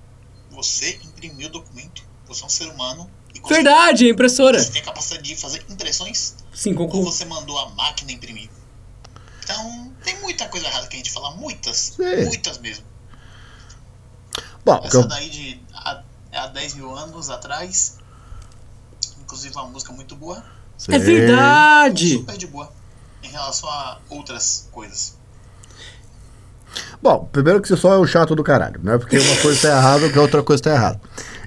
Você 0.50 1.00
imprimiu 1.04 1.48
o 1.50 1.52
documento. 1.52 2.04
Você 2.28 2.42
é 2.42 2.46
um 2.48 2.50
ser 2.50 2.70
humano. 2.70 3.08
E 3.36 3.48
Verdade, 3.48 4.08
a 4.08 4.10
impressora. 4.10 4.60
Você 4.60 4.72
tem 4.72 4.82
a 4.82 4.86
capacidade 4.86 5.22
de 5.22 5.36
fazer 5.36 5.64
impressões? 5.70 6.38
Sim, 6.52 6.72
Ou 6.72 6.78
concordo. 6.88 7.06
você 7.12 7.24
mandou 7.24 7.56
a 7.60 7.70
máquina 7.70 8.12
imprimir? 8.14 8.50
Então, 9.44 9.94
tem 10.04 10.20
muita 10.22 10.50
coisa 10.50 10.66
errada 10.66 10.88
que 10.88 10.96
a 10.96 10.98
gente 10.98 11.12
fala. 11.12 11.36
Muitas. 11.36 11.94
Sim. 11.96 12.26
Muitas 12.26 12.58
mesmo. 12.58 12.84
Bom, 14.66 14.80
que 14.80 14.88
Essa 14.88 14.98
eu- 14.98 15.08
daí 15.08 15.30
de 15.30 15.62
há, 15.74 16.02
há 16.34 16.48
10 16.48 16.74
mil 16.76 16.96
anos 16.96 17.30
atrás. 17.30 17.98
Inclusive, 19.22 19.54
uma 19.56 19.66
música 19.68 19.92
muito 19.94 20.16
boa. 20.16 20.44
É 20.90 21.00
verdade. 21.00 22.14
Super 22.18 22.38
de 22.38 22.48
boa. 22.48 22.72
Em 23.24 23.30
relação 23.30 23.70
a 23.70 23.98
outras 24.10 24.68
coisas. 24.72 25.18
Bom, 27.02 27.28
primeiro 27.32 27.62
que 27.62 27.68
você 27.68 27.78
só 27.78 27.94
é 27.94 27.98
o 27.98 28.06
chato 28.06 28.36
do 28.36 28.44
caralho, 28.44 28.80
não 28.84 28.94
é 28.94 28.98
porque 28.98 29.18
uma 29.18 29.36
coisa 29.42 29.62
tá 29.62 29.78
errada 29.78 30.10
que 30.10 30.18
a 30.18 30.22
outra 30.22 30.44
coisa 30.44 30.64
tá 30.64 30.72
errada. 30.74 31.00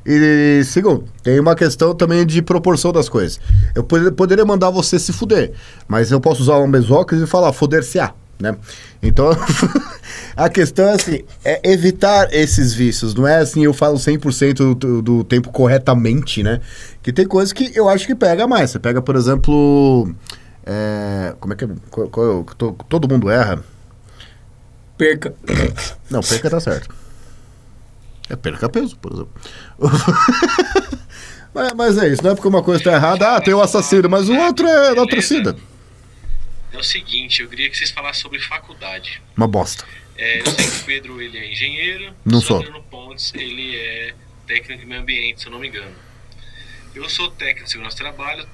E 0.07 0.63
segundo, 0.65 1.05
tem 1.23 1.39
uma 1.39 1.55
questão 1.55 1.95
também 1.95 2.25
de 2.25 2.41
proporção 2.41 2.93
das 2.93 3.09
coisas. 3.09 3.39
Eu 3.75 3.85
pod- 3.85 4.13
poderia 4.13 4.45
mandar 4.45 4.71
você 4.71 4.99
se 4.99 5.13
fuder, 5.13 5.53
mas 5.87 6.11
eu 6.11 6.21
posso 6.21 6.43
usar 6.43 6.57
um 6.59 6.67
mesóclise 6.67 7.25
e 7.25 7.27
falar 7.27 7.53
foder-se-á, 7.53 8.15
né? 8.41 8.57
Então, 9.03 9.31
a 10.37 10.49
questão 10.49 10.87
é 10.89 10.93
assim, 10.95 11.21
é 11.45 11.61
evitar 11.71 12.33
esses 12.33 12.73
vícios, 12.75 13.15
não 13.15 13.27
é 13.27 13.37
assim 13.39 13.65
eu 13.65 13.73
falo 13.75 13.97
100% 13.99 14.75
do, 14.75 15.03
do 15.03 15.25
tempo 15.25 15.51
corretamente, 15.51 16.43
né? 16.43 16.61
Que 17.03 17.13
tem 17.13 17.27
coisas 17.27 17.53
que 17.53 17.71
eu 17.75 17.89
acho 17.89 18.07
que 18.07 18.15
pega 18.15 18.47
mais. 18.47 18.71
Você 18.71 18.79
pega, 18.79 19.01
por 19.03 19.17
exemplo, 19.17 20.13
é, 20.65 21.35
como 21.39 21.53
é 21.53 21.57
que 21.57 21.65
é? 21.65 21.69
Qual- 21.91 22.09
qual- 22.09 22.45
to- 22.57 22.77
todo 22.89 23.09
mundo 23.09 23.31
erra. 23.31 23.63
Perca. 24.97 25.35
Não, 26.11 26.21
perca 26.21 26.51
tá 26.51 26.61
certo. 26.61 26.95
É 28.29 28.37
perca 28.37 28.69
peso, 28.69 28.97
por 28.99 29.13
exemplo. 29.13 29.31
mas, 31.55 31.73
mas 31.75 31.99
é 31.99 32.09
isso, 32.09 32.23
não 32.23 32.31
é 32.31 32.35
porque 32.35 32.49
uma 32.49 32.63
coisa 32.63 32.83
tá 32.85 32.93
errada, 32.93 33.37
ah, 33.37 33.41
tem 33.41 33.53
o 33.55 33.61
assassino, 33.61 34.09
mas 34.09 34.29
o 34.29 34.35
outro 34.37 34.67
é 34.67 34.95
da 34.95 35.05
torcida. 35.07 35.57
É 36.73 36.79
o 36.79 36.83
seguinte, 36.83 37.43
eu 37.43 37.49
queria 37.49 37.69
que 37.69 37.77
vocês 37.77 37.91
falassem 37.91 38.23
sobre 38.23 38.39
faculdade. 38.41 39.21
Uma 39.37 39.49
bosta. 39.49 39.85
É, 40.17 40.41
eu 40.41 40.47
sei 40.47 40.67
que 40.71 40.77
o 40.77 40.85
Pedro 40.85 41.21
ele 41.23 41.39
é 41.39 41.51
engenheiro, 41.51 42.15
Não 42.25 42.39
o 42.39 42.43
sou. 42.43 42.59
Adriano 42.59 42.83
Pontes 42.85 43.33
ele 43.35 43.77
é 43.77 44.15
técnico 44.47 44.81
de 44.81 44.87
meio 44.87 45.01
ambiente, 45.01 45.41
se 45.41 45.47
eu 45.47 45.53
não 45.53 45.59
me 45.59 45.69
engano. 45.69 45.95
Eu 46.95 47.09
sou 47.09 47.31
técnico 47.31 47.65
de 47.65 47.71
segurança 47.71 47.97
do 47.97 48.01
trabalho, 48.01 48.47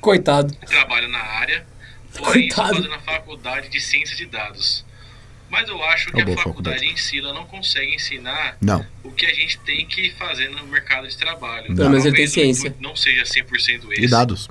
Coitado. 0.00 0.54
trabalho 0.66 1.08
na 1.08 1.18
área, 1.20 1.66
porém 2.16 2.46
estou 2.48 2.64
Coitado. 2.64 2.76
fazendo 2.82 2.94
a 2.94 3.00
faculdade 3.00 3.68
de 3.68 3.80
ciência 3.80 4.16
de 4.16 4.26
dados. 4.26 4.84
Mas 5.50 5.68
eu 5.68 5.82
acho 5.84 6.10
que 6.10 6.18
É 6.18 6.22
a 6.22 6.26
faculdade, 6.28 6.42
faculdade. 6.44 6.86
em 6.86 6.96
si 6.96 7.18
ela 7.18 7.34
não 7.34 7.44
consegue 7.44 7.94
ensinar 7.94 8.56
Não. 8.60 8.84
o 9.04 9.12
que 9.12 9.26
a 9.26 9.34
gente 9.34 9.58
tem 9.58 9.84
que 9.86 10.10
fazer 10.12 10.48
no 10.48 10.66
mercado 10.66 11.06
de 11.06 11.16
trabalho. 11.16 11.74
Pelo 11.76 11.90
menos 11.90 12.06
ele 12.06 12.16
tem 12.16 12.26
ciência. 12.26 12.74
Não 12.80 12.96
seja 12.96 13.24
100% 13.24 13.92
esse. 13.92 14.02
E 14.04 14.08
dados. 14.08 14.48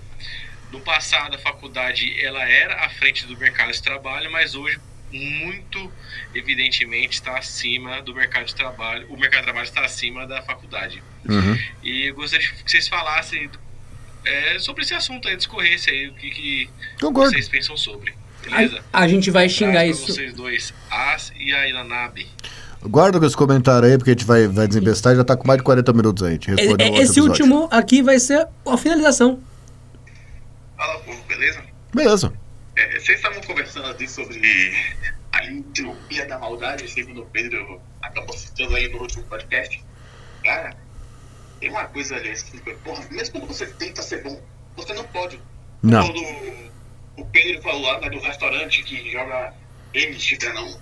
No 0.72 0.80
passado, 0.80 1.36
a 1.36 1.38
faculdade 1.38 2.14
ela 2.24 2.44
era 2.48 2.86
à 2.86 2.90
frente 2.90 3.26
do 3.26 3.38
mercado 3.38 3.72
de 3.72 3.82
trabalho, 3.82 4.32
mas 4.32 4.56
hoje, 4.56 4.80
muito 5.12 5.92
evidentemente, 6.34 7.16
está 7.16 7.38
acima 7.38 8.02
do 8.02 8.16
mercado 8.16 8.46
de 8.46 8.56
trabalho. 8.56 9.06
O 9.10 9.18
mercado 9.20 9.40
de 9.42 9.46
trabalho 9.46 9.66
está 9.66 9.84
acima 9.84 10.26
da 10.26 10.42
faculdade. 10.42 11.04
Uhum. 11.28 11.58
E 11.84 12.08
eu 12.08 12.16
gostaria 12.16 12.48
que 12.48 12.70
vocês 12.72 12.88
falassem 12.88 13.50
é, 14.26 14.60
sobre 14.60 14.84
esse 14.84 14.94
assunto 14.94 15.28
aí, 15.28 15.36
discorresse 15.36 15.90
aí, 15.90 16.08
o 16.08 16.14
que, 16.14 16.30
que 16.30 16.70
vocês 17.02 17.50
pensam 17.50 17.76
sobre. 17.76 18.14
Beleza? 18.44 18.84
A, 18.92 19.02
a 19.02 19.08
gente 19.08 19.30
vai 19.30 19.48
xingar 19.50 19.86
isso. 19.86 20.08
vocês 20.08 20.34
dois, 20.34 20.74
As 20.90 21.32
e 21.38 21.54
a 21.54 21.68
Ilanabe. 21.68 22.28
Guarda 22.84 23.20
com 23.20 23.26
esse 23.26 23.38
comentário 23.38 23.88
aí, 23.88 23.98
porque 23.98 24.10
a 24.12 24.14
gente 24.14 24.26
vai, 24.26 24.48
vai 24.48 24.68
desembestar, 24.68 25.16
já 25.16 25.24
tá 25.24 25.36
com 25.38 25.46
mais 25.46 25.60
de 25.60 25.64
40 25.64 25.94
minutos 25.94 26.24
aí. 26.24 26.30
A 26.30 26.34
gente 26.34 26.50
É- 26.50 26.54
é- 26.64 26.88
Esse 26.94 27.20
episódio. 27.20 27.24
último 27.26 27.68
aqui 27.72 28.02
vai 28.02 28.18
ser 28.20 28.48
a 28.66 28.78
finalização. 28.78 29.40
Beleza? 31.42 31.64
Beleza. 31.94 32.34
É, 32.76 33.00
vocês 33.00 33.18
estavam 33.18 33.42
conversando 33.42 33.88
ali 33.88 34.08
sobre 34.08 34.40
a 35.34 35.46
entropia 35.46 36.26
da 36.28 36.38
maldade, 36.38 36.88
segundo 36.88 37.24
o 37.24 37.26
Pedro 37.26 37.82
acabou 38.02 38.38
citando 38.38 38.76
aí 38.76 38.88
no 38.90 39.00
último 39.00 39.24
podcast. 39.24 39.84
Cara, 40.44 40.78
tem 41.60 41.70
uma 41.72 41.86
coisa 41.86 42.16
ali, 42.16 42.30
assim, 42.30 42.60
que, 42.60 42.74
porra, 42.76 43.04
mesmo 43.10 43.40
quando 43.40 43.48
você 43.48 43.66
tenta 43.66 44.04
ser 44.04 44.22
bom, 44.24 44.40
você 44.76 44.94
não 44.94 45.04
pode. 45.06 45.42
Não. 45.82 46.06
Quando 46.06 46.72
o 47.18 47.26
Pedro 47.26 47.62
falou 47.64 47.82
lá 47.82 48.00
né, 48.02 48.10
do 48.12 48.20
restaurante 48.20 48.84
que 48.84 49.12
joga 49.12 49.54
eles 49.96 50.22
de 50.22 50.38
não. 50.54 50.80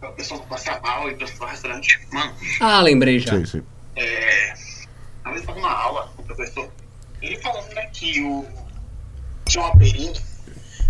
A 0.00 0.06
pessoa 0.12 0.40
não 0.40 0.48
passa 0.48 0.80
mal 0.80 1.10
e 1.10 1.14
do 1.14 1.26
restaurante. 1.26 2.00
Mano, 2.10 2.34
Ah, 2.60 2.80
lembrei 2.80 3.18
já. 3.18 3.32
Sim, 3.36 3.44
sim. 3.44 3.62
é, 3.96 4.54
uma 5.22 5.32
vez 5.34 5.42
eu 5.42 5.46
tava 5.46 5.60
numa 5.60 5.72
aula 5.72 6.10
com 6.16 6.22
o 6.22 6.24
professor, 6.24 6.72
ele 7.20 7.36
falando 7.40 7.72
né, 7.74 7.86
que 7.92 8.20
o 8.22 8.61
chama 9.48 9.76
Perini. 9.76 10.12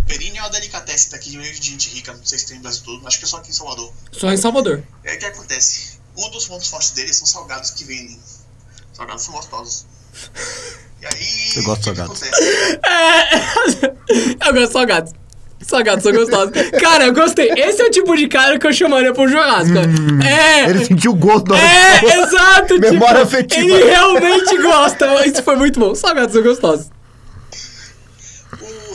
Perini 0.06 0.38
é 0.38 0.40
uma 0.42 0.50
delicatessen 0.50 1.10
daqui 1.10 1.30
de 1.30 1.38
meio 1.38 1.54
de 1.54 1.70
gente 1.70 1.88
rica, 1.90 2.12
não 2.12 2.24
sei 2.24 2.38
se 2.38 2.46
tem 2.46 2.56
no 2.56 2.62
Brasil 2.62 2.82
todo, 2.84 3.06
acho 3.06 3.18
que 3.18 3.24
é 3.24 3.28
só 3.28 3.36
aqui 3.38 3.50
em 3.50 3.54
Salvador. 3.54 3.92
Só 4.10 4.32
em 4.32 4.36
Salvador. 4.36 4.82
É 5.04 5.14
o 5.14 5.18
que 5.18 5.24
acontece. 5.24 5.98
Um 6.16 6.30
dos 6.30 6.46
pontos 6.46 6.68
fortes 6.68 6.90
deles 6.90 7.16
são 7.16 7.26
salgados 7.26 7.70
que 7.70 7.84
vendem. 7.84 8.18
Salgados 8.92 9.22
são 9.22 9.34
gostosos. 9.34 9.86
E 11.00 11.06
aí. 11.06 11.52
Eu 11.56 11.62
gosto 11.64 11.80
de 11.80 11.84
salgados. 11.96 12.22
acontece? 12.22 12.80
É. 12.84 14.46
eu 14.48 14.52
gosto 14.52 14.66
de 14.66 14.72
salgados. 14.72 15.12
Salgados 15.62 16.02
são 16.02 16.12
gostosos. 16.12 16.52
Cara, 16.80 17.06
eu 17.06 17.14
gostei. 17.14 17.50
Esse 17.56 17.80
é 17.80 17.86
o 17.86 17.90
tipo 17.90 18.16
de 18.16 18.28
cara 18.28 18.58
que 18.58 18.66
eu 18.66 18.72
chamaria 18.72 19.12
pra 19.12 19.22
um 19.22 19.28
churrasco. 19.28 19.74
é. 20.24 20.68
Ele 20.68 20.84
sentiu 20.84 21.12
o 21.12 21.14
gosto 21.14 21.44
da 21.46 21.56
É, 21.56 22.04
exato. 22.04 22.78
Memória 22.78 23.24
tipo, 23.24 23.36
afetiva. 23.36 23.60
Ele 23.64 23.84
realmente 23.84 24.58
gosta. 24.60 25.26
Isso 25.26 25.42
foi 25.42 25.56
muito 25.56 25.78
bom. 25.80 25.94
Salgados 25.94 26.32
são 26.34 26.42
gostosos. 26.42 26.90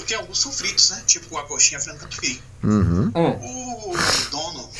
Tem 0.07 0.17
alguns 0.17 0.39
são 0.39 0.51
fritos, 0.51 0.89
né? 0.89 1.03
Tipo 1.05 1.37
a 1.37 1.45
coxinha 1.45 1.79
frango 1.79 1.99
catupiry. 1.99 2.41
Uhum. 2.63 3.11
O 3.13 4.29
dono, 4.31 4.71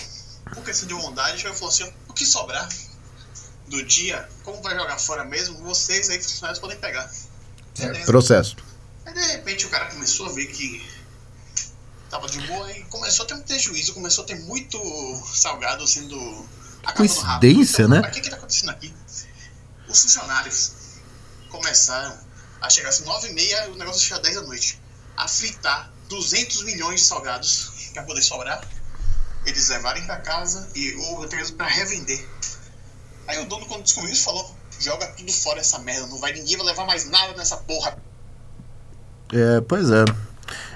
por 0.53 0.63
questão 0.63 0.88
de 0.88 0.93
bondade, 0.93 1.38
chegou 1.38 1.53
e 1.53 1.55
falou 1.55 1.69
assim: 1.69 1.84
ó, 1.84 1.91
o 2.09 2.13
que 2.13 2.25
sobrar 2.25 2.67
do 3.67 3.84
dia, 3.84 4.28
como 4.43 4.61
vai 4.61 4.75
jogar 4.75 4.97
fora 4.97 5.25
mesmo, 5.25 5.57
vocês 5.63 6.09
aí, 6.09 6.21
funcionários, 6.21 6.59
podem 6.59 6.78
pegar. 6.78 7.11
Beleza. 7.78 8.05
Processo. 8.05 8.55
Aí 9.05 9.13
de 9.13 9.19
repente 9.19 9.65
o 9.65 9.69
cara 9.69 9.88
começou 9.88 10.28
a 10.28 10.32
ver 10.32 10.47
que 10.47 10.86
tava 12.09 12.28
de 12.28 12.39
boa 12.47 12.71
e 12.71 12.84
começou 12.86 13.25
a 13.25 13.28
ter 13.28 13.34
um 13.36 13.41
prejuízo, 13.41 13.93
começou 13.93 14.23
a 14.23 14.28
ter 14.28 14.39
muito 14.39 14.80
salgado 15.34 15.86
sendo. 15.88 16.17
Coincidência, 16.95 17.84
Então, 17.84 17.95
né? 17.95 17.99
Mas 18.01 18.11
o 18.11 18.13
que 18.13 18.21
que 18.21 18.30
tá 18.30 18.38
acontecendo 18.38 18.69
aqui? 18.69 18.93
Os 19.89 20.01
funcionários 20.01 20.71
começaram 21.49 22.17
a 22.61 22.69
chegar 22.69 22.89
às 22.89 23.01
9 23.01 23.28
e 23.28 23.34
meia 23.34 23.67
e 23.67 23.71
o 23.71 23.75
negócio 23.75 24.01
chega 24.01 24.15
às 24.15 24.21
10 24.21 24.36
da 24.36 24.41
noite. 24.43 24.82
A 25.18 25.28
fritar 25.28 25.91
200 26.07 26.63
milhões 26.63 27.01
de 27.01 27.07
salgados 27.07 27.72
pra 27.93 28.03
poder 28.03 28.22
sobrar. 28.22 28.65
Eles 29.45 29.70
levarem 29.70 30.05
pra 30.05 30.18
casa 30.18 30.70
e 30.76 30.93
ou 30.95 31.24
até 31.24 31.36
mesmo 31.36 31.57
pra 31.57 31.68
revender. 31.68 32.28
Aí 33.28 33.39
o 33.39 33.45
dono, 33.45 33.65
quando 33.65 33.84
descobriu 33.84 34.13
isso, 34.13 34.24
falou: 34.24 34.55
joga 34.80 35.07
tudo 35.07 35.32
fora 35.32 35.59
essa 35.59 35.80
merda, 35.80 36.07
não 36.07 36.20
vai 36.20 36.34
ninguém 36.34 36.57
vai 36.57 36.68
levar 36.68 36.86
mais 36.86 37.09
nada 37.09 37.34
nessa 37.36 37.57
porra. 37.57 37.97
É, 39.34 39.61
pois 39.61 39.89
é. 39.89 40.05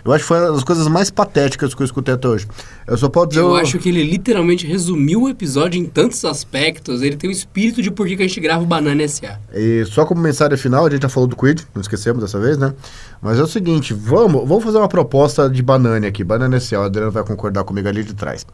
Eu 0.04 0.12
acho 0.14 0.24
que 0.24 0.28
foi 0.28 0.40
uma 0.40 0.52
das 0.54 0.64
coisas 0.64 0.88
mais 0.88 1.10
patéticas 1.12 1.74
que 1.74 1.82
eu 1.82 1.86
escutei 1.86 2.14
até 2.14 2.28
hoje. 2.28 2.48
Eu 2.88 2.98
só 2.98 3.08
posso 3.10 3.28
dizer. 3.30 3.42
Eu 3.42 3.50
o- 3.52 3.56
acho 3.56 3.78
que 3.80 3.90
ele 3.90 4.04
literalmente 4.04 4.66
resumiu 4.66 5.24
o 5.24 5.30
episódio 5.30 5.80
em 5.80 5.86
tantos 5.86 6.24
aspectos. 6.26 7.02
Ele 7.02 7.16
tem 7.16 7.30
o 7.30 7.32
espírito 7.34 7.82
de 7.82 7.92
por 7.92 8.08
que 8.08 8.16
a 8.16 8.18
gente 8.28 8.40
grava 8.40 8.64
o 8.64 8.66
Banana 8.66 9.04
SA. 9.08 9.40
E 9.54 9.86
só 9.86 10.06
como 10.06 10.22
mensagem 10.22 10.58
final, 10.58 10.86
a 10.86 10.90
gente 10.90 11.04
já 11.04 11.10
falou 11.10 11.28
do 11.28 11.36
Quid, 11.36 11.66
não 11.74 11.82
esquecemos 11.82 12.22
dessa 12.22 12.40
vez, 12.40 12.58
né? 12.58 12.74
Mas 13.22 13.38
é 13.38 13.44
o 13.44 13.48
seguinte, 13.48 13.94
vamos, 13.94 14.48
vamos 14.48 14.64
fazer 14.64 14.78
uma 14.80 14.88
proposta 14.88 15.50
de 15.50 15.62
banana 15.62 16.08
aqui. 16.08 16.24
Banana 16.24 16.58
esse, 16.58 16.76
o 16.76 16.82
Adriano 16.82 17.12
vai 17.12 17.24
concordar 17.24 17.64
comigo 17.64 17.88
ali 17.88 18.04
de 18.04 18.14
trás. 18.16 18.46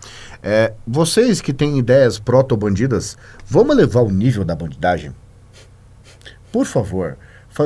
É, 0.44 0.74
vocês 0.86 1.40
que 1.40 1.54
têm 1.54 1.78
ideias 1.80 2.20
proto-bandidas, 2.20 3.18
vamos 3.48 3.76
elevar 3.78 4.04
o 4.04 4.12
nível 4.12 4.44
da 4.44 4.56
bandidagem? 4.56 5.12
Por 6.52 6.66
favor. 6.66 7.18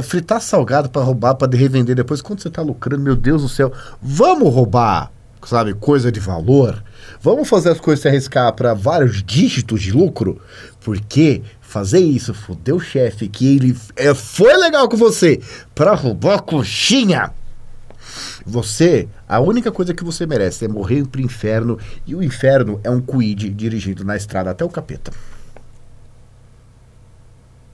Fritar 0.02 0.40
salgado 0.40 0.90
pra 0.90 1.02
roubar, 1.02 1.36
pra 1.36 1.50
revender 1.52 1.96
depois, 1.96 2.22
quando 2.22 2.42
você 2.42 2.50
tá 2.50 2.62
lucrando, 2.62 3.04
meu 3.04 3.16
Deus 3.16 3.42
do 3.42 3.50
céu. 3.50 3.74
Vamos 4.02 4.54
roubar, 4.54 5.12
sabe, 5.46 5.74
coisa 5.74 6.12
de 6.12 6.20
valor? 6.20 6.84
Vamos 7.20 7.50
fazer 7.50 7.70
as 7.72 7.80
coisas 7.80 8.02
se 8.02 8.08
arriscar 8.08 8.54
pra 8.54 8.74
vários 8.74 9.22
dígitos 9.24 9.82
de 9.82 9.92
lucro? 9.92 10.40
Porque 10.80 11.42
fazer 11.60 12.00
isso 12.00 12.34
fodeu 12.34 12.78
o 12.78 12.80
chefe, 12.80 13.28
que 13.28 13.56
ele 13.56 13.76
é, 13.96 14.14
foi 14.14 14.56
legal 14.58 14.88
com 14.88 14.98
você, 14.98 15.42
pra 15.74 15.94
roubar 15.94 16.42
coxinha. 16.42 17.32
Você, 18.46 19.08
a 19.28 19.40
única 19.40 19.72
coisa 19.72 19.94
que 19.94 20.04
você 20.04 20.26
merece 20.26 20.66
é 20.66 20.68
morrer 20.68 21.06
pro 21.08 21.22
inferno, 21.22 21.78
e 22.06 22.16
o 22.16 22.24
inferno 22.24 22.80
é 22.84 22.90
um 22.90 23.00
quid 23.00 23.50
dirigido 23.50 24.04
na 24.04 24.18
estrada 24.18 24.52
até 24.52 24.66
o 24.66 24.70
capeta. 24.70 25.12